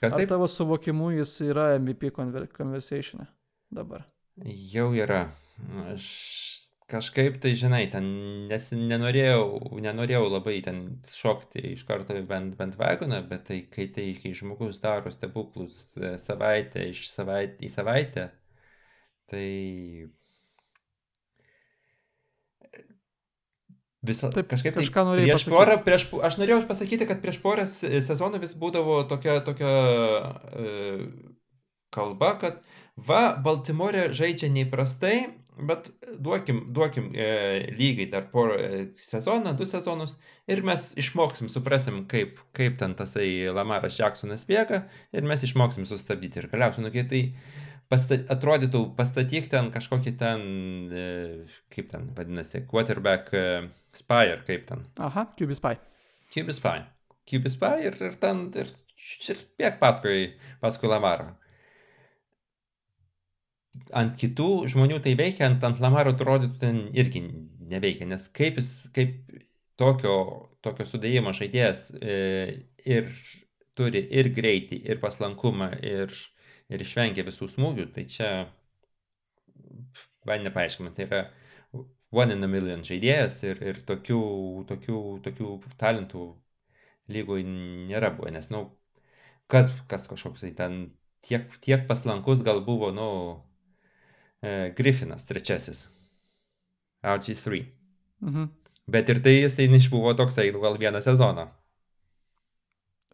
Kas 0.00 0.12
taip? 0.12 0.20
Ar 0.24 0.28
tavo 0.28 0.48
suvokimu 0.50 1.10
jis 1.18 1.36
yra 1.44 1.74
MVP 1.78 2.10
conversation 2.14 3.26
dabar? 3.72 4.06
Jau 4.72 4.88
yra. 4.96 5.26
Aš 5.92 6.06
kažkaip 6.90 7.38
tai, 7.40 7.54
žinai, 7.58 7.84
ten 7.92 8.06
nes, 8.50 8.68
nenorėjau, 8.76 9.44
nenorėjau 9.84 10.24
labai 10.28 10.58
ten 10.64 10.82
šokti 11.10 11.62
iš 11.74 11.84
karto 11.88 12.16
bent, 12.28 12.56
bent 12.58 12.76
vagoną, 12.80 13.22
bet 13.28 13.46
tai, 13.48 13.62
kai, 13.72 13.88
tai, 13.94 14.10
kai 14.20 14.34
žmogus 14.36 14.82
daro 14.82 15.12
stebuklus 15.12 15.78
e, 15.96 16.16
savaitę 16.20 16.84
iš 16.90 17.06
savaitę 17.12 17.64
į 17.64 17.72
savaitę, 17.72 18.28
tai 19.32 19.48
Viso, 24.04 24.28
Taip, 24.28 24.50
kažkaip 24.50 24.74
tai 24.76 24.82
prieš 24.84 24.90
pasakyti. 24.92 25.48
porą, 25.48 25.78
prieš, 25.80 26.02
aš 26.28 26.34
norėjau 26.36 26.58
pasakyti, 26.68 27.06
kad 27.08 27.22
prieš 27.22 27.38
porą 27.40 27.64
sezonų 27.64 28.42
vis 28.42 28.52
būdavo 28.60 28.98
tokia, 29.08 29.38
tokia 29.46 29.70
e, 30.60 31.06
kalba, 31.94 32.34
kad 32.42 32.58
va, 33.00 33.22
Baltimore 33.40 34.10
žaidžia 34.12 34.50
neįprastai, 34.52 35.16
bet 35.58 35.90
duokim, 36.18 36.60
duokim 36.74 37.10
e, 37.14 37.26
lygiai 37.78 38.08
dar 38.10 38.26
porą 38.32 38.56
e, 38.58 38.80
sezoną, 38.98 39.52
du 39.58 39.66
sezonus 39.68 40.16
ir 40.50 40.64
mes 40.66 40.90
išmoksim, 40.98 41.50
suprasim, 41.52 42.02
kaip, 42.10 42.40
kaip 42.56 42.78
ten 42.80 42.96
tasai 42.98 43.28
Lamaras 43.54 43.98
Jacksonas 44.00 44.46
bėga 44.48 44.84
ir 45.14 45.28
mes 45.28 45.46
išmoksim 45.46 45.86
sustabdyti 45.88 46.42
ir 46.42 46.50
galiausiai, 46.52 46.86
nu, 46.86 46.92
kai 46.94 47.06
tai 47.10 47.22
pasta 47.90 48.18
atrodytų, 48.34 48.82
pastatyk 48.98 49.46
ten 49.52 49.70
kažkokį 49.74 50.14
ten, 50.20 50.42
e, 50.90 51.06
kaip 51.74 51.90
ten 51.92 52.10
vadinasi, 52.16 52.64
quarterback 52.70 53.30
e, 53.34 53.44
spy 53.96 54.34
ar 54.34 54.42
kaip 54.48 54.66
ten. 54.70 54.84
Aha, 54.98 55.28
QB 55.38 55.58
spy. 55.60 55.78
QB 56.34 56.56
spy. 56.56 56.82
QB 57.30 57.52
spy 57.52 57.88
ir, 57.88 58.00
ir 58.10 58.18
ten, 58.20 58.48
ir, 58.58 58.70
ir 59.30 59.46
bėg 59.60 59.78
paskui, 59.80 60.34
paskui 60.64 60.90
Lamarą. 60.90 61.30
Ant 63.92 64.14
kitų 64.20 64.50
žmonių 64.72 65.00
tai 65.04 65.16
veikia, 65.18 65.48
ant, 65.50 65.64
ant 65.66 65.80
Lamaro 65.82 66.14
atrodytų 66.14 66.60
ten 66.60 66.84
irgi 66.96 67.24
neveikia, 67.68 68.06
nes 68.08 68.28
kaip 68.32 68.60
jis, 68.60 68.70
kaip 68.94 69.18
tokio, 69.80 70.14
tokio 70.64 70.86
sudėjimo 70.88 71.34
žaidėjas 71.36 71.90
e, 71.98 72.16
ir 72.86 73.10
turi 73.76 74.04
ir 74.14 74.30
greitį, 74.32 74.78
ir 74.88 75.00
paslankumą, 75.02 75.72
ir 75.82 76.14
ir 76.72 76.84
išvengia 76.84 77.24
visų 77.26 77.48
smūgių, 77.52 77.88
tai 77.94 78.04
čia 78.10 78.30
man 80.28 80.44
nepaaiškina, 80.46 80.92
tai 80.96 81.06
yra 81.08 81.22
one 82.14 82.36
in 82.36 82.46
a 82.46 82.48
million 82.50 82.84
žaidėjas 82.86 83.42
ir, 83.44 83.60
ir 83.72 83.80
tokių, 83.86 84.20
tokių, 84.70 85.00
tokių 85.26 85.50
talentų 85.80 86.28
lygoje 87.12 87.44
nėra 87.90 88.12
buvę, 88.16 88.32
nes, 88.36 88.48
na, 88.52 88.62
nu, 88.62 89.02
kas, 89.52 89.72
kas 89.90 90.06
kažkoks 90.08 90.46
tai 90.46 90.52
ten 90.56 90.78
tiek, 91.24 91.50
tiek 91.64 91.84
paslankus 91.90 92.44
gal 92.46 92.62
buvo, 92.64 92.92
nu, 92.96 93.08
e, 93.34 93.53
Griffinas 94.76 95.26
trečiasis, 95.28 95.86
RG3. 97.02 97.64
Mhm. 98.24 98.48
Bet 98.86 99.08
ir 99.08 99.20
tai 99.24 99.38
jisai 99.38 99.68
išbuvo 99.72 100.12
toksai, 100.16 100.50
nu, 100.52 100.60
gal 100.60 100.76
vieną 100.80 101.00
sezoną. 101.04 101.46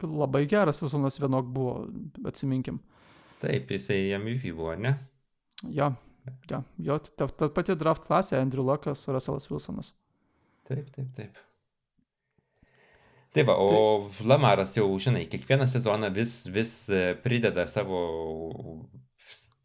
Labai 0.02 0.46
geras 0.48 0.80
sezonas 0.80 1.20
vienok 1.20 1.46
buvo, 1.46 1.74
atsiminkim. 2.26 2.80
Taip, 3.40 3.70
jisai 3.70 4.16
MVP 4.18 4.54
buvo, 4.56 4.74
ne? 4.74 4.96
Jo, 5.68 5.92
jo, 6.50 6.62
jo 6.78 6.98
ta, 6.98 7.28
ta 7.28 7.48
pati 7.52 7.76
draft 7.78 8.08
klasė, 8.08 8.40
Andrew 8.40 8.64
Lockas, 8.66 9.06
Russellas 9.08 9.46
Wilsonas. 9.50 9.92
Taip, 10.68 10.90
taip, 10.94 11.12
taip. 11.16 11.38
Taip, 13.30 13.46
va, 13.46 13.56
o 13.62 13.68
taip. 13.70 14.26
Lamaras 14.26 14.74
jau, 14.74 14.88
žinai, 14.98 15.26
kiekvieną 15.30 15.68
sezoną 15.70 16.10
vis, 16.14 16.40
vis 16.50 16.72
e, 16.90 17.14
prideda 17.22 17.68
savo, 17.70 18.00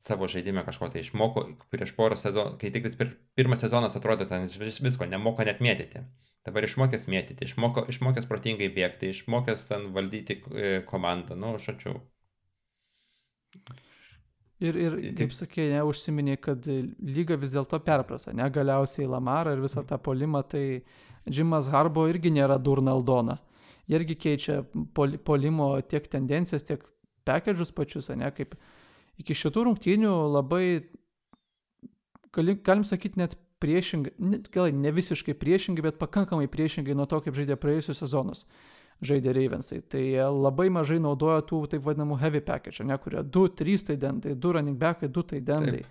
savo 0.05 0.27
žaidimą 0.29 0.61
kažko 0.67 0.91
tai 0.93 1.01
išmoko 1.01 1.45
prieš 1.73 1.95
porą 1.97 2.17
sezonų, 2.19 2.59
kai 2.61 2.69
tik 2.73 2.87
pir, 2.99 3.15
pirmas 3.37 3.63
sezonas 3.65 3.97
atrodo, 3.97 4.27
ten 4.29 4.45
vis, 4.45 4.81
visko 4.83 5.07
nemoka 5.09 5.47
net 5.47 5.63
mėtyti. 5.65 6.03
Dabar 6.45 6.67
išmokęs 6.67 7.07
mėtyti, 7.09 7.47
išmoko, 7.49 7.87
išmokęs 7.89 8.27
protingai 8.29 8.69
bėgti, 8.75 9.09
išmokęs 9.15 9.65
ten 9.71 9.89
valdyti 9.95 10.37
e, 10.37 10.75
komandą, 10.85 11.37
nu, 11.39 11.55
šačiau. 11.61 11.97
Ir, 14.63 14.77
ir 14.77 14.93
kaip 15.17 15.33
sakė, 15.35 15.65
ne, 15.73 15.81
užsiminė, 15.83 16.37
kad 16.43 16.69
lyga 17.01 17.35
vis 17.41 17.55
dėlto 17.55 17.81
perprasa, 17.83 18.31
ne, 18.37 18.45
galiausiai 18.53 19.09
Lamarą 19.09 19.57
ir 19.57 19.65
visą 19.65 19.83
tą 19.87 19.97
polimą, 19.99 20.45
tai 20.47 20.63
Džimas 21.27 21.67
Harbo 21.73 22.05
irgi 22.11 22.31
nėra 22.31 22.59
Durnaldona. 22.61 23.39
Irgi 23.91 24.15
keičia 24.17 24.61
pol, 24.95 25.17
polimo 25.25 25.73
tiek 25.89 26.07
tendencijas, 26.09 26.63
tiek 26.65 26.85
pakedžius 27.27 27.73
pačius, 27.75 28.13
ne, 28.15 28.29
kaip 28.37 28.55
iki 29.21 29.35
šitų 29.37 29.65
rungtynių 29.69 30.13
labai, 30.33 30.65
galim, 32.35 32.85
sakyti, 32.87 33.19
net 33.21 33.37
priešingai, 33.63 34.13
gal 34.53 34.71
ne 34.75 34.93
visiškai 34.95 35.35
priešingai, 35.39 35.85
bet 35.85 35.99
pakankamai 36.01 36.47
priešingai 36.51 36.95
nuo 36.97 37.07
to, 37.09 37.21
kaip 37.23 37.37
žaidė 37.37 37.59
praėjusius 37.59 38.03
sezonus 38.03 38.45
žaidė 39.03 39.33
Ravensai. 39.35 39.81
Tai 39.91 40.01
labai 40.31 40.69
mažai 40.71 41.01
naudoja 41.03 41.43
tų 41.47 41.65
taip 41.71 41.83
vadinamų 41.83 42.15
heavy 42.21 42.39
package, 42.45 42.85
ne, 42.87 42.95
kurie 43.01 43.23
2-3 43.27 43.89
taidentai, 43.89 44.35
2 44.39 44.53
running 44.55 44.79
backai, 44.79 45.09
2 45.11 45.25
taidentai. 45.33 45.81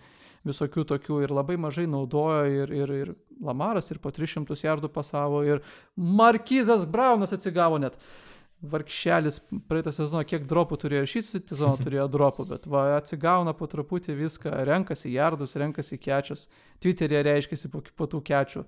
Visokių 0.44 0.84
tokių 0.88 1.22
ir 1.24 1.32
labai 1.32 1.56
mažai 1.60 1.86
naudojo 1.88 2.44
ir, 2.52 2.72
ir, 2.72 2.90
ir 2.92 3.12
Lamaras 3.44 3.88
ir 3.92 4.00
po 4.00 4.12
300 4.12 4.56
jardų 4.60 4.90
pasavo 4.92 5.40
ir 5.44 5.62
Markizas 5.96 6.84
Braunas 6.88 7.32
atsigavo 7.32 7.80
net. 7.80 7.96
Uh, 7.96 8.33
vargšelis 8.70 9.40
praeitą 9.68 9.92
sezoną 9.94 10.24
kiek 10.28 10.46
dropų 10.48 10.78
turėjo 10.82 11.04
ir 11.04 11.10
šį 11.10 11.22
sezoną 11.26 11.74
turėjo 11.84 12.06
dropų, 12.12 12.46
bet 12.50 12.68
va, 12.70 12.86
atsigauna 12.98 13.54
po 13.56 13.68
truputį 13.70 14.16
viską, 14.18 14.52
renkasi 14.68 15.12
jardus, 15.14 15.56
renkasi 15.60 15.98
kečius, 16.00 16.48
Twitter'e 16.82 17.22
reiškiasi 17.26 17.70
po, 17.72 17.82
po 17.96 18.08
tų 18.10 18.22
kečių. 18.26 18.64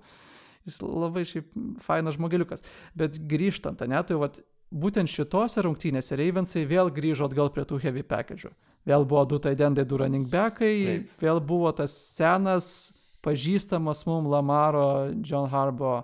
Jis 0.67 0.81
labai 0.83 1.23
šiaip 1.27 1.51
fainas 1.83 2.17
žmogeliukas. 2.17 2.65
Bet 2.97 3.19
grįžtant, 3.29 3.83
ne, 3.87 3.99
tai 4.03 4.17
va, 4.19 4.31
būtent 4.71 5.11
šitose 5.11 5.63
rungtynėse 5.63 6.17
Ravensai 6.19 6.65
vėl 6.67 6.91
grįžo 6.93 7.27
atgal 7.29 7.51
prie 7.55 7.63
tų 7.67 7.79
heavy 7.85 8.03
package'ų. 8.07 8.51
Vėl 8.87 9.07
buvo 9.07 9.23
du 9.27 9.39
taidendai, 9.43 9.85
du 9.87 9.99
running 9.99 10.27
backai, 10.31 10.75
Taip. 10.87 11.15
vėl 11.23 11.41
buvo 11.43 11.71
tas 11.75 11.95
senas, 12.15 12.93
pažįstamas 13.25 14.05
mums 14.07 14.31
Lamaro, 14.31 15.11
John 15.23 15.49
Harbo 15.51 16.01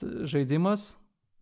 žaidimas, 0.00 0.92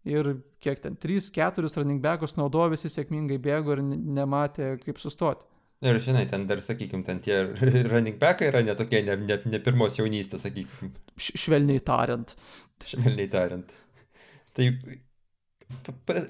ir 0.07 0.31
kiek 0.63 0.81
ten, 0.83 0.97
3-4 1.03 1.69
running 1.77 2.01
backus 2.03 2.37
naudojo, 2.39 2.73
visi 2.75 2.91
sėkmingai 2.93 3.39
bėgo 3.43 3.77
ir 3.77 3.85
nematė, 3.87 4.77
kaip 4.85 5.01
sustoti. 5.03 5.49
Ir 5.85 5.99
žinai, 6.01 6.25
ten 6.31 6.47
dar, 6.49 6.63
sakykime, 6.65 7.05
ten 7.05 7.19
tie 7.21 7.43
running 7.93 8.17
backai 8.21 8.49
yra 8.49 8.63
netokie, 8.65 9.03
ne, 9.05 9.19
ne, 9.27 9.41
ne 9.45 9.61
pirmos 9.63 9.99
jaunystės, 9.99 10.47
sakykime. 10.47 10.95
Švelniai 11.21 11.83
tariant. 11.85 12.33
Švelniai 12.87 13.29
tariant. 13.33 13.75
Tai 14.57 14.71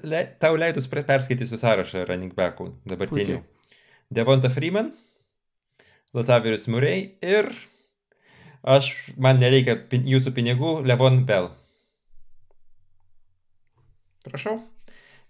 le, 0.03 0.23
tau 0.41 0.57
leidus 0.59 0.89
perskaitysiu 0.91 1.59
sąrašą 1.61 2.03
running 2.09 2.35
backų 2.35 2.73
dabartinių. 2.89 3.39
Devonta 4.13 4.51
Freeman, 4.51 4.91
Latavirius 6.15 6.67
Murray 6.71 7.17
ir 7.23 7.49
aš, 8.67 8.91
man 9.19 9.39
nereikia 9.39 9.77
pin, 9.91 10.07
jūsų 10.07 10.33
pinigų, 10.35 10.73
Levon 10.87 11.23
Bell. 11.27 11.51
Prašau. 14.27 14.59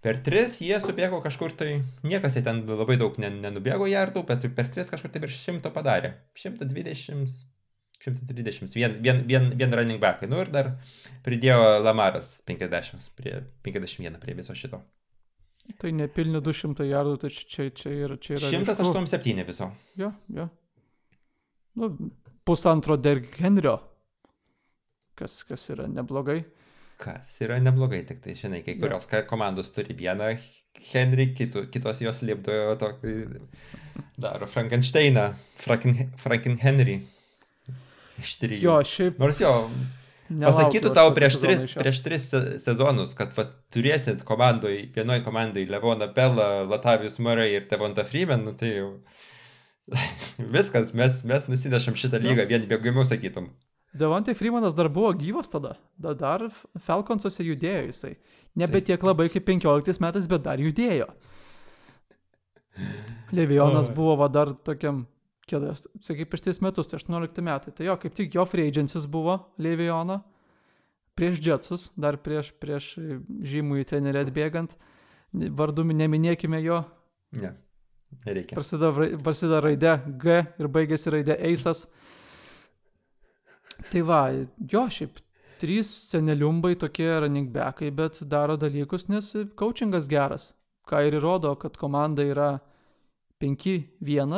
Per 0.04 0.20
tris 0.22 0.60
jie 0.62 0.76
subėgo 0.78 1.18
kažkur 1.24 1.54
tai, 1.58 1.70
niekas 2.06 2.36
jie 2.38 2.44
ten 2.46 2.62
labai 2.68 2.94
daug 3.00 3.16
nenubėgo 3.18 3.88
jardų, 3.90 4.22
bet 4.28 4.44
per 4.54 4.68
tris 4.74 4.90
kažkur 4.92 5.10
tai 5.10 5.22
virš 5.24 5.40
šimto 5.48 5.72
padarė. 5.74 6.12
120, 6.38 7.32
130, 8.04 8.76
vien, 8.78 8.94
vien, 9.02 9.24
vien, 9.26 9.48
vien 9.58 9.74
running 9.74 9.98
backai. 10.02 10.28
Nu 10.30 10.38
ir 10.44 10.52
dar 10.54 10.70
pridėjo 11.26 11.80
Lamaras 11.82 12.36
50, 12.46 13.10
prie, 13.18 13.40
51 13.66 14.20
prie 14.22 14.36
viso 14.38 14.54
šito. 14.54 14.80
Tai 15.82 15.90
nepilni 15.92 16.40
200 16.40 16.86
jardų, 16.88 17.16
tai 17.24 17.32
čia, 17.34 17.66
čia, 17.74 17.90
yra, 18.06 18.20
čia 18.22 18.38
yra. 18.38 18.52
187 18.54 19.42
viso. 19.50 19.68
Jo, 19.98 20.12
jo. 20.32 20.46
Nu, 21.78 21.90
pusantro 22.46 22.96
Derg 22.96 23.26
Henrio, 23.42 23.74
kas, 25.18 25.42
kas 25.46 25.66
yra 25.74 25.90
neblogai 25.90 26.38
kas 26.98 27.36
yra 27.44 27.58
neblogai, 27.62 28.02
tik 28.06 28.22
tai, 28.24 28.34
žinai, 28.38 28.62
kai 28.66 28.74
kurios 28.80 29.06
ja. 29.12 29.22
komandos 29.26 29.70
turi 29.74 29.94
vieną 29.96 30.32
Henry, 30.92 31.32
kitu, 31.34 31.64
kitos 31.72 32.02
jos 32.02 32.22
liepdojo 32.26 32.74
tokį, 32.78 33.14
daro 34.20 34.46
Frankensteiną, 34.50 35.30
Franken, 35.62 36.10
Franken 36.22 36.58
Henry. 36.62 37.00
Iš 38.18 38.34
trijų. 38.42 38.62
Jo, 38.64 38.76
šiaip. 38.86 39.18
Nors 39.22 39.38
jo, 39.42 39.52
pasakytų 40.28 40.92
tau 40.94 41.12
prieš 41.16 41.38
tris, 41.42 41.66
prieš 41.78 42.02
tris 42.04 42.26
sezonus, 42.64 43.14
kad 43.18 43.34
va, 43.36 43.46
turėsit 43.74 44.24
komandoj, 44.28 44.80
vienoj 44.96 45.22
komandai 45.26 45.66
Levoną 45.70 46.10
Pelą, 46.14 46.48
Latavijus 46.70 47.18
Murray 47.22 47.54
ir 47.58 47.68
Tevonta 47.70 48.06
Freeman, 48.06 48.44
nu, 48.46 48.54
tai 48.58 48.74
jau 48.74 48.90
viskas, 50.56 50.92
mes, 50.98 51.22
mes 51.28 51.48
nusinešam 51.50 51.98
šitą 51.98 52.20
lygą 52.22 52.46
vien 52.50 52.66
bėgimu, 52.70 53.06
sakytum. 53.08 53.52
Devontai 53.96 54.34
Freemanas 54.36 54.76
dar 54.76 54.90
buvo 54.92 55.12
gyvas 55.16 55.48
tada, 55.48 55.76
da, 55.96 56.12
dar 56.12 56.44
Falconsuose 56.84 57.46
judėjo 57.46 57.86
jisai. 57.88 58.14
Nebe 58.58 58.82
tiek 58.84 59.02
labai 59.02 59.28
kaip 59.32 59.46
15 59.48 60.02
metais, 60.04 60.26
bet 60.28 60.44
dar 60.44 60.60
judėjo. 60.60 61.08
Levionas 63.34 63.88
buvo 63.92 64.16
va 64.20 64.28
dar 64.32 64.52
tokiam, 64.66 65.06
kėdės, 65.48 65.86
sakai, 66.04 66.26
prieš 66.28 66.44
3 66.46 66.64
metus, 66.68 66.90
tai 66.90 67.00
18 67.00 67.44
metai. 67.44 67.72
Tai 67.74 67.88
jo, 67.88 67.96
kaip 68.02 68.16
tik 68.16 68.36
jo 68.36 68.44
free 68.48 68.68
agencies 68.68 69.08
buvo 69.10 69.40
Leviono 69.58 70.20
prieš 71.18 71.40
Jetsus, 71.42 71.88
dar 71.98 72.20
prieš, 72.22 72.52
prieš 72.62 72.92
žymų 73.42 73.82
į 73.82 73.86
trenerį 73.90 74.22
atbėgant. 74.22 74.76
Vardu 75.34 75.82
neminėkime 75.90 76.60
jo. 76.62 76.82
Ne, 77.36 77.52
nereikia. 78.24 78.54
Prasideda, 78.56 78.92
prasideda 79.24 79.62
raidė 79.64 79.96
G 80.22 80.38
ir 80.62 80.70
baigėsi 80.72 81.12
raidė 81.12 81.36
Eisas. 81.50 81.88
Tai 83.86 84.02
va, 84.06 84.22
jo, 84.58 84.84
šiaip 84.90 85.20
trys 85.58 85.90
seneliumbai 86.10 86.74
tokie 86.78 87.08
running 87.22 87.50
backai, 87.54 87.90
bet 87.94 88.20
daro 88.30 88.56
dalykus, 88.58 89.08
nes 89.10 89.30
coachingas 89.58 90.08
geras. 90.10 90.52
Ką 90.88 91.04
ir 91.06 91.18
įrodo, 91.18 91.52
kad 91.60 91.76
komanda 91.76 92.24
yra 92.24 92.50
5-1 93.42 94.34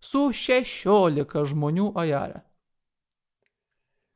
su 0.00 0.22
16 0.34 1.44
žmonių 1.52 1.90
ajarė. 2.02 2.40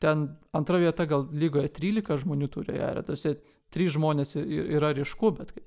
Ten 0.03 0.27
antra 0.53 0.81
vieta 0.83 1.07
gal 1.09 1.29
lygoje 1.33 1.71
13 1.73 2.25
žmonių 2.25 2.49
turi 2.53 2.75
ajarę, 2.75 3.05
tuose 3.07 3.37
3 3.73 3.93
žmonės 3.97 4.35
yra 4.37 4.93
ryšku, 4.97 5.31
bet 5.39 5.55
kai 5.55 5.65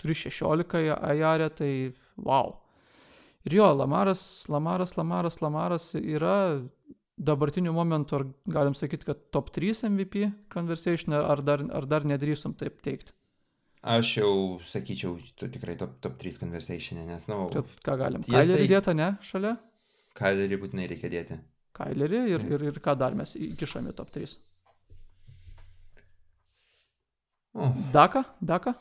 turi 0.00 0.16
16 0.16 0.94
ajarę, 0.94 1.50
tai 1.50 1.72
wow. 2.16 2.54
Ir 3.44 3.58
jo, 3.58 3.66
Lamaras, 3.76 4.22
Lamaras, 4.48 4.94
Lamaras, 4.96 5.40
Lamaras 5.42 5.90
yra 6.00 6.62
dabartiniu 7.16 7.72
momentu, 7.72 8.16
ar 8.16 8.26
galim 8.46 8.74
sakyti, 8.74 9.06
kad 9.06 9.20
top 9.30 9.50
3 9.54 9.84
MVP 9.88 10.30
conversation, 10.52 11.14
ar 11.14 11.42
dar, 11.42 11.62
ar 11.72 11.86
dar 11.86 12.04
nedrįsum 12.04 12.56
taip 12.58 12.80
teikti? 12.82 13.14
Aš 13.84 14.14
jau 14.16 14.32
sakyčiau, 14.64 15.18
tu 15.36 15.48
tikrai 15.52 15.76
top, 15.76 15.98
top 16.00 16.16
3 16.20 16.40
conversation, 16.40 17.02
nes, 17.04 17.26
na, 17.28 17.36
nu, 17.36 17.50
Tad, 17.52 17.74
ką 17.84 17.98
galim? 18.00 18.24
Kailerį 18.24 18.68
dėta, 18.70 18.94
ne, 18.96 19.10
šalia? 19.22 19.58
Kailerį 20.16 20.60
būtinai 20.62 20.88
reikia 20.88 21.10
dėti. 21.12 21.38
Kailerį 21.76 22.22
ir, 22.32 22.48
ir, 22.54 22.66
ir 22.70 22.80
ką 22.82 22.96
dar 22.98 23.16
mes 23.18 23.36
įkišame 23.36 23.92
top 23.98 24.14
3? 24.14 24.38
Oh. 27.54 27.70
Daka? 27.94 28.24
Daka? 28.40 28.74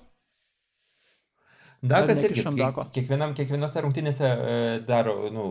Dakas 1.84 2.22
irgi 2.24 2.46
kiek, 2.46 2.78
kiekvienam, 2.96 3.34
kiekvienose 3.36 3.82
rungtynėse 3.84 4.24
e, 4.24 4.54
daro, 4.88 5.18
nu, 5.36 5.44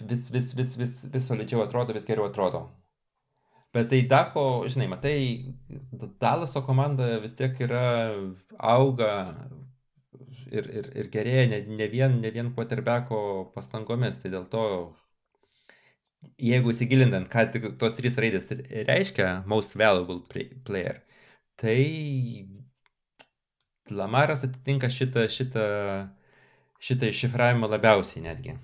vis, 0.00 0.30
vis, 0.30 0.54
vis, 0.54 0.76
vis, 0.76 1.04
vis 1.12 1.28
solidžiau 1.28 1.62
atrodo, 1.64 1.94
vis 1.94 2.06
geriau 2.08 2.26
atrodo. 2.28 2.66
Bet 3.74 3.88
tai 3.90 4.02
Dako, 4.06 4.66
žinai, 4.70 4.86
matai, 4.88 5.16
Dalaso 6.22 6.62
komanda 6.62 7.18
vis 7.22 7.34
tiek 7.34 7.58
yra, 7.66 8.14
auga 8.58 9.10
ir, 10.54 10.68
ir, 10.78 10.90
ir 11.02 11.08
gerėja 11.14 11.46
ne, 11.50 11.60
ne 11.80 11.88
vien, 11.90 12.20
ne 12.22 12.30
vien 12.34 12.52
quarterbacko 12.54 13.18
pastangomis. 13.54 14.20
Tai 14.22 14.30
dėl 14.34 14.44
to, 14.52 14.66
jeigu 16.38 16.70
įsigilindant, 16.74 17.30
ką 17.32 17.48
tik 17.54 17.66
tos 17.80 17.96
trys 17.98 18.18
raidės 18.20 18.46
reiškia, 18.90 19.30
most 19.50 19.74
valuable 19.80 20.20
player, 20.68 21.02
tai 21.60 21.78
Lamaras 23.90 24.46
atitinka 24.46 24.88
šitą, 24.88 25.26
šitą, 25.28 25.64
šitą 26.80 27.10
iššifravimą 27.10 27.68
labiausiai 27.68 28.22
netgi. 28.24 28.54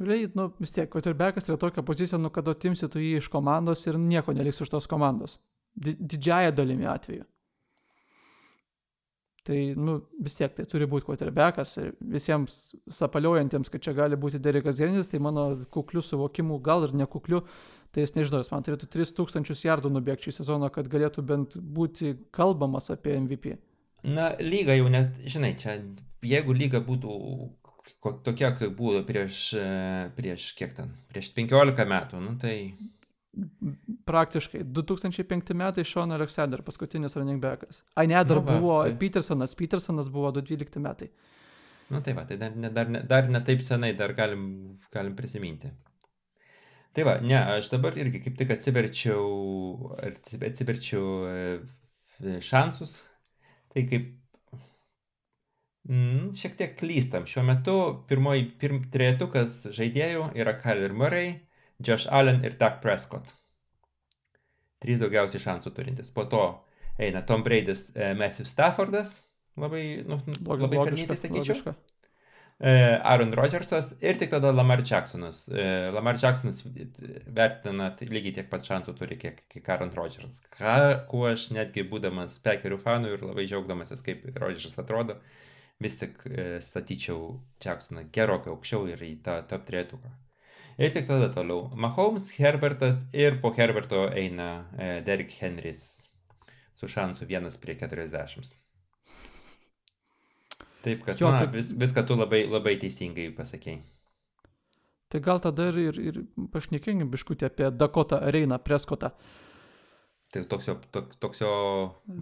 Realiai, 0.00 0.30
nu, 0.34 0.46
vis 0.56 0.72
tiek, 0.72 0.88
quarterbackas 0.88 1.50
yra 1.50 1.58
tokia 1.60 1.84
pozicija, 1.84 2.18
nu, 2.20 2.30
kad 2.32 2.48
atimsi 2.48 2.88
tu 2.88 3.02
jį 3.02 3.18
iš 3.20 3.28
komandos 3.32 3.84
ir 3.86 3.98
nieko 4.00 4.32
neliks 4.32 4.62
iš 4.64 4.72
tos 4.72 4.88
komandos. 4.88 5.36
Di 5.76 5.92
didžiaja 5.92 6.54
dalimi 6.56 6.88
atveju. 6.88 7.26
Tai 9.44 9.58
nu, 9.76 9.96
vis 10.20 10.36
tiek 10.36 10.52
tai 10.56 10.66
turi 10.68 10.88
būti 10.88 11.06
quarterbackas 11.08 11.72
ir 11.80 11.92
visiems 12.12 12.58
sapaliojantiems, 12.92 13.70
kad 13.72 13.84
čia 13.84 13.94
gali 13.96 14.18
būti 14.20 14.40
Derekas 14.42 14.80
Henris, 14.84 15.08
tai 15.08 15.20
mano 15.22 15.46
kuklių 15.72 16.02
suvokimų, 16.04 16.58
gal 16.64 16.84
ir 16.86 16.92
nekuklių, 17.00 17.40
tai 17.92 18.04
jis 18.04 18.16
nežinau, 18.18 18.42
jis 18.44 18.52
man 18.52 18.66
turėtų 18.66 18.90
3000 18.92 19.64
jardų 19.64 19.92
nubėgti 19.96 20.28
šį 20.28 20.36
sezoną, 20.42 20.68
kad 20.74 20.88
galėtų 20.92 21.24
bent 21.28 21.56
būti 21.56 22.14
kalbamas 22.36 22.92
apie 22.92 23.16
MVP. 23.16 23.56
Na, 24.04 24.30
lyga 24.40 24.76
jau 24.76 24.92
net, 24.92 25.16
žinai, 25.28 25.54
čia, 25.60 25.78
jeigu 26.24 26.56
lyga 26.56 26.80
būtų 26.84 27.16
tokia, 28.00 28.54
kaip 28.56 28.72
buvo 28.78 29.02
prieš, 29.06 29.42
prieš 30.16 30.52
kiek 30.58 30.72
ten, 30.76 30.94
prieš 31.12 31.32
15 31.36 31.84
metų, 31.90 32.22
nu 32.24 32.36
tai 32.40 32.56
praktiškai 34.04 34.64
2005 34.64 35.54
metai 35.54 35.84
Sean 35.86 36.12
Alexander, 36.12 36.62
paskutinis 36.66 37.16
running 37.16 37.42
backas. 37.42 37.82
Ai 37.94 38.08
ne, 38.10 38.18
dar 38.24 38.40
nu, 38.40 38.46
va, 38.46 38.56
buvo 38.58 38.78
tai. 38.82 38.96
Petersonas, 38.98 39.54
Petersonas 39.54 40.10
buvo 40.10 40.32
2012 40.34 40.82
metai. 40.82 41.10
Na 41.90 41.98
nu, 41.98 42.02
tai 42.06 42.14
va, 42.14 42.24
tai 42.24 42.36
dar, 42.38 42.54
dar, 42.70 42.90
dar 43.06 43.28
ne 43.30 43.40
taip 43.46 43.62
senai, 43.66 43.92
dar 43.98 44.14
galim, 44.14 44.42
galim 44.94 45.14
prisiminti. 45.18 45.70
Tai 46.94 47.06
va, 47.06 47.16
ne, 47.22 47.38
aš 47.58 47.70
dabar 47.70 47.98
irgi 47.98 48.22
kaip 48.24 48.38
tik 48.38 48.50
atsiverčiau, 48.54 49.94
atsiverčiau 50.50 51.06
e, 51.30 52.38
šansus. 52.42 52.96
Tai 53.70 53.84
kaip 53.90 54.08
mm, 55.90 56.30
šiek 56.38 56.56
tiek 56.58 56.78
klystam. 56.78 57.26
Šiuo 57.28 57.44
metu 57.48 57.76
pirmoji, 58.10 58.46
pirm, 58.62 58.84
trejetukas 58.94 59.66
žaidėjų 59.76 60.30
yra 60.38 60.56
Kyler 60.62 60.96
Murray, 60.96 61.36
Josh 61.82 62.08
Allen 62.10 62.44
ir 62.46 62.56
Doug 62.60 62.80
Prescott. 62.84 63.34
Trys 64.80 65.00
daugiausiai 65.02 65.42
šansų 65.42 65.74
turintis. 65.76 66.12
Po 66.14 66.24
to 66.30 66.44
eina 67.00 67.24
Tom 67.26 67.44
Braidis, 67.44 67.88
e, 67.94 68.12
Matthew 68.16 68.48
Staffordas, 68.48 69.18
labai, 69.60 70.04
nu, 70.08 70.20
Log, 70.46 70.62
labai 70.64 70.80
logiška, 70.80 71.16
sakyčiau. 71.16 71.56
Logiška. 71.56 71.74
E, 72.60 72.72
Aaron 73.08 73.32
Rodgersas 73.32 73.94
ir 74.04 74.18
tik 74.20 74.32
tada 74.34 74.50
Lamar 74.52 74.82
Jacksonas. 74.84 75.46
E, 75.48 75.90
Lamar 75.96 76.18
Jacksonas 76.20 76.60
vertina 77.38 77.88
lygiai 78.00 78.34
tiek 78.36 78.50
pat 78.50 78.68
šansų 78.68 78.96
turi, 78.98 79.16
kiek, 79.20 79.38
kiek 79.48 79.70
Aaron 79.72 79.92
Rodgersas. 79.96 80.42
Ką, 80.58 80.74
kuo 81.08 81.24
aš 81.30 81.46
netgi 81.56 81.86
būdamas 81.88 82.36
Pekerių 82.44 82.80
fanų 82.82 83.14
ir 83.16 83.24
labai 83.24 83.46
džiaugdamasis, 83.48 84.04
kaip 84.04 84.26
Rodgersas 84.36 84.76
atrodo, 84.82 85.16
vis 85.80 85.98
tik 86.00 86.18
statyčiau 86.64 87.38
Jacksoną 87.64 88.06
gerokai 88.12 88.52
aukščiau 88.52 88.88
ir 88.92 89.04
į 89.04 89.14
tą 89.24 89.40
top 89.48 89.64
trietuką. 89.68 90.10
Ir 90.80 90.92
tik 90.94 91.08
tada 91.08 91.28
toliau. 91.32 91.68
Mahomes, 91.76 92.30
Herbertas 92.38 93.02
ir 93.12 93.40
po 93.42 93.52
Herberto 93.56 94.06
eina 94.16 94.50
e, 94.78 94.90
Derek 95.04 95.32
Henrys 95.40 95.82
su 96.74 96.88
šansu 96.88 97.26
1 97.28 97.58
prie 97.60 97.74
40. 97.76 98.54
Taip, 100.80 101.02
kad 101.04 101.20
jo, 101.20 101.28
na, 101.28 101.42
taip... 101.42 101.58
vis, 101.58 101.74
viską 101.76 102.06
tu 102.08 102.16
labai, 102.16 102.46
labai 102.48 102.78
teisingai 102.80 103.28
pasakėjai. 103.36 103.82
Tai 105.10 105.20
gal 105.20 105.42
tada 105.42 105.68
ir, 105.68 105.80
ir, 105.90 106.00
ir 106.00 106.48
pašnekėkim 106.54 107.08
biškutį 107.12 107.48
apie 107.50 107.70
Dakotą 107.74 108.22
Reiną 108.32 108.60
Preskotą. 108.64 109.10
Tai 110.30 110.44
toks 110.46 110.68
jo, 110.68 110.76
tok, 110.94 111.08
toks 111.18 111.40
jo 111.42 111.52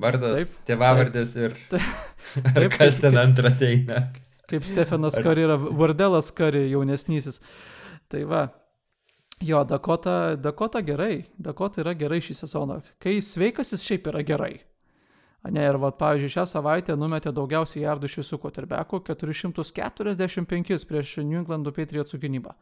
vardas, 0.00 0.38
taip, 0.38 0.52
tėvavardis 0.70 1.34
ir 1.36 1.56
taip, 1.72 2.46
taip, 2.56 2.76
kas 2.78 3.02
ten 3.02 3.18
antras 3.20 3.60
eina. 3.64 4.06
Kaip 4.48 4.64
Stefanas 4.64 5.18
Kari 5.20 5.44
yra 5.44 5.58
Vardelas 5.60 6.30
Kari 6.32 6.70
jaunesnysis. 6.70 7.36
Tai 8.08 8.22
va, 8.30 8.46
jo, 9.44 9.60
Dakota, 9.68 10.36
Dakota 10.40 10.80
gerai, 10.80 11.26
Dakota 11.36 11.82
yra 11.84 11.92
gerai 11.92 12.22
šį 12.24 12.38
sezoną. 12.38 12.80
Kai 13.02 13.18
sveikas, 13.20 13.74
jis 13.76 13.84
šiaip 13.84 14.08
yra 14.14 14.24
gerai. 14.24 14.54
Ne, 15.52 15.68
ir 15.68 15.76
va, 15.80 15.92
pavyzdžiui, 15.94 16.32
šią 16.32 16.46
savaitę 16.48 16.96
numetė 16.98 17.30
daugiausiai 17.36 17.84
jardų 17.84 18.08
iš 18.08 18.18
visų 18.22 18.40
koterbekų- 18.42 19.02
445 19.12 20.88
prieš 20.88 21.18
New 21.20 21.38
England 21.38 21.68
Patriots 21.76 22.16
gynybą. 22.16 22.56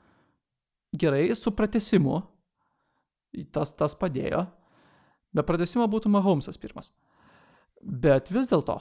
Gerai, 0.92 1.34
su 1.34 1.50
pratesimu, 1.54 2.22
tas, 3.52 3.72
tas 3.72 3.94
padėjo, 3.94 4.46
be 5.34 5.44
pratesimo 5.46 5.86
būtų 5.90 6.12
Mahomesas 6.12 6.58
pirmas. 6.60 6.92
Bet 7.82 8.30
vis 8.34 8.50
dėlto, 8.50 8.80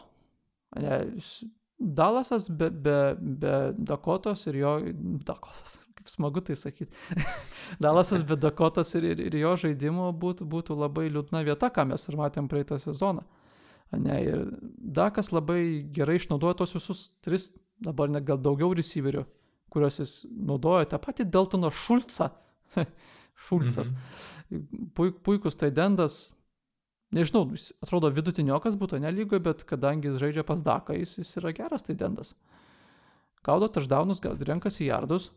Dalasas 1.80 2.50
be, 2.50 2.70
be, 2.70 3.16
be 3.20 3.56
Dakotos 3.78 4.46
ir 4.48 4.56
jo 4.62 4.74
Dakotas, 5.28 5.82
kaip 5.98 6.10
smagu 6.10 6.42
tai 6.46 6.56
sakyti. 6.56 6.96
Dalasas 7.84 8.24
be 8.24 8.38
Dakotas 8.40 8.94
ir, 8.96 9.04
ir, 9.12 9.20
ir 9.28 9.36
jo 9.42 9.56
žaidimo 9.66 10.08
būtų, 10.16 10.48
būtų 10.48 10.78
labai 10.80 11.10
liūdna 11.12 11.44
vieta, 11.48 11.70
ką 11.70 11.88
mes 11.92 12.08
ir 12.08 12.18
matėm 12.20 12.48
praeitą 12.52 12.80
sezoną. 12.80 13.26
Ne, 13.92 14.22
ir 14.24 14.46
Dakas 14.78 15.34
labai 15.36 15.84
gerai 15.94 16.16
išnaudoja 16.22 16.62
tos 16.62 16.78
visus 16.78 17.10
tris, 17.24 17.52
dabar 17.84 18.10
net 18.10 18.24
gal 18.28 18.40
daugiau 18.40 18.72
receiverių, 18.76 19.26
kuriuos 19.72 20.00
jis 20.00 20.16
naudoja, 20.32 20.88
tą 20.90 21.02
patį 21.04 21.28
Deltoną 21.36 21.74
Šulcą. 21.76 22.32
Šulcas. 23.36 23.92
Mhm. 24.50 24.90
Puik, 24.96 25.22
puikus 25.26 25.58
taidendas, 25.60 26.34
nežinau, 27.16 27.48
jis 27.56 27.72
atrodo 27.84 28.12
vidutiniokas 28.14 28.78
būtų 28.80 29.02
nelygoje, 29.04 29.44
bet 29.44 29.66
kadangi 29.68 30.12
jis 30.12 30.20
žaidžia 30.22 30.46
pas 30.48 30.62
Daką, 30.64 30.98
jis, 31.00 31.18
jis 31.20 31.36
yra 31.42 31.54
geras 31.56 31.86
taidendas. 31.86 32.36
Gaudo 33.46 33.70
taždaunus, 33.70 34.24
renkasi 34.24 34.88
jardus. 34.88 35.32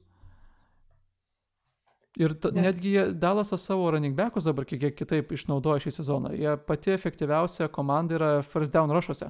Ir 2.19 2.33
ta, 2.41 2.51
ne. 2.51 2.65
netgi 2.67 2.95
Dalasas 3.15 3.63
savo 3.63 3.91
running 3.95 4.17
backus 4.17 4.49
dabar 4.49 4.67
kiek, 4.67 4.91
kitaip 4.97 5.31
išnaudoja 5.37 5.85
šį 5.85 5.93
sezoną. 6.01 6.33
Jie 6.35 6.57
pati 6.67 6.91
efektyviausia 6.91 7.69
komanda 7.71 8.17
yra 8.17 8.31
first 8.43 8.75
down 8.75 8.91
rušuose. 8.91 9.29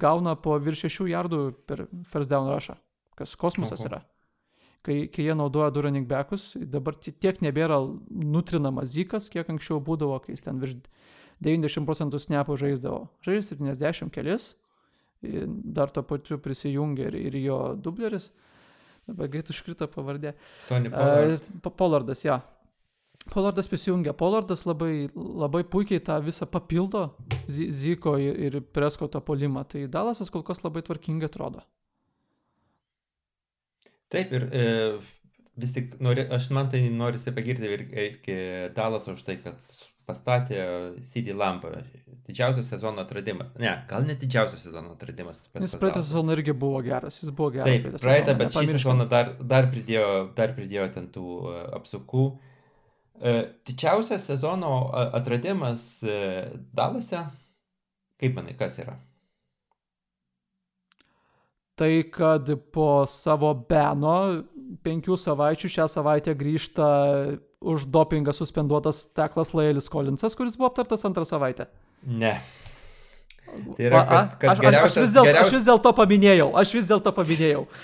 Gauna 0.00 0.36
po 0.40 0.56
virš 0.62 0.86
6 0.86 1.10
jardų 1.10 1.40
per 1.68 1.84
first 2.08 2.32
down 2.32 2.48
rušą, 2.48 2.78
kas 3.18 3.34
kosmosas 3.36 3.82
Oho. 3.82 3.90
yra. 3.90 4.00
Kai, 4.86 5.00
kai 5.10 5.24
jie 5.26 5.34
naudoja 5.34 5.72
du 5.74 5.82
running 5.82 6.06
backus, 6.06 6.52
dabar 6.54 6.94
tiek 6.94 7.40
nebėra 7.42 7.80
nutrinamas 8.06 8.92
zykas, 8.94 9.26
kiek 9.32 9.48
anksčiau 9.50 9.80
būdavo, 9.82 10.20
kai 10.22 10.36
jis 10.36 10.44
ten 10.44 10.60
virš 10.62 10.76
90 11.42 11.88
procentų 11.88 12.20
snepų 12.22 12.54
žaisdavo. 12.60 13.00
Žais 13.26 13.50
70 13.50 14.14
kelis, 14.14 14.52
dar 15.22 15.90
to 15.90 16.04
pačiu 16.06 16.38
prisijungia 16.38 17.10
ir, 17.10 17.18
ir 17.28 17.38
jo 17.42 17.60
dubleris. 17.82 18.30
Dabar 19.06 19.30
greit 19.30 19.50
užkrito 19.52 19.86
pavardė. 19.90 20.34
Tony 20.68 20.90
Pollard. 20.90 21.42
Uh, 21.46 21.72
Pollardas, 21.78 22.24
ja. 22.26 22.40
Pollardas 23.30 23.68
prisijungia. 23.70 24.14
Pollardas 24.18 24.64
labai, 24.66 25.08
labai 25.14 25.62
puikiai 25.66 26.02
tą 26.02 26.18
visą 26.22 26.46
papildo 26.50 27.08
Zyko 27.46 28.16
ir, 28.22 28.38
ir 28.48 28.60
Preskoto 28.74 29.22
polimą. 29.22 29.62
Tai 29.70 29.84
Dalasas 29.90 30.30
kol 30.34 30.42
kas 30.46 30.64
labai 30.64 30.82
tvarkingai 30.86 31.30
atrodo. 31.30 31.62
Taip 34.12 34.32
ir 34.36 34.46
e, 34.54 34.64
vis 35.58 35.74
tik 35.74 35.96
nori, 36.04 36.26
aš 36.32 36.48
man 36.54 36.70
tai 36.70 36.84
noriu 36.94 37.34
pagirti 37.34 37.70
ir, 37.76 37.84
ir 37.90 38.72
Dalas 38.76 39.08
už 39.10 39.24
tai, 39.26 39.38
kad 39.42 39.60
pastatė 40.06 40.60
CD 41.10 41.34
Lampą. 41.36 41.72
Didžiausias 42.26 42.68
sezono 42.70 43.02
atradimas. 43.02 43.52
Ne, 43.62 43.72
gal 43.90 44.06
net 44.06 44.20
didžiausias 44.22 44.62
sezono 44.66 44.94
atradimas. 44.94 45.40
Nes 45.54 45.74
praeitą 45.78 46.02
sezoną 46.02 46.34
irgi 46.36 46.54
buvo 46.58 46.82
geras, 46.86 47.20
jis 47.22 47.32
buvo 47.34 47.52
geras. 47.54 47.70
Taip, 47.70 47.98
praeitą, 48.02 48.36
bet 48.38 48.54
šį 48.54 48.66
sezoną 48.76 49.06
dar, 49.10 49.34
dar, 49.54 49.70
pridėjo, 49.72 50.10
dar 50.38 50.54
pridėjo 50.58 50.88
ten 50.94 51.08
tų 51.14 51.26
uh, 51.38 51.58
apsukų. 51.78 52.26
Uh, 53.16 53.42
didžiausias 53.66 54.26
sezono 54.28 54.72
atradimas 55.16 55.86
uh, 56.06 56.54
Dalase, 56.76 57.22
kaip 58.22 58.38
manai, 58.38 58.56
kas 58.58 58.78
yra? 58.82 58.98
Tai, 61.76 61.90
kad 62.08 62.48
po 62.72 63.04
savo 63.04 63.50
beno 63.68 64.16
penkių 64.84 65.18
savaičių 65.20 65.68
šią 65.74 65.84
savaitę 65.92 66.32
grįžta 66.32 66.86
už 67.60 67.84
dopingą 67.92 68.32
suspenduotas 68.32 69.02
Teklas 69.12 69.52
Laelis 69.52 69.90
Kolinsas, 69.92 70.36
kuris 70.38 70.56
buvo 70.56 70.70
aptartas 70.70 71.04
antrą 71.04 71.26
savaitę? 71.28 71.68
Ne. 72.06 72.38
Tai 73.76 73.86
yra, 73.90 74.00
kad, 74.40 74.40
kad 74.40 74.50
aš, 74.52 74.64
aš, 74.64 74.78
aš, 74.86 74.96
vis 75.02 75.12
dėl, 75.14 75.28
geriausias... 75.28 75.46
aš 75.46 75.58
vis 75.58 75.68
dėlto 75.68 75.92
paminėjau, 76.00 76.48
aš 76.62 76.72
vis 76.78 76.88
dėlto 76.88 77.12
paminėjau. 77.16 77.62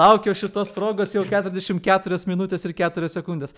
Laukiau 0.00 0.36
šitos 0.36 0.70
progos 0.76 1.16
jau 1.16 1.24
44 1.26 2.20
minutės 2.30 2.68
ir 2.68 2.76
4 2.78 3.10
sekundės. 3.10 3.56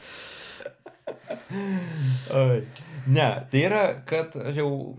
Oi. 2.33 2.63
Ne, 3.11 3.29
tai 3.51 3.67
yra, 3.67 3.83
kad 4.07 4.37
jau 4.55 4.95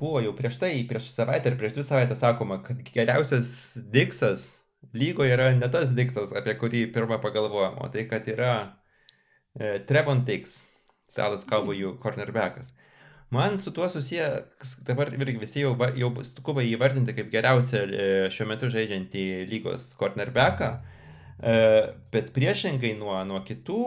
buvo 0.00 0.22
jau 0.24 0.32
prieš 0.36 0.58
tai, 0.62 0.72
prieš 0.88 1.12
savaitę 1.14 1.52
ir 1.52 1.58
prieš 1.60 1.76
dvi 1.76 1.84
savaitę 1.88 2.16
sakoma, 2.18 2.60
kad 2.64 2.80
geriausias 2.94 3.52
Diksas 3.92 4.48
lygoje 4.96 5.36
yra 5.36 5.52
ne 5.54 5.68
tas 5.72 5.92
Diksas, 5.96 6.32
apie 6.36 6.56
kurį 6.58 6.86
pirmą 6.94 7.20
pagalvojom, 7.22 7.78
o 7.84 7.88
tai, 7.92 8.06
kad 8.10 8.28
yra 8.28 8.52
e, 9.54 9.78
Trevon 9.86 10.24
Dix, 10.28 10.62
Dallas 11.16 11.44
Cowboyų 11.48 11.98
cornerbackas. 12.02 12.72
Man 13.30 13.58
su 13.62 13.70
tuo 13.70 13.88
susiję, 13.88 14.26
dabar 14.86 15.12
irgi 15.14 15.38
visi 15.38 15.60
jau, 15.62 15.76
jau 15.94 16.08
skuba 16.26 16.64
įvardinti 16.66 17.14
kaip 17.14 17.28
geriausią 17.30 17.84
e, 17.86 18.06
šiuo 18.34 18.48
metu 18.50 18.70
žaidžiantį 18.74 19.26
lygos 19.52 19.92
cornerbacką, 20.00 20.70
e, 21.38 21.54
bet 22.10 22.32
priešingai 22.34 22.96
nuo, 22.98 23.14
nuo 23.28 23.44
kitų, 23.46 23.84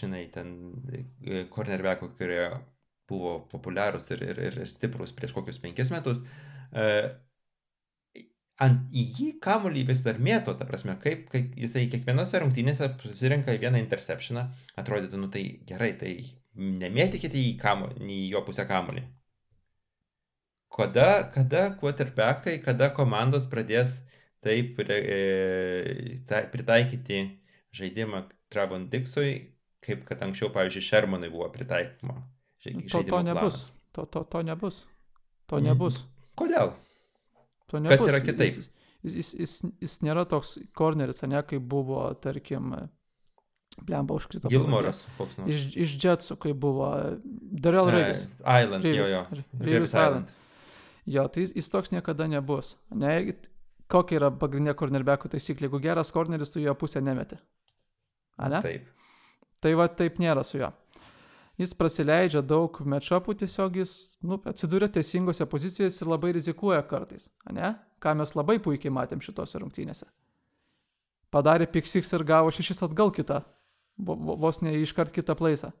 žinai, 0.00 0.24
ten 0.34 0.50
e, 0.90 1.44
cornerbackų, 1.54 2.10
kurie 2.18 2.48
buvo 3.08 3.38
populiarūs 3.52 4.10
ir, 4.14 4.24
ir, 4.32 4.42
ir 4.50 4.68
stiprus 4.68 5.14
prieš 5.16 5.34
kokius 5.36 5.60
penkis 5.62 5.92
metus, 5.94 6.20
e, 6.72 6.86
ant 8.64 8.90
į 8.90 9.04
jį 9.18 9.28
kamuolį 9.44 9.84
vis 9.92 10.02
dar 10.06 10.18
mėto, 10.22 10.54
ta 10.58 10.66
prasme, 10.68 10.96
kaip, 11.02 11.28
kaip 11.32 11.54
jisai 11.62 11.86
kiekvienose 11.92 12.42
rungtynėse 12.42 12.90
susirenka 13.04 13.54
į 13.54 13.62
vieną 13.64 13.80
interceptioną, 13.84 14.48
atrodytų, 14.82 15.20
nu 15.22 15.30
tai 15.34 15.44
gerai, 15.68 15.92
tai 16.00 16.12
nemėtikite 16.58 17.38
į, 17.38 17.54
kamuolį, 17.62 18.02
į 18.16 18.18
jo 18.34 18.42
pusę 18.46 18.66
kamuolį. 18.68 19.04
Kada, 20.78 21.08
kada 21.34 21.62
quarterbackai, 21.80 22.58
kada 22.62 22.90
komandos 22.94 23.46
pradės 23.50 23.98
taip 24.44 24.78
e, 24.84 26.18
ta, 26.28 26.42
pritaikyti 26.52 27.22
žaidimą 27.74 28.26
Travon 28.52 28.86
Dixui, 28.92 29.32
kaip 29.84 30.04
kad 30.08 30.22
anksčiau, 30.26 30.50
pavyzdžiui, 30.54 30.84
Shermanui 30.84 31.30
buvo 31.32 31.48
pritaikoma. 31.54 32.20
To, 32.64 33.02
to 33.06 33.22
nebus. 33.22 33.62
To, 33.94 34.04
to, 34.06 34.24
to 34.24 34.42
nebus. 34.42 34.82
To 35.48 35.60
nebus. 35.62 36.02
Kodėl? 36.38 36.74
To 37.70 37.80
nebus. 37.82 38.00
Kas 38.00 38.10
yra 38.10 38.20
kitaip? 38.24 38.58
Jis, 38.58 38.68
jis, 39.02 39.14
jis, 39.14 39.34
jis, 39.38 39.74
jis 39.84 39.98
nėra 40.02 40.24
toks 40.28 40.56
korneris, 40.76 41.22
ne 41.30 41.42
kaip 41.46 41.62
buvo, 41.70 42.02
tarkim, 42.18 42.74
Blemba 43.86 44.16
užkrito. 44.18 44.50
Gilmoras, 44.50 45.04
koks 45.18 45.36
nors. 45.38 45.50
Iš, 45.52 45.66
iš 45.78 45.92
Jetsų, 46.02 46.36
kai 46.42 46.50
buvo 46.50 46.88
Darrell 47.62 47.90
Revis. 47.94 48.24
Island, 48.42 48.82
Revis, 48.82 49.12
jo, 49.12 49.20
jo. 49.22 49.44
Revis 49.62 49.94
Island. 49.94 50.32
Jo, 51.08 51.28
tai 51.32 51.44
jis, 51.44 51.54
jis 51.56 51.70
toks 51.72 51.92
niekada 51.94 52.26
nebus. 52.30 52.74
Ne, 52.90 53.12
kokia 53.92 54.18
yra 54.18 54.32
pagrindinė 54.34 54.74
kornerbeko 54.78 55.30
taisyklė? 55.32 55.68
Jeigu 55.68 55.80
geras 55.84 56.10
korneris, 56.14 56.50
tu 56.52 56.62
jo 56.64 56.74
pusę 56.78 57.02
nemeti. 57.04 57.38
A 58.38 58.50
ne? 58.50 58.60
Taip. 58.64 58.90
Tai 59.62 59.72
va 59.78 59.88
taip 60.00 60.18
nėra 60.22 60.42
su 60.46 60.58
juo 60.58 60.72
jis 61.58 61.74
prasileidžia 61.74 62.42
daug 62.46 62.78
matchupų, 62.86 63.34
tiesiog 63.42 63.80
jis 63.80 63.92
nu, 64.22 64.38
atsidūrė 64.46 64.88
teisingose 64.94 65.46
pozicijose 65.50 66.04
ir 66.04 66.10
labai 66.10 66.32
rizikuoja 66.36 66.84
kartais, 66.86 67.28
ne? 67.50 67.74
ką 67.98 68.14
mes 68.20 68.34
labai 68.38 68.60
puikiai 68.62 68.94
matėm 68.94 69.22
šitose 69.24 69.58
rungtynėse. 69.58 70.06
Padarė 71.34 71.66
piksiks 71.68 72.14
ir 72.14 72.24
gavo 72.24 72.52
šešis 72.54 72.84
atgal 72.86 73.10
kitą, 73.12 73.42
vos 73.98 74.62
ne 74.62 74.76
iškart 74.78 75.12
kitą 75.12 75.34
plaisą. 75.36 75.72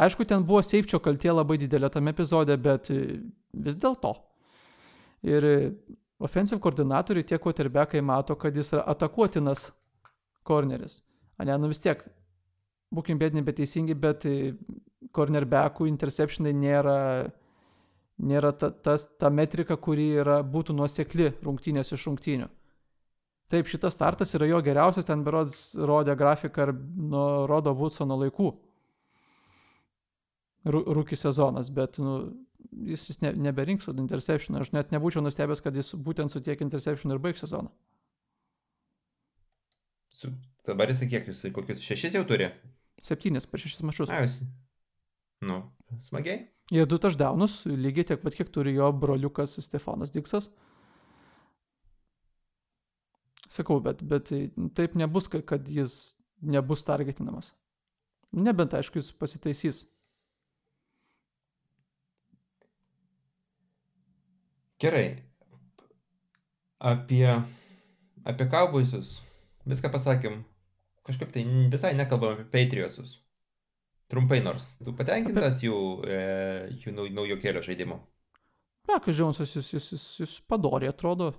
Aišku, 0.00 0.24
ten 0.24 0.44
buvo 0.46 0.62
seifčio 0.64 1.00
kaltie 1.02 1.32
labai 1.32 1.58
didelė 1.60 1.90
tame 1.92 2.14
epizode, 2.14 2.56
bet 2.56 2.88
e, 2.94 3.20
vis 3.52 3.76
dėlto. 3.76 4.14
Ir 5.26 5.44
e, 5.44 5.56
offensive 6.22 6.60
koordinatoriai 6.62 7.26
tiek 7.26 7.42
quarterbackai 7.42 8.00
mato, 8.00 8.36
kad 8.38 8.56
jis 8.56 8.72
yra 8.72 8.86
atakuotinas 8.94 9.68
korneris. 10.46 11.02
Ane, 11.40 11.58
nu 11.60 11.68
vis 11.68 11.82
tiek, 11.82 12.00
būkim 12.94 13.18
bėdini, 13.20 13.44
bet 13.46 13.58
teisingi, 13.60 13.94
bet 13.94 14.26
cornerbackų 15.16 15.88
interceptionai 15.90 16.52
nėra, 16.56 16.96
nėra 18.18 18.52
ta, 18.58 18.70
tas, 18.70 19.06
ta 19.18 19.30
metrika, 19.30 19.76
kuri 19.76 20.10
yra, 20.22 20.40
būtų 20.42 20.76
nuosekli 20.76 21.30
rungtynės 21.44 21.94
iš 21.96 22.08
rungtynių. 22.10 22.50
Taip, 23.50 23.66
šitas 23.66 23.96
startas 23.96 24.30
yra 24.38 24.46
jo 24.46 24.60
geriausias, 24.62 25.08
ten 25.08 25.24
berods 25.26 25.72
rodė 25.74 26.14
grafiką 26.18 26.68
nuo 27.10 27.48
Rodo 27.50 27.72
Woodsono 27.74 28.18
laikų. 28.20 28.52
Rūkį 30.70 31.16
sezonas, 31.16 31.70
bet 31.74 31.96
nu, 31.98 32.18
jis, 32.86 33.08
jis 33.10 33.18
ne, 33.24 33.32
neberinks 33.48 33.88
su 33.88 33.94
interception. 33.96 34.58
Aš 34.60 34.70
net 34.76 34.92
nebūčiau 34.94 35.24
nustebęs, 35.24 35.62
kad 35.64 35.74
jis 35.74 35.94
būtent 35.96 36.30
su 36.30 36.42
tiek 36.44 36.60
interception 36.62 37.10
ir 37.10 37.22
baigs 37.22 37.42
sezoną. 37.42 37.72
Su, 40.14 40.30
dabar 40.68 40.92
jis 40.92 41.02
kiek, 41.08 41.32
jis 41.32 41.42
kokius 41.56 41.82
šešis 41.82 42.20
jau 42.20 42.26
turi? 42.28 42.50
Septynis 43.04 43.48
per 43.48 43.62
šešis 43.62 43.84
mačius. 43.88 44.12
Jūs. 44.12 44.40
Nu, 45.40 45.62
smagiai. 46.04 46.44
Jie 46.70 46.84
du 46.86 46.98
taždaunus, 47.02 47.64
lygiai 47.66 48.06
tiek 48.12 48.20
pat, 48.22 48.36
kiek 48.36 48.50
turi 48.52 48.76
jo 48.76 48.90
broliukas 48.94 49.56
Stefanas 49.64 50.12
Diksas. 50.14 50.50
Sakau, 53.50 53.80
bet, 53.82 54.04
bet 54.06 54.30
taip 54.78 54.94
nebus, 54.94 55.26
kad 55.26 55.66
jis 55.66 56.14
nebus 56.40 56.84
targetinamas. 56.86 57.50
Nebent, 58.30 58.76
aišku, 58.78 59.00
jis 59.00 59.10
pasitaisys. 59.18 59.80
Gerai. 64.80 65.08
Apie, 66.78 67.26
apie 68.22 68.46
kaubuisus. 68.52 69.18
Viską 69.68 69.90
pasakėm 69.92 70.38
kažkaip 71.08 71.32
tai 71.34 71.44
visai 71.72 71.92
nekalbam 71.98 72.36
apie 72.36 72.48
Patriotsus. 72.52 73.18
Trumpai 74.10 74.40
nors. 74.42 74.64
Tu 74.82 74.92
patenkintas 74.98 75.60
jų, 75.62 75.76
e, 76.02 76.22
jų 76.82 76.94
nau, 76.96 77.06
naujokėlio 77.20 77.62
žaidimu? 77.62 78.00
Na, 78.90 78.98
kai 79.02 79.14
Džonsas, 79.14 79.52
jis, 79.54 79.68
jis, 79.76 79.86
jis, 79.94 80.06
jis 80.24 80.32
padori 80.50 80.88
atrodo. 80.90 81.30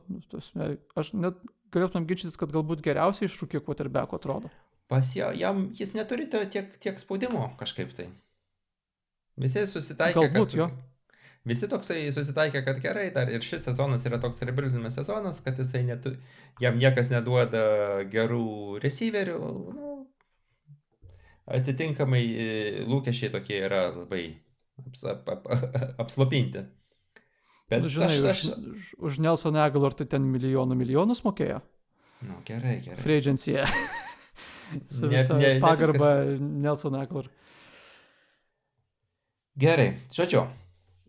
Aš 0.96 1.12
net 1.20 1.42
galėtumėm 1.76 2.08
ginčytis, 2.08 2.38
kad 2.40 2.54
galbūt 2.54 2.84
geriausiai 2.86 3.28
iš 3.28 3.36
rūkio 3.42 3.64
quarterbacko 3.66 4.20
atrodo. 4.20 4.52
Pas 4.92 5.08
jo, 5.16 5.30
jam 5.36 5.66
jis 5.76 5.94
neturi 5.96 6.28
tiek, 6.32 6.72
tiek 6.84 7.00
spaudimo 7.00 7.50
kažkaip 7.60 7.92
tai. 7.98 8.08
Visi 9.40 9.66
susitaikė. 9.68 10.20
Galbūt 10.20 10.56
kad, 10.56 10.58
jo. 10.60 10.70
Visi 11.48 11.66
toksai 11.66 12.04
susitaikė, 12.14 12.62
kad 12.68 12.78
gerai, 12.84 13.08
dar 13.16 13.30
ir 13.34 13.42
šis 13.42 13.64
sezonas 13.66 14.04
yra 14.06 14.20
toks 14.22 14.44
rebuildinimo 14.46 14.92
sezonas, 14.94 15.40
kad 15.42 15.58
jisai 15.58 15.82
netu, 15.88 16.14
jam 16.62 16.78
niekas 16.78 17.10
neduoda 17.10 17.64
gerų 18.12 18.78
receiverių. 18.84 19.40
Nu, 19.74 19.96
atitinkamai 21.50 22.22
e, 22.22 22.52
lūkesčiai 22.86 23.34
tokie 23.34 23.58
yra 23.66 23.88
labai 23.90 24.28
aps, 24.84 25.02
ap, 25.10 25.34
ap, 25.34 25.50
apslopinti. 26.06 26.64
Bet 27.72 27.88
nu, 27.88 27.90
žinai, 27.90 28.14
aš, 28.20 28.30
aš... 28.30 28.46
Už, 28.76 28.94
už 29.10 29.20
Nelson 29.26 29.58
Aguilar 29.64 29.98
tai 29.98 30.06
ten 30.14 30.30
milijonų 30.30 30.78
milijonus 30.78 31.24
mokėjo. 31.26 31.62
Nu, 32.28 32.42
gerai, 32.46 32.78
gerai. 32.86 33.02
Free 33.02 33.18
agency. 33.18 33.58
Su 34.96 35.08
ne, 35.08 35.16
visą 35.18 35.42
ne, 35.42 35.56
pagarbą 35.64 36.10
viskas... 36.22 36.50
Nelson 36.68 37.02
Aguilar. 37.02 37.32
Gerai, 39.62 39.94
žodžiu, 40.16 40.46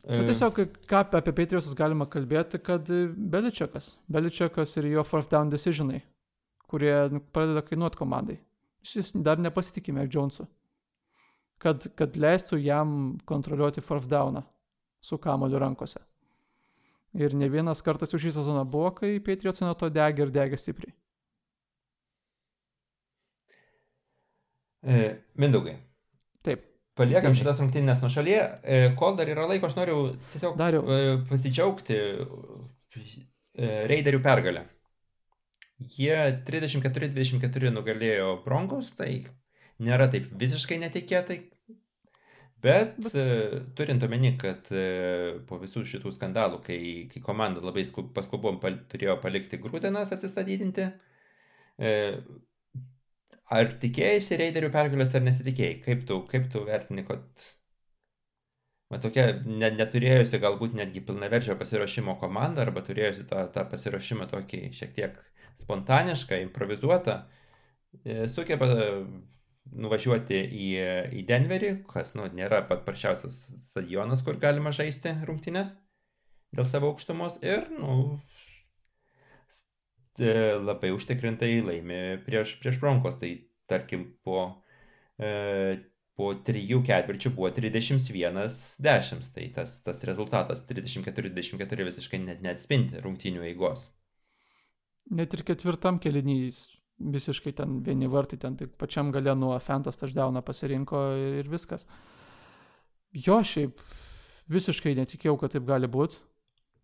Bet 0.03 0.19
nu, 0.19 0.27
tiesiog, 0.27 0.57
ką 0.91 1.01
apie 1.15 1.31
Patriotus 1.31 1.75
galima 1.79 2.09
kalbėti, 2.11 2.59
kad 2.59 2.89
Beličiakas, 3.15 3.93
Beličiakas 4.11 4.75
ir 4.81 4.89
jo 4.91 5.05
fourth 5.07 5.31
down 5.31 5.53
decisionai, 5.53 6.01
kurie 6.67 6.95
nu, 7.13 7.21
pradeda 7.35 7.63
kainuoti 7.63 8.01
komandai. 8.01 8.41
Šis 8.83 9.13
dar 9.15 9.39
nepasitikė 9.39 9.95
Mac 9.95 10.11
Jonesu. 10.11 10.49
Kad, 11.63 11.87
kad 11.95 12.19
leistų 12.19 12.59
jam 12.59 12.97
kontroliuoti 13.31 13.85
fourth 13.87 14.09
downą 14.11 14.43
su 14.99 15.21
kamoliu 15.23 15.61
rankose. 15.63 16.03
Ir 17.15 17.37
ne 17.39 17.47
vienas 17.53 17.85
kartas 17.87 18.11
jau 18.11 18.19
šį 18.19 18.35
sezoną 18.41 18.65
buvo, 18.67 18.91
kai 18.97 19.21
Patriots 19.23 19.63
nuo 19.63 19.77
to 19.79 19.87
degė 19.93 20.27
ir 20.27 20.35
degė 20.35 20.59
stipriai. 20.59 20.95
E, 24.83 25.03
Mindaugai. 25.39 25.77
Paliekam 26.99 27.33
šitas 27.37 27.61
rungtynės 27.63 28.03
nuo 28.03 28.11
šalyje. 28.13 28.41
E, 28.63 28.81
kol 29.01 29.17
dar 29.17 29.31
yra 29.33 29.47
laiko, 29.49 29.71
aš 29.71 29.79
noriu 29.79 30.01
tiesiog 30.35 30.59
Dariau. 30.61 30.83
E, 30.85 31.15
pasidžiaugti 31.31 31.97
e, 31.97 33.71
Raiderių 33.89 34.21
pergalę. 34.25 34.67
Jie 35.97 36.19
34-24 36.47 37.73
nugalėjo 37.73 38.37
Broncos, 38.45 38.93
tai 38.99 39.25
nėra 39.83 40.11
taip 40.13 40.29
visiškai 40.39 40.79
netikėtai. 40.85 41.41
Bet, 42.63 42.93
bet 43.03 43.17
turint 43.75 44.05
omeny, 44.07 44.37
kad 44.39 44.69
po 45.49 45.57
visų 45.59 45.83
šitų 45.89 46.13
skandalų, 46.15 46.61
kai, 46.63 46.79
kai 47.11 47.23
komanda 47.25 47.65
labai 47.65 47.83
paskubom 48.15 48.61
pal, 48.63 48.77
turėjo 48.93 49.17
palikti 49.25 49.59
grūdenas 49.59 50.13
atsistatydinti, 50.15 50.87
Ar 53.51 53.73
tikėjai 53.83 54.39
Raiderių 54.41 54.71
pergalės 54.73 55.15
ar 55.17 55.25
nesitikėjai? 55.27 55.81
Kaip 55.85 56.07
tu, 56.09 56.21
kaip 56.31 56.49
tu 56.53 56.63
vertini, 56.69 57.05
kad 57.09 57.47
va, 58.93 59.01
tokia 59.03 59.27
ne, 59.45 59.73
neturėjusi 59.75 60.41
galbūt 60.43 60.77
netgi 60.79 61.03
pilnaverčio 61.09 61.57
pasiruošimo 61.61 62.17
komanda 62.23 62.63
arba 62.63 62.85
turėjusi 62.87 63.27
tą, 63.29 63.47
tą 63.55 63.67
pasiruošimą 63.73 64.29
tokį 64.31 64.63
šiek 64.79 64.97
tiek 64.97 65.19
spontanišką, 65.61 66.39
improvizuotą, 66.47 67.19
e, 68.05 68.23
sugeba 68.33 68.69
nuvažiuoti 69.73 70.39
į, 70.39 70.69
į 71.19 71.27
Denverį, 71.29 71.73
kas 71.91 72.15
nu, 72.19 72.25
nėra 72.39 72.63
pat 72.69 72.87
paršiausias 72.87 73.45
stadionas, 73.69 74.25
kur 74.25 74.41
galima 74.41 74.73
žaisti 74.75 75.13
rungtynės 75.29 75.77
dėl 76.57 76.67
savo 76.69 76.91
aukštumos 76.93 77.39
ir 77.45 77.69
nu, 77.77 77.93
E, 78.07 78.32
labai 80.21 80.93
užtikrintai 80.93 81.63
laimi 81.65 82.03
prieš, 82.27 82.59
prieš 82.61 82.79
Broncos. 82.83 83.17
Tai 83.21 83.31
tarkim 83.71 84.05
po, 84.25 84.63
e, 85.17 85.79
po 86.19 86.33
trijų 86.35 86.83
ketvirčių 86.87 87.33
buvo 87.37 87.51
31-10. 87.57 89.33
Tai 89.35 89.49
tas, 89.57 89.81
tas 89.87 90.05
rezultatas 90.09 90.65
34-24 90.69 91.89
visiškai 91.89 92.23
net 92.27 92.45
neatspindi 92.45 93.01
rungtynių 93.05 93.47
eigos. 93.49 93.89
Net 95.11 95.35
ir 95.35 95.43
ketvirtam 95.47 95.99
kelinys 96.03 96.69
visiškai 97.03 97.53
ten 97.59 97.81
vieni 97.83 98.07
vartai, 98.11 98.39
ten 98.39 98.57
tik 98.57 98.77
pačiam 98.79 99.11
gale 99.13 99.35
nuo 99.35 99.57
Fentas 99.61 99.99
touchdowną 99.99 100.43
pasirinko 100.47 101.01
ir, 101.19 101.39
ir 101.43 101.51
viskas. 101.51 101.87
Jo, 103.13 103.41
šiaip 103.45 103.81
visiškai 104.53 104.95
netikėjau, 104.97 105.37
kad 105.41 105.57
taip 105.57 105.67
gali 105.69 105.91
būti. 105.91 106.21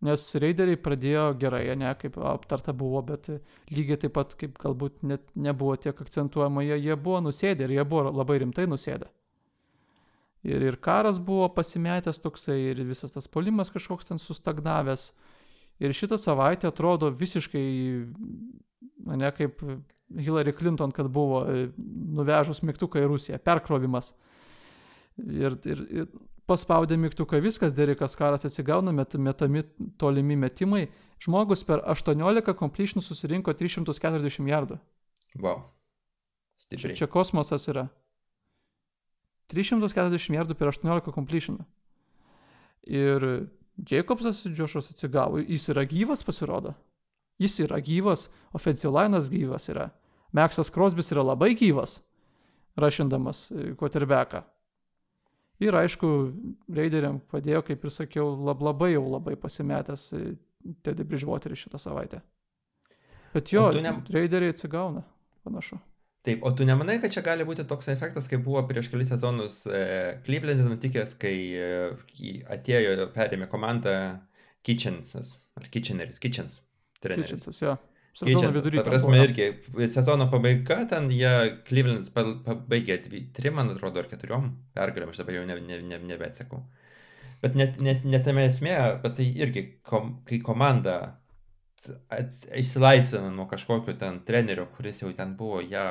Nes 0.07 0.25
raideriai 0.39 0.79
pradėjo 0.79 1.25
gerai, 1.41 1.65
ne, 1.75 1.89
kaip 1.99 2.21
aptarta 2.23 2.71
buvo, 2.71 3.01
bet 3.03 3.27
lygiai 3.75 3.99
taip 4.05 4.13
pat, 4.15 4.37
kaip 4.39 4.61
galbūt 4.63 5.01
net 5.03 5.25
nebuvo 5.35 5.75
tiek 5.75 5.99
akcentuojama, 6.05 6.63
jie, 6.69 6.77
jie 6.85 6.97
buvo 7.03 7.23
nusėdę 7.25 7.67
ir 7.67 7.75
jie 7.75 7.87
buvo 7.89 8.13
labai 8.15 8.37
rimtai 8.45 8.69
nusėdę. 8.71 9.09
Ir, 10.47 10.63
ir 10.63 10.79
karas 10.79 11.19
buvo 11.19 11.49
pasimetęs 11.51 12.23
toksai, 12.23 12.61
ir 12.71 12.85
visas 12.87 13.17
tas 13.17 13.27
polimas 13.27 13.75
kažkoks 13.75 14.13
ten 14.13 14.23
sustagnavęs. 14.23 15.11
Ir 15.83 15.95
šitą 15.95 16.19
savaitę 16.19 16.71
atrodo 16.71 17.11
visiškai, 17.15 17.67
ne 19.19 19.33
kaip 19.35 19.63
Hillary 20.15 20.55
Clinton, 20.55 20.95
kad 20.95 21.11
buvo 21.11 21.43
nuvežus 22.19 22.63
mygtuką 22.63 23.03
į 23.03 23.11
Rusiją, 23.11 23.43
perkrovimas. 23.43 24.13
Ir, 25.19 25.59
ir, 25.67 25.83
ir 25.91 26.11
paspaudė 26.49 26.97
mygtuką 27.01 27.41
viskas, 27.45 27.75
Derikas 27.77 28.17
karas 28.19 28.47
atsigauna, 28.49 28.93
met, 28.97 29.15
metami 29.21 29.65
tolimi 30.01 30.37
metimai. 30.37 30.87
Žmogus 31.23 31.65
per 31.67 31.83
18 31.85 32.55
completion 32.59 33.03
susirinko 33.03 33.53
340 33.59 34.49
jardų. 34.49 34.79
Wow. 35.43 35.65
Stipriai. 36.59 36.95
Čia, 36.95 37.05
čia 37.05 37.11
kosmosas 37.11 37.69
yra. 37.71 37.89
340 39.53 40.37
jardų 40.37 40.57
per 40.59 40.71
18 40.71 41.15
completion. 41.15 41.63
Ir 42.89 43.49
Jacobsas 43.79 44.43
Džošas 44.47 44.93
atsigavo, 44.93 45.39
jis 45.39 45.69
yra 45.73 45.85
gyvas 45.89 46.25
pasirodo. 46.27 46.75
Jis 47.39 47.61
yra 47.63 47.79
gyvas, 47.79 48.29
Offensive 48.53 48.91
gyvas 49.31 49.69
yra. 49.71 49.91
Meksas 50.33 50.71
Krosbis 50.71 51.13
yra 51.13 51.23
labai 51.23 51.55
gyvas, 51.55 52.01
rašindamas 52.77 53.49
quarterbacką. 53.79 54.43
Ir 55.65 55.75
aišku, 55.75 56.09
raideriam 56.71 57.19
padėjo, 57.33 57.65
kaip 57.67 57.85
ir 57.85 57.91
sakiau, 57.91 58.31
lab, 58.47 58.63
labai 58.63 58.93
jau 58.93 59.05
labai 59.11 59.35
pasimetęs 59.41 60.05
e, 60.15 60.25
Teddy 60.87 61.07
Bridgewateris 61.07 61.65
šitą 61.65 61.81
savaitę. 61.83 62.21
Bet 63.35 63.51
jo, 63.53 63.67
ne... 63.83 63.97
raideriai 64.15 64.55
atsigauna, 64.55 65.03
panašu. 65.47 65.81
Taip, 66.27 66.45
o 66.47 66.53
tu 66.53 66.67
nemanai, 66.67 66.99
kad 67.03 67.13
čia 67.15 67.23
gali 67.27 67.47
būti 67.47 67.67
toks 67.69 67.91
efektas, 67.91 68.27
kaip 68.31 68.43
buvo 68.45 68.63
prieš 68.69 68.91
kelis 68.93 69.11
sezonus 69.13 69.61
e, 69.67 69.83
Cleveland'e 70.27 70.67
nutikęs, 70.67 71.15
kai 71.19 71.35
e, 71.57 71.69
atėjo, 72.55 73.09
perėmė 73.15 73.51
komandą 73.51 73.95
Kitchensas, 74.67 75.37
ar 75.59 75.71
Kitcheneris, 75.73 76.21
Kitchens. 76.23 76.61
Treneris. 77.03 77.31
Kitchensas, 77.31 77.63
jo. 77.63 77.77
Sezono 78.19 78.51
vidury. 78.51 78.81
Ta 78.81 78.91
prasme, 78.91 79.21
irgi 79.23 79.47
sezono 79.93 80.27
pabaiga, 80.33 80.81
ten 80.91 81.07
jie 81.15 81.31
Cleveland's 81.69 82.11
pabaigė 82.15 82.99
trim, 83.37 83.55
man 83.59 83.71
atrodo, 83.71 84.03
ar 84.03 84.09
keturiom 84.11 84.49
pergalėm, 84.75 85.13
aš 85.13 85.21
dabar 85.23 85.37
jau 85.37 85.45
ne, 85.47 85.59
ne, 85.69 85.79
ne, 85.87 86.01
nebeatsekau. 86.11 86.65
Bet 87.45 87.55
net, 87.59 87.79
net, 87.85 88.03
net 88.03 88.27
tame 88.27 88.49
esmė, 88.49 88.75
bet 89.05 89.15
tai 89.21 89.29
irgi, 89.45 89.65
kom, 89.87 90.17
kai 90.27 90.41
komanda 90.43 90.97
išsilaisvina 92.59 93.31
nuo 93.31 93.47
kažkokio 93.47 93.95
ten 94.01 94.19
trenerio, 94.27 94.67
kuris 94.75 94.99
jau 95.05 95.13
ten 95.15 95.37
buvo 95.39 95.63
ją, 95.63 95.87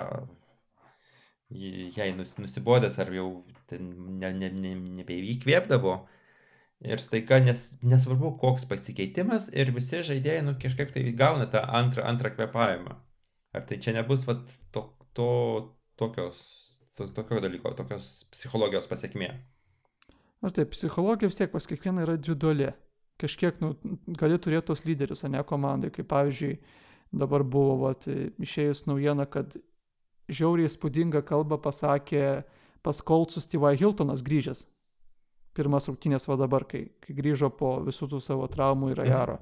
jai 1.95 2.11
nus, 2.17 2.35
nusibodęs 2.41 2.99
ar 2.99 3.13
jau 3.15 3.29
ne, 3.71 4.33
ne, 4.33 4.51
ne, 4.51 4.75
nebeįkvėpdavo. 4.99 5.95
Ne 5.95 6.16
ir 6.85 7.01
staiga 7.01 7.39
nes 7.41 7.71
nesvarbu 7.81 8.35
koks 8.41 8.67
pasikeitimas 8.69 9.49
ir 9.53 9.73
visi 9.75 10.03
žaidėjai 10.05 10.45
nu 10.45 10.55
kažkaip 10.61 10.93
tai 10.93 11.03
gauna 11.17 11.49
tą 11.49 11.63
antrą 11.81 12.05
antrą 12.05 12.33
kvėpavimą 12.35 12.95
ar 13.57 13.67
tai 13.69 13.79
čia 13.81 13.95
nebus 13.97 14.27
vat 14.29 14.45
to 14.71 14.85
to 15.17 15.29
tokios 15.97 16.41
to, 16.97 17.07
tokio 17.07 17.41
dalyko 17.41 17.73
tokios 17.77 18.27
psichologijos 18.33 18.89
pasiekmė 18.91 19.31
Aš 20.45 20.53
taip, 20.53 20.69
psichologija 20.75 21.31
vis 21.31 21.39
tiek 21.39 21.49
pas 21.49 21.65
kiekvieną 21.65 22.03
yra 22.05 22.13
individuali. 22.13 22.69
Kažkiek, 23.17 23.55
nu, 23.63 23.71
gali 24.19 24.37
turėti 24.37 24.67
tos 24.69 24.83
lyderius, 24.85 25.23
o 25.25 25.29
ne 25.33 25.41
komandai. 25.41 25.89
Kaip 25.89 26.05
pavyzdžiui, 26.11 26.59
dabar 27.17 27.41
buvo 27.41 27.79
vat, 27.87 28.05
išėjus 28.45 28.83
naujiena, 28.85 29.25
kad 29.25 29.55
žiauriai 30.29 30.69
spūdingą 30.69 31.23
kalbą 31.25 31.57
pasakė 31.63 32.43
pas 32.85 33.01
Kolcus 33.01 33.49
T.Y. 33.49 33.79
Hiltonas 33.81 34.21
grįžęs 34.21 34.67
pirmas 35.57 35.89
rungtynės 35.89 36.27
va 36.29 36.37
dabar, 36.39 36.65
kai, 36.69 36.85
kai 37.03 37.15
grįžo 37.17 37.49
po 37.57 37.77
visų 37.85 38.11
tų 38.13 38.21
savo 38.23 38.47
traumų 38.51 38.93
į 38.93 38.97
Rajaro. 39.01 39.37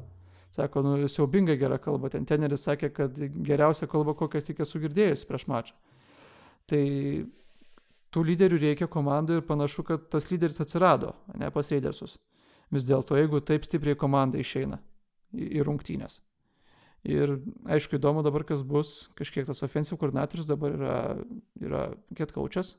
Sako, 0.55 0.83
nu, 0.85 0.93
siaubingai 1.11 1.57
gera 1.59 1.77
kalba. 1.83 2.09
Ten 2.13 2.27
teneris 2.27 2.63
sakė, 2.63 2.89
kad 2.95 3.17
geriausia 3.19 3.89
kalba, 3.91 4.13
kokią 4.15 4.39
tik 4.45 4.61
esu 4.63 4.79
girdėjęs 4.85 5.25
prieš 5.27 5.47
mačą. 5.51 5.75
Tai 6.71 6.83
tų 8.15 8.23
lyderių 8.29 8.61
reikia 8.61 8.87
komandai 8.91 9.41
ir 9.41 9.47
panašu, 9.49 9.83
kad 9.89 10.05
tas 10.13 10.29
lyderis 10.31 10.61
atsirado, 10.63 11.11
ne 11.35 11.49
pas 11.51 11.71
Reidersus. 11.73 12.15
Vis 12.71 12.87
dėlto, 12.87 13.17
jeigu 13.19 13.41
taip 13.43 13.67
stipriai 13.67 13.99
komanda 13.99 14.39
išeina 14.39 14.79
į, 15.35 15.59
į 15.59 15.65
rungtynės. 15.67 16.21
Ir 17.05 17.35
aišku, 17.69 17.99
įdomu 17.99 18.23
dabar, 18.25 18.47
kas 18.47 18.63
bus, 18.65 18.95
kažkiek 19.19 19.45
tas 19.45 19.61
offensive 19.67 19.99
koordinatorius 20.01 20.47
dabar 20.49 20.79
yra, 20.79 20.95
yra 21.61 21.83
kiek 22.15 22.31
kaučias. 22.33 22.73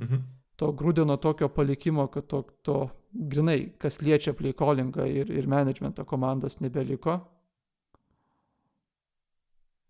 Mhm 0.00 0.22
to 0.56 0.72
grūdino 0.76 1.16
tokio 1.20 1.48
palikimo, 1.52 2.06
kad 2.12 2.26
to, 2.30 2.42
to 2.62 2.78
grinai, 3.12 3.72
kas 3.82 4.00
liečia 4.02 4.34
playcallingą 4.36 5.06
ir, 5.08 5.30
ir 5.32 5.48
managementą 5.50 6.04
komandos 6.08 6.60
nebeliko. 6.60 7.20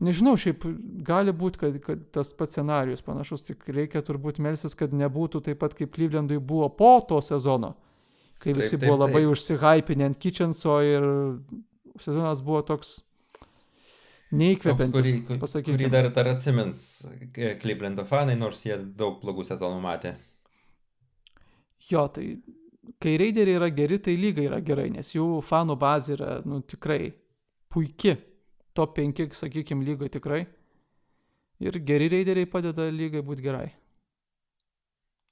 Nežinau, 0.03 0.35
šiaip 0.41 0.65
gali 1.07 1.31
būti, 1.37 1.61
kad, 1.61 1.77
kad 1.85 2.01
tas 2.15 2.33
pats 2.35 2.57
scenarius 2.57 3.05
panašus, 3.07 3.45
tik 3.47 3.69
reikia 3.71 4.03
turbūt 4.03 4.41
melsis, 4.43 4.75
kad 4.79 4.95
nebūtų 4.99 5.45
taip 5.47 5.61
pat 5.63 5.77
kaip 5.79 5.93
Klyvlendui 5.95 6.41
buvo 6.43 6.67
po 6.75 6.97
to 7.07 7.21
sezono, 7.23 7.77
kai 8.43 8.57
visi 8.57 8.73
taip, 8.75 8.81
taip, 8.81 8.89
buvo 8.89 8.99
labai 9.05 9.23
užsihypinę 9.31 10.11
ant 10.11 10.19
Kitchenso 10.19 10.81
ir 10.83 11.07
sezonas 12.03 12.43
buvo 12.43 12.65
toks 12.67 12.97
neįkvepiantis. 14.35 15.15
Kurį, 15.29 15.63
kurį 15.71 15.93
dar, 15.93 16.11
dar 16.17 16.33
atsimins 16.33 16.83
Klyvlendo 17.63 18.03
fanai, 18.09 18.35
nors 18.41 18.67
jie 18.67 18.81
daug 18.99 19.21
blogų 19.23 19.47
sezonų 19.53 19.79
matė. 19.87 20.17
Jo, 21.91 22.07
tai 22.15 22.37
kai 23.03 23.17
raideriai 23.19 23.59
yra 23.59 23.69
geri, 23.75 23.99
tai 23.99 24.17
lyga 24.19 24.45
yra 24.47 24.61
gerai, 24.65 24.89
nes 24.95 25.13
jų 25.15 25.41
fanų 25.47 25.77
bazė 25.79 26.17
yra, 26.17 26.33
nu, 26.47 26.63
tikrai 26.63 27.13
puiki. 27.73 28.17
Top 28.73 28.95
5, 28.97 29.35
sakykime, 29.37 29.85
lygoje 29.85 30.15
tikrai. 30.15 30.43
Ir 31.63 31.77
geri 31.87 32.09
raideriai 32.11 32.49
padeda 32.49 32.89
lygai 32.91 33.21
būti 33.23 33.45
gerai. 33.45 33.67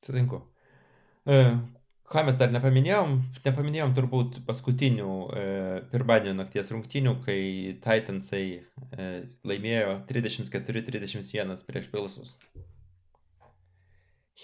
Sutinku. 0.05 0.43
E, 1.25 1.39
ką 2.13 2.25
mes 2.27 2.37
dar 2.41 2.53
nepaminėjom? 2.53 3.17
Nepaminėjom 3.47 3.95
turbūt 3.97 4.41
paskutinių 4.47 5.15
e, 5.41 5.45
pirmadienio 5.93 6.37
nakties 6.39 6.73
rungtynių, 6.75 7.17
kai 7.25 7.41
Titansai 7.83 8.45
e, 8.61 9.09
laimėjo 9.49 9.97
34-31 10.11 11.65
prieš 11.67 11.89
Pilsus. 11.93 12.37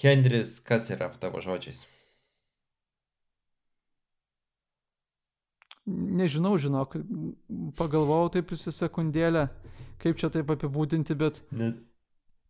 Henris, 0.00 0.58
kas 0.64 0.90
yra 0.92 1.12
tavo 1.20 1.44
žodžiais? 1.44 1.84
Nežinau, 5.86 6.56
žinok, 6.58 6.96
pagalvojau 7.78 8.30
taip 8.34 8.50
visą 8.50 8.72
sekundėlę, 8.74 9.44
kaip 10.02 10.18
čia 10.18 10.32
taip 10.34 10.48
apibūdinti, 10.50 11.14
bet 11.18 11.38
Net. 11.54 11.78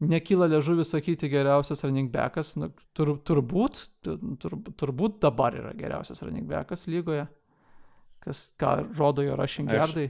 nekyla 0.01 0.49
liežuvis 0.55 0.95
sakyti 0.95 1.29
geriausias 1.29 1.85
running 1.85 2.09
backas. 2.15 2.55
Nu, 2.57 2.71
tur, 2.97 3.19
turbūt, 3.29 3.83
tur, 4.07 4.57
turbūt 4.81 5.21
dabar 5.27 5.59
yra 5.59 5.75
geriausias 5.77 6.25
running 6.25 6.49
backas 6.49 6.87
lygoje, 6.89 7.27
kas 8.25 8.47
ką 8.57 8.79
rodo 8.97 9.27
jo 9.27 9.37
rushing 9.37 9.69
yardai. 9.69 10.09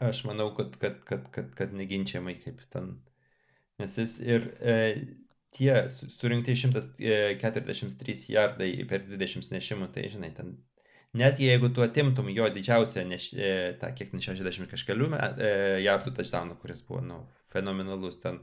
Aš, 0.00 0.08
aš 0.10 0.24
manau, 0.32 0.50
kad, 0.58 0.74
kad, 0.82 0.98
kad, 1.06 1.30
kad, 1.30 1.54
kad 1.54 1.78
neginčiamai 1.78 2.40
kaip 2.42 2.66
ten. 2.74 2.96
Nes 3.78 3.94
jis 3.98 4.18
ir 4.22 4.50
e, 4.58 4.76
tie 5.54 5.78
surinkti 5.90 6.58
143 6.58 8.30
jardai 8.34 8.70
per 8.90 9.06
20 9.06 9.54
nešimų, 9.54 9.92
tai 9.94 10.10
žinai, 10.10 10.34
ten 10.34 10.56
net 11.14 11.40
jeigu 11.42 11.70
tu 11.74 11.84
atimtum 11.84 12.28
jo 12.34 12.48
didžiausią, 12.52 13.06
neš, 13.08 13.30
e, 13.38 13.52
tą 13.80 13.92
kiek 13.96 14.12
60 14.12 14.70
kažkelių 14.70 15.10
e, 15.14 15.52
jardų 15.84 16.14
touchdowną, 16.18 16.58
kuris 16.62 16.82
buvo 16.88 17.00
nu, 17.06 17.20
fenomenalus, 17.54 18.18
ten, 18.22 18.40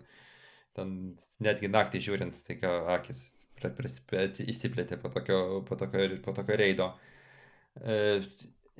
ten 0.78 0.96
netgi 1.44 1.72
naktį 1.72 2.04
žiūrint, 2.08 2.40
tai 2.48 2.58
ką 2.62 2.74
akis 2.96 3.22
išsiplėtė 3.62 4.98
po 5.02 5.12
tokio, 5.14 5.62
po 5.68 5.78
tokio, 5.78 6.08
po 6.26 6.34
tokio 6.38 6.58
reido. 6.58 6.90
E, 7.78 8.22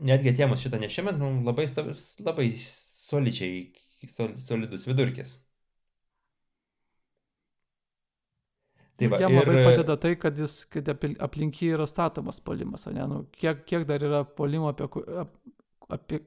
netgi 0.02 0.34
atėmus 0.34 0.64
šitą 0.64 0.80
nešimą, 0.82 1.14
nu, 1.20 1.32
labai, 1.46 1.68
labai 2.26 2.48
solidžiai, 2.64 3.64
sol, 4.10 4.36
solidus 4.42 4.88
vidurkis. 4.90 5.38
Tai 9.02 9.12
va, 9.14 9.22
jam 9.24 9.34
labai 9.34 9.56
ir... 9.58 9.70
padeda 9.70 9.96
tai, 9.98 10.16
kad, 10.22 10.38
jis, 10.38 10.60
kad 10.70 10.90
aplink 10.94 11.62
jį 11.62 11.72
yra 11.78 11.88
statomas 11.90 12.42
polimas, 12.44 12.86
ne? 12.94 13.08
Nu, 13.10 13.24
kiek, 13.34 13.64
kiek 13.70 13.88
dar 13.90 14.04
yra 14.06 14.22
polimo, 14.38 14.70
apie, 14.70 14.88
apie 15.90 16.22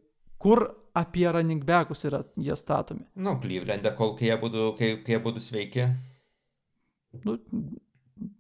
kur 0.45 0.67
apie 0.95 1.31
running 1.33 1.65
backus 1.65 2.05
yra 2.05 2.21
jie 2.37 2.57
statomi. 2.57 3.07
Nu, 3.15 3.39
Cleveland'e, 3.43 3.95
kol 3.99 4.13
kai 4.19 4.29
jie 4.29 4.37
būtų, 4.43 4.67
kai, 4.79 4.91
kai 5.07 5.17
jie 5.17 5.23
būtų 5.25 5.43
sveiki. 5.43 5.87
Nu, 7.25 7.39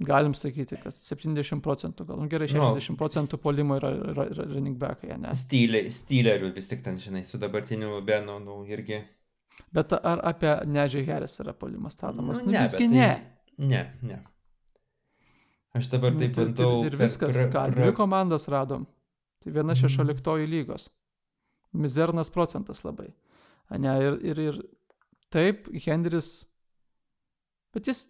galim 0.07 0.35
sakyti, 0.39 0.79
kad 0.83 0.95
70 0.99 1.63
procentų, 1.65 2.07
gal 2.09 2.21
nu, 2.21 2.29
gerai 2.31 2.49
60 2.51 2.99
procentų 2.99 3.41
polimo 3.43 3.79
yra 3.81 3.91
ra- 4.15 4.29
ra- 4.31 4.49
running 4.53 4.79
backai, 4.79 5.17
ne? 5.21 5.35
Stylerių 5.35 6.53
vis 6.55 6.71
tik 6.71 6.85
ten, 6.85 6.99
žinai, 7.03 7.25
su 7.27 7.41
dabartiniu 7.43 7.99
Benu, 8.07 8.39
nu, 8.43 8.61
irgi. 8.71 9.01
Bet 9.75 9.95
ar 9.97 10.23
apie 10.27 10.51
Nedžiai 10.67 11.07
Harris 11.09 11.39
yra 11.43 11.55
polimas 11.55 11.95
statomas? 11.99 12.43
Nu, 12.43 12.55
ne, 12.55 12.63
visgi 12.67 12.87
bet 12.87 12.95
ne. 12.95 13.09
Tai, 13.09 13.34
ne, 13.59 13.99
ne. 14.03 14.23
Aš 15.75 15.89
dabar 15.91 16.13
Nu, 16.15 16.19
taip 16.21 16.35
tai- 16.35 16.45
bandau. 16.45 16.81
tai 16.81 16.87
Ir 16.87 16.97
per- 16.97 17.07
viskas, 17.07 17.35
pra- 17.35 17.51
ką, 17.51 17.73
pra- 17.73 17.75
dvi 17.75 17.93
komandas 17.97 18.47
radom. 18.49 18.87
Tai 19.43 19.53
viena 19.53 19.73
Mhm. 19.75 19.81
šešioliktoji 19.83 20.47
lygos. 20.47 20.89
Mizernas 21.73 22.31
procentas 22.31 22.83
labai. 22.85 23.13
A 23.71 23.79
Ne, 23.79 23.89
ir, 24.03 24.19
ir, 24.25 24.39
ir 24.39 24.63
taip, 25.31 25.67
Henris, 25.85 26.47
bet 27.73 27.87
jis, 27.87 28.07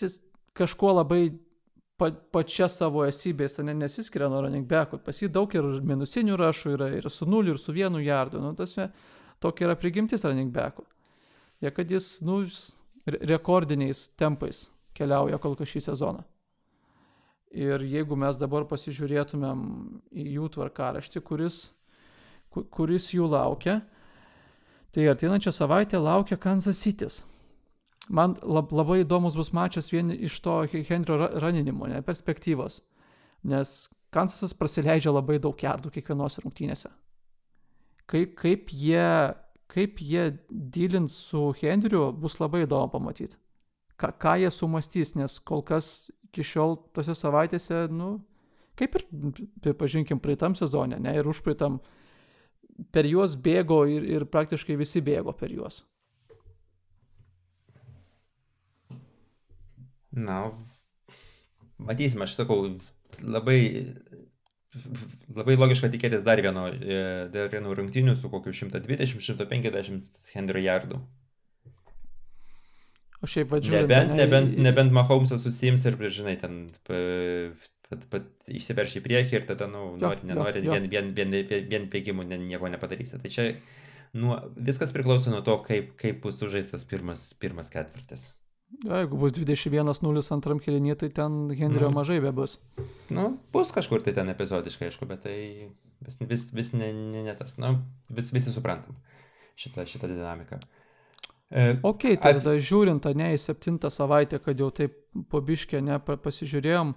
jis 0.00 0.22
kažkuo 0.54 0.92
labai 0.94 1.38
pa, 1.96 2.10
pačia 2.10 2.68
savo 2.68 3.00
esybės, 3.06 3.62
ne, 3.64 3.72
nesiskiria 3.72 4.28
nuo 4.28 4.42
running 4.42 4.66
backų. 4.68 5.02
Pas 5.02 5.18
jį 5.18 5.28
daug 5.32 5.54
ir 5.54 5.62
minusinių 5.62 6.36
rašų 6.36 6.74
yra, 6.76 6.88
ir 6.96 7.08
su 7.08 7.24
nuliu, 7.24 7.52
ir 7.54 7.58
su 7.58 7.72
vienu 7.72 8.02
jardu. 8.04 8.40
Nu, 8.40 8.52
tas, 8.54 8.74
tokia 9.40 9.66
yra 9.68 9.76
prigimtis 9.76 10.24
running 10.24 10.52
backų. 10.52 10.84
Jie, 11.62 11.70
kad 11.74 11.88
jis, 11.88 12.20
nu, 12.22 12.44
rekordiniais 13.06 14.10
tempais 14.18 14.68
keliauja 14.96 15.38
kol 15.42 15.54
kas 15.58 15.68
šį 15.74 15.82
sezoną. 15.90 16.24
Ir 17.56 17.80
jeigu 17.88 18.16
mes 18.18 18.36
dabar 18.36 18.66
pasižiūrėtumėm 18.68 19.60
į 20.12 20.24
jų 20.36 20.48
tvarkaraštį, 20.56 21.22
kuris, 21.24 21.60
ku- 22.52 22.64
kuris 22.74 23.06
jų 23.14 23.28
laukia, 23.32 23.78
tai 24.92 25.06
arteinančią 25.12 25.52
savaitę 25.54 26.00
laukia 26.02 26.36
Kansas 26.36 26.80
City's. 26.82 27.22
Man 28.08 28.36
lab, 28.42 28.70
labai 28.72 29.00
įdomus 29.04 29.34
bus 29.38 29.52
mačas 29.56 29.90
vien 29.92 30.10
iš 30.14 30.40
to 30.44 30.60
He- 30.72 30.84
Henrio 30.86 31.16
ra- 31.18 31.32
raninimo, 31.42 31.88
ne 31.90 32.02
perspektyvos. 32.02 32.80
Nes 33.44 33.88
Kansasas 34.14 34.54
prasileidžia 34.54 35.12
labai 35.12 35.38
daug 35.42 35.56
jardų 35.58 35.90
kiekvienose 35.96 36.42
rungtynėse. 36.44 36.90
Kaip, 38.06 38.36
kaip 38.38 38.70
jie, 38.70 39.34
kaip 39.68 39.98
jie 39.98 40.38
dylins 40.50 41.16
su 41.30 41.52
Henriu, 41.60 42.12
bus 42.12 42.38
labai 42.38 42.62
įdomu 42.66 42.90
pamatyti. 42.92 43.36
Ką, 43.96 44.12
ką 44.20 44.36
jie 44.42 44.50
sumastys, 44.52 45.14
nes 45.16 45.38
kol 45.40 45.62
kas 45.64 46.10
iki 46.28 46.44
šiol 46.44 46.76
tose 46.96 47.14
savaitėse, 47.16 47.86
nu, 47.92 48.18
kaip 48.76 48.98
ir, 48.98 49.06
pripažinkim, 49.64 50.20
praeitam 50.20 50.56
sezone, 50.58 50.98
ne, 51.00 51.14
ir 51.16 51.28
užpraeitam, 51.30 51.78
per 52.92 53.08
juos 53.08 53.38
bėgo 53.40 53.84
ir, 53.88 54.04
ir 54.04 54.26
praktiškai 54.28 54.76
visi 54.76 55.00
bėgo 55.04 55.32
per 55.36 55.54
juos. 55.54 55.80
Na, 60.16 60.42
matysime, 61.76 62.24
aš 62.24 62.36
sakau, 62.38 62.70
labai, 63.20 63.58
labai 65.36 65.56
logiška 65.56 65.90
tikėtis 65.92 66.24
dar 66.24 66.40
vieno, 66.44 66.68
e, 66.72 67.00
dar 67.32 67.52
vieno 67.52 67.74
rungtynių 67.76 68.16
su 68.20 68.30
kokiu 68.32 68.54
120-150 68.56 70.32
Henry 70.36 70.64
jardų. 70.68 71.00
O 73.22 73.26
šiaip 73.26 73.50
vadžiu. 73.54 73.72
Nebent, 73.72 74.12
nebent, 74.18 74.56
nebent 74.60 74.92
Mahomesas 74.92 75.42
susims 75.42 75.84
ir, 75.88 75.96
žinai, 76.12 76.36
ten 76.40 76.66
pat, 77.88 78.04
pat 78.12 78.26
išsiverš 78.50 78.98
į 79.00 79.04
priekį 79.06 79.38
ir 79.38 79.46
tada, 79.48 79.68
nu, 79.70 79.94
Jo, 79.96 80.10
nori, 80.10 80.20
jo, 80.22 80.28
nenori, 80.32 80.62
jo. 80.66 80.72
vien, 80.74 80.88
vien, 80.92 81.12
vien, 81.16 81.30
vien, 81.48 81.68
vien 81.70 81.86
bėgimų 81.92 82.26
ne- 82.28 82.38
nieko 82.42 82.68
nepadarysi. 82.72 83.20
Tai 83.22 83.30
čia 83.32 83.46
nuo, 84.14 84.38
viskas 84.56 84.92
priklauso 84.92 85.30
nuo 85.32 85.40
to, 85.46 85.56
kaip, 85.64 85.94
kaip 86.00 86.20
bus 86.24 86.38
sužaistas 86.40 86.84
pirmas, 86.84 87.30
pirmas 87.40 87.70
ketvirtis. 87.72 88.28
Ja, 88.84 88.98
jeigu 89.04 89.16
bus 89.16 89.32
21-0 89.38 90.32
antram 90.34 90.58
kilinį, 90.60 90.96
tai 90.98 91.08
ten 91.14 91.46
Henrio 91.54 91.88
Mhm. 91.88 91.94
mažai 91.94 92.20
be 92.20 92.32
bus. 92.34 92.58
Nu, 93.08 93.38
bus 93.52 93.70
kažkur 93.72 94.02
tai 94.02 94.12
ten 94.12 94.28
epizodiškai, 94.28 94.88
aišku, 94.90 95.06
bet 95.06 95.22
tai 95.22 95.70
vis, 96.02 96.18
vis, 96.20 96.50
vis 96.52 96.72
ne, 96.72 96.92
ne, 96.92 97.22
ne 97.22 97.34
tas. 97.38 97.56
Nu, 97.56 97.78
vis, 98.10 98.32
visi 98.34 98.50
suprantam 98.52 98.96
šitą, 99.56 99.86
šitą 99.86 100.08
dinamiką. 100.10 100.58
E, 101.50 101.76
Ok, 101.86 102.02
tai 102.18 102.32
tada 102.40 102.56
žiūrint, 102.58 103.06
a 103.06 103.12
ne 103.14 103.28
į 103.36 103.38
septintą 103.38 103.90
savaitę, 103.92 104.40
kad 104.42 104.58
jau 104.58 104.70
taip 104.74 104.96
po 105.30 105.38
biškę 105.40 105.78
ne 105.82 105.98
pa- 106.02 106.16
pasižiūrėjom, 106.18 106.94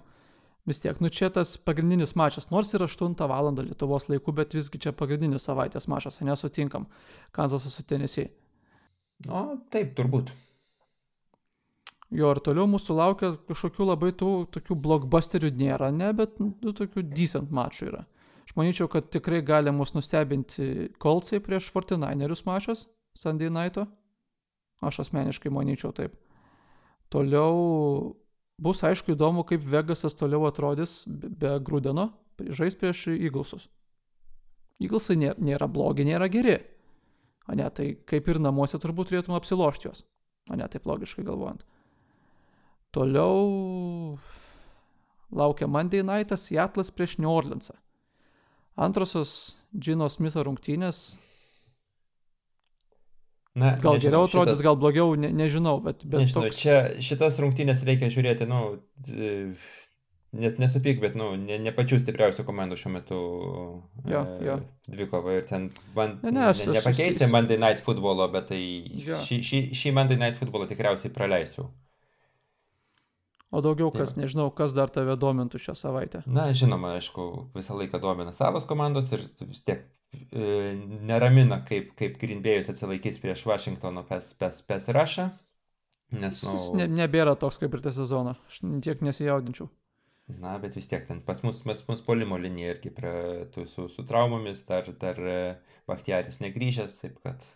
vis 0.66 0.80
tiek, 0.82 0.98
nu 1.00 1.08
čia 1.08 1.30
tas 1.30 1.54
pagrindinis 1.56 2.16
mačas, 2.18 2.50
nors 2.50 2.74
ir 2.74 2.82
8 2.82 3.14
val. 3.30 3.52
Lietuvos 3.54 4.08
laiku, 4.10 4.32
bet 4.34 4.52
visgi 4.58 4.78
čia 4.82 4.92
pagrindinis 4.92 5.46
savaitės 5.46 5.86
mačas, 5.88 6.18
nesutinkam, 6.20 6.86
Kanzasas 7.32 7.72
su 7.78 7.82
Tennessee. 7.86 8.30
nu, 9.26 9.60
taip, 9.70 9.94
turbūt. 9.94 10.30
Jo 12.10 12.32
ir 12.34 12.40
toliau 12.42 12.66
mūsų 12.66 12.94
laukia 12.98 13.28
kažkokių 13.46 13.86
labai 13.86 14.10
tų 14.18 14.30
tokių 14.50 14.74
blockbusterių 14.82 15.50
nėra, 15.54 15.92
ne, 15.94 16.08
bet 16.12 16.40
nu, 16.40 16.50
tokių 16.74 17.04
decent 17.14 17.52
mačų 17.54 17.86
yra. 17.92 18.00
Aš 18.48 18.56
manyčiau, 18.58 18.88
kad 18.90 19.10
tikrai 19.14 19.42
gali 19.46 19.70
mus 19.70 19.92
nustebinti 19.94 20.88
Kolcai 20.98 21.38
prieš 21.38 21.68
49erius 21.70 22.42
mačas 22.48 22.88
Sunday 23.14 23.46
Night'o. 23.48 23.86
Aš 24.80 25.02
asmeniškai 25.04 25.52
manyčiau 25.52 25.92
taip. 25.96 26.14
Toliau 27.12 28.14
bus 28.60 28.82
aišku 28.86 29.14
įdomu, 29.16 29.44
kaip 29.48 29.64
Vegasas 29.66 30.16
toliau 30.16 30.46
atrodys 30.48 31.02
be, 31.06 31.56
Grūdeno, 31.64 32.10
žais 32.48 32.76
prieš 32.78 33.08
Eaglesus. 33.16 33.68
Eaglesai 34.80 35.18
nėra, 35.20 35.68
blogi, 35.68 36.06
nėra 36.08 36.30
geri. 36.32 36.56
O 37.50 37.56
ne, 37.58 37.66
tai 37.74 37.92
kaip 38.08 38.28
ir 38.30 38.40
namuose 38.40 38.78
turbūt 38.80 39.10
turėtum 39.10 39.36
apsilošti 39.36 39.88
juos. 39.88 40.04
O 40.48 40.56
ne, 40.56 40.68
taip 40.70 40.86
logiškai 40.88 41.24
galvojant. 41.26 41.64
Toliau 42.94 44.16
laukia 45.30 45.68
Monday 45.70 46.02
Night'as 46.06 46.48
Seattle'as 46.48 46.90
prieš 46.94 47.18
New 47.20 47.30
Orleansą. 47.30 47.76
Antrosios 48.80 49.56
Džino 49.76 50.08
Smitho 50.08 50.42
rungtynės. 50.46 51.18
Na, 53.58 53.72
Gal 53.82 53.96
nežinau, 53.98 53.98
geriau 53.98 54.24
atrodys, 54.28 54.52
šitas- 54.54 54.62
gal 54.62 54.76
blogiau, 54.78 55.14
ne, 55.18 55.28
nežinau, 55.34 55.80
bet, 55.82 56.04
bet 56.06 56.20
Nežinau, 56.22 56.44
toks... 56.46 56.56
čia 56.62 56.76
šitas 57.02 57.38
rungtynės 57.42 57.80
reikia 57.82 58.06
žiūrėti, 58.14 58.46
nu, 58.46 58.78
e, 59.10 59.56
net 60.38 60.60
nesupyk, 60.62 61.00
bet, 61.02 61.16
nu, 61.18 61.32
ne, 61.34 61.58
ne 61.58 61.72
pačių 61.74 61.98
stipriausių 62.04 62.44
komandų 62.46 62.78
šiuo 62.78 62.92
metu 62.94 63.18
Jo, 64.06 64.22
jo. 64.46 64.56
dvikova 64.86 65.34
ir 65.40 65.48
ten 65.50 65.66
man, 65.96 66.20
Ne, 66.22 66.30
ne, 66.30 66.44
aš- 66.52 66.62
ne, 66.68 66.76
nepakeisi 66.78 67.24
aš- 67.26 67.32
Monday 67.34 67.58
Night 67.58 67.82
Football'o, 67.82 68.30
bet 68.32 68.46
tai 68.54 68.60
Jo. 69.08 69.18
šį, 69.26 69.40
šį, 69.50 69.60
šį 69.74 69.92
Monday 69.98 70.16
Night 70.22 70.38
Football'ą 70.38 70.70
tikriausiai 70.70 71.10
praleisiu. 71.12 71.66
O 73.50 73.58
daugiau 73.60 73.90
Tai 73.90 74.04
kas, 74.04 74.14
nežinau, 74.14 74.52
kas 74.54 74.72
dar 74.78 74.86
tave 74.94 75.16
domintų 75.18 75.58
šią 75.58 75.74
savaitę. 75.74 76.22
Na, 76.26 76.52
žinoma, 76.54 76.92
aišku, 77.00 77.50
visą 77.56 77.74
laiką 77.74 77.98
domina 78.00 78.30
savos 78.32 78.62
komandos 78.64 79.10
ir 79.10 79.24
vis 79.42 79.64
tiek 79.66 79.82
e, 79.82 79.88
neramina, 80.10 81.60
kaip, 81.66 81.92
kaip 81.98 82.16
Greenbėjus 82.20 82.72
atsilaikys 82.72 83.20
prieš 83.22 83.44
Washingtono 83.46 84.02
pes, 84.08 84.32
pes, 84.38 84.62
pes 84.66 84.88
rašą. 84.90 85.28
Nes, 86.10 86.40
nu, 86.42 86.56
Jis 86.56 86.72
ne, 86.74 86.88
nebėra 86.90 87.36
toks 87.38 87.60
kaip 87.62 87.76
ir 87.76 87.84
tą 87.84 87.92
sezoną. 87.94 88.34
Aš 88.50 88.58
tiek 88.82 89.02
nesijaudinčiau. 89.06 89.68
Na, 90.38 90.56
bet 90.62 90.76
vis 90.78 90.86
tiek 90.90 91.06
ten 91.06 91.20
pas 91.26 91.40
mus, 91.42 91.62
mes 91.66 91.80
mus 91.88 92.02
polimo 92.06 92.38
linija 92.38 92.74
irgi 92.74 92.90
prie, 92.94 93.12
tų, 93.54 93.64
su, 93.70 93.86
su 93.90 94.04
traumomis, 94.06 94.62
dar, 94.68 94.86
dar 95.00 95.18
e, 95.18 95.38
Bachtiaris 95.90 96.38
negryžęs, 96.42 96.98
taip 97.02 97.16
kad, 97.24 97.46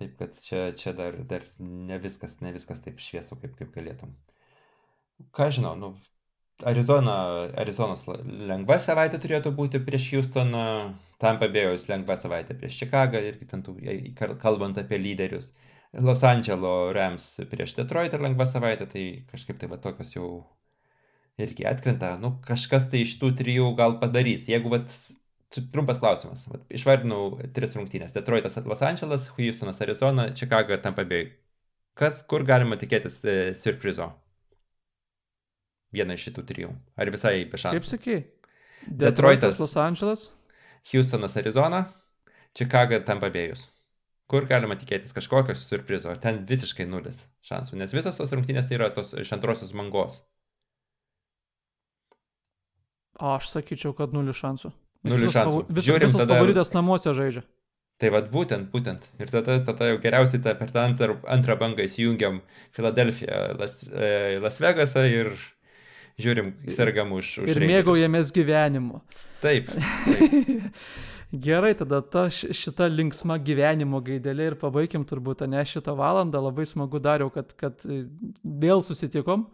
taip 0.00 0.16
kad 0.18 0.38
čia, 0.42 0.64
čia 0.78 0.94
dar, 0.98 1.18
dar 1.30 1.46
ne, 1.58 1.98
viskas, 2.02 2.38
ne 2.42 2.54
viskas 2.54 2.82
taip 2.82 3.02
šviesu, 3.02 3.38
kaip, 3.42 3.54
kaip 3.60 3.70
galėtum. 3.74 4.14
Ką 5.34 5.50
žinau, 5.54 5.74
nu, 5.78 5.92
Arizona, 6.66 7.14
Arizonos 7.60 8.02
lengva 8.48 8.80
savaitė 8.82 9.20
turėtų 9.22 9.52
būti 9.54 9.78
prieš 9.86 10.08
Houstoną, 10.16 10.64
tam 11.22 11.38
pabėjus 11.38 11.86
lengva 11.90 12.16
savaitė 12.18 12.56
prieš 12.58 12.80
Čikagą, 12.82 13.20
irgi 13.30 13.46
ten 13.46 13.62
tų, 13.62 13.76
kalbant 14.42 14.78
apie 14.80 14.98
lyderius. 14.98 15.52
Los 15.92 16.24
Andželo 16.26 16.90
Rams 16.92 17.38
prieš 17.50 17.76
Detroitą 17.78 18.18
lengva 18.20 18.48
savaitė, 18.50 18.88
tai 18.90 19.04
kažkaip 19.30 19.60
tai 19.60 19.70
va 19.70 19.78
tokios 19.78 20.10
jau 20.16 20.28
irgi 21.38 21.64
atkrenta, 21.70 22.16
nu 22.18 22.34
kažkas 22.44 22.90
tai 22.90 23.04
iš 23.06 23.14
tų 23.22 23.32
trijų 23.38 23.70
gal 23.78 23.96
padarys. 24.02 24.50
Jeigu, 24.50 24.82
čia 25.54 25.64
trumpas 25.72 26.02
klausimas, 26.02 26.42
vat, 26.50 26.66
išvardinau 26.74 27.38
tris 27.54 27.78
rungtynės. 27.78 28.14
Detroitas, 28.16 28.58
Los 28.66 28.82
Angeles, 28.82 29.30
Houstonas, 29.38 29.80
Arizona, 29.86 30.32
Chicago, 30.34 30.76
Tampa 30.82 31.06
Bay. 31.06 31.30
Kas, 31.98 32.20
kur 32.26 32.42
galima 32.46 32.76
tikėtis 32.78 33.22
e, 33.22 33.38
surprizo? 33.58 34.12
Vieną 35.94 36.14
iš 36.18 36.26
šitų 36.28 36.42
trijų. 36.50 36.70
Ar 37.00 37.10
visai 37.10 37.44
be 37.44 37.56
Kaip 37.56 37.62
šansų? 37.64 37.88
sakai? 37.88 38.18
Detroitas. 38.86 39.58
Los 39.60 39.74
Andželas. 39.76 40.26
Houstonas, 40.92 41.36
Arizona, 41.36 41.86
Chicago, 42.56 43.00
Tampa 43.04 43.30
Bay'us. 43.30 43.66
Kur 44.28 44.44
galima 44.46 44.76
tikėtis 44.76 45.14
kažkokio 45.16 45.54
surprizo? 45.56 46.12
Ten 46.20 46.42
visiškai 46.46 46.84
nulis 46.88 47.22
šansų? 47.48 47.76
Nes 47.80 47.92
visos 47.96 48.16
tos 48.16 48.30
rungtynės 48.32 48.68
tai 48.68 48.76
yra 48.76 48.90
tos 48.92 49.14
iš 49.16 49.32
antrosios 49.32 49.72
bangos. 49.72 50.20
O 53.18 53.32
aš 53.34 53.48
sakyčiau, 53.50 53.94
kad 53.98 54.12
nulis 54.14 54.36
šansų. 54.38 54.70
Nulis 55.08 55.24
visos 55.24 55.34
šansų. 55.34 55.50
favu- 55.64 55.74
Vis, 55.74 55.84
Žiūrim 55.88 56.06
visos 56.12 56.20
tada- 56.20 56.36
favoritas 56.36 56.72
namuose 56.74 57.14
žaidžia. 57.16 57.42
Tai 57.98 58.10
vad 58.14 58.30
būtent, 58.30 58.70
būtent. 58.70 59.08
Ir 59.18 59.26
tada, 59.26 59.58
tada 59.64 59.88
jau 59.90 59.98
geriausiai 59.98 60.42
ta, 60.42 60.54
per 60.54 60.68
tą 60.70 60.84
antrą, 60.86 61.16
antrą 61.26 61.56
bangą 61.58 61.82
įsijungiam 61.82 62.40
Filadelfiją, 62.72 63.58
Las, 63.58 63.82
e, 63.90 64.38
Las 64.40 64.58
Vegasą 64.60 65.02
ir 65.10 65.32
žiūrim, 66.20 66.52
sergam 66.74 67.12
už. 67.16 67.34
už 67.44 67.52
ir 67.54 67.62
mėgaujamės 67.68 68.32
gyvenimu. 68.34 69.02
Taip. 69.42 69.70
taip. 70.08 70.72
Gerai, 71.28 71.74
tada 71.76 72.00
ta 72.00 72.24
šita 72.32 72.86
linksma 72.88 73.36
gyvenimo 73.44 74.00
gaidelė 74.00 74.46
ir 74.48 74.54
pabaigim 74.56 75.04
turbūt 75.04 75.44
ne 75.44 75.60
šitą 75.60 75.92
valandą. 75.98 76.40
Labai 76.40 76.64
smagu 76.66 77.00
dariau, 77.04 77.28
kad, 77.32 77.52
kad 77.60 77.84
vėl 78.42 78.80
susitikom. 78.86 79.44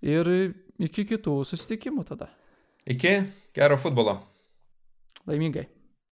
Ir 0.00 0.30
iki 0.80 1.04
kitų 1.12 1.42
susitikimų 1.48 2.06
tada. 2.08 2.30
Iki 2.88 3.12
gero 3.56 3.76
futbolo. 3.80 4.22
Laimingai. 5.28 5.66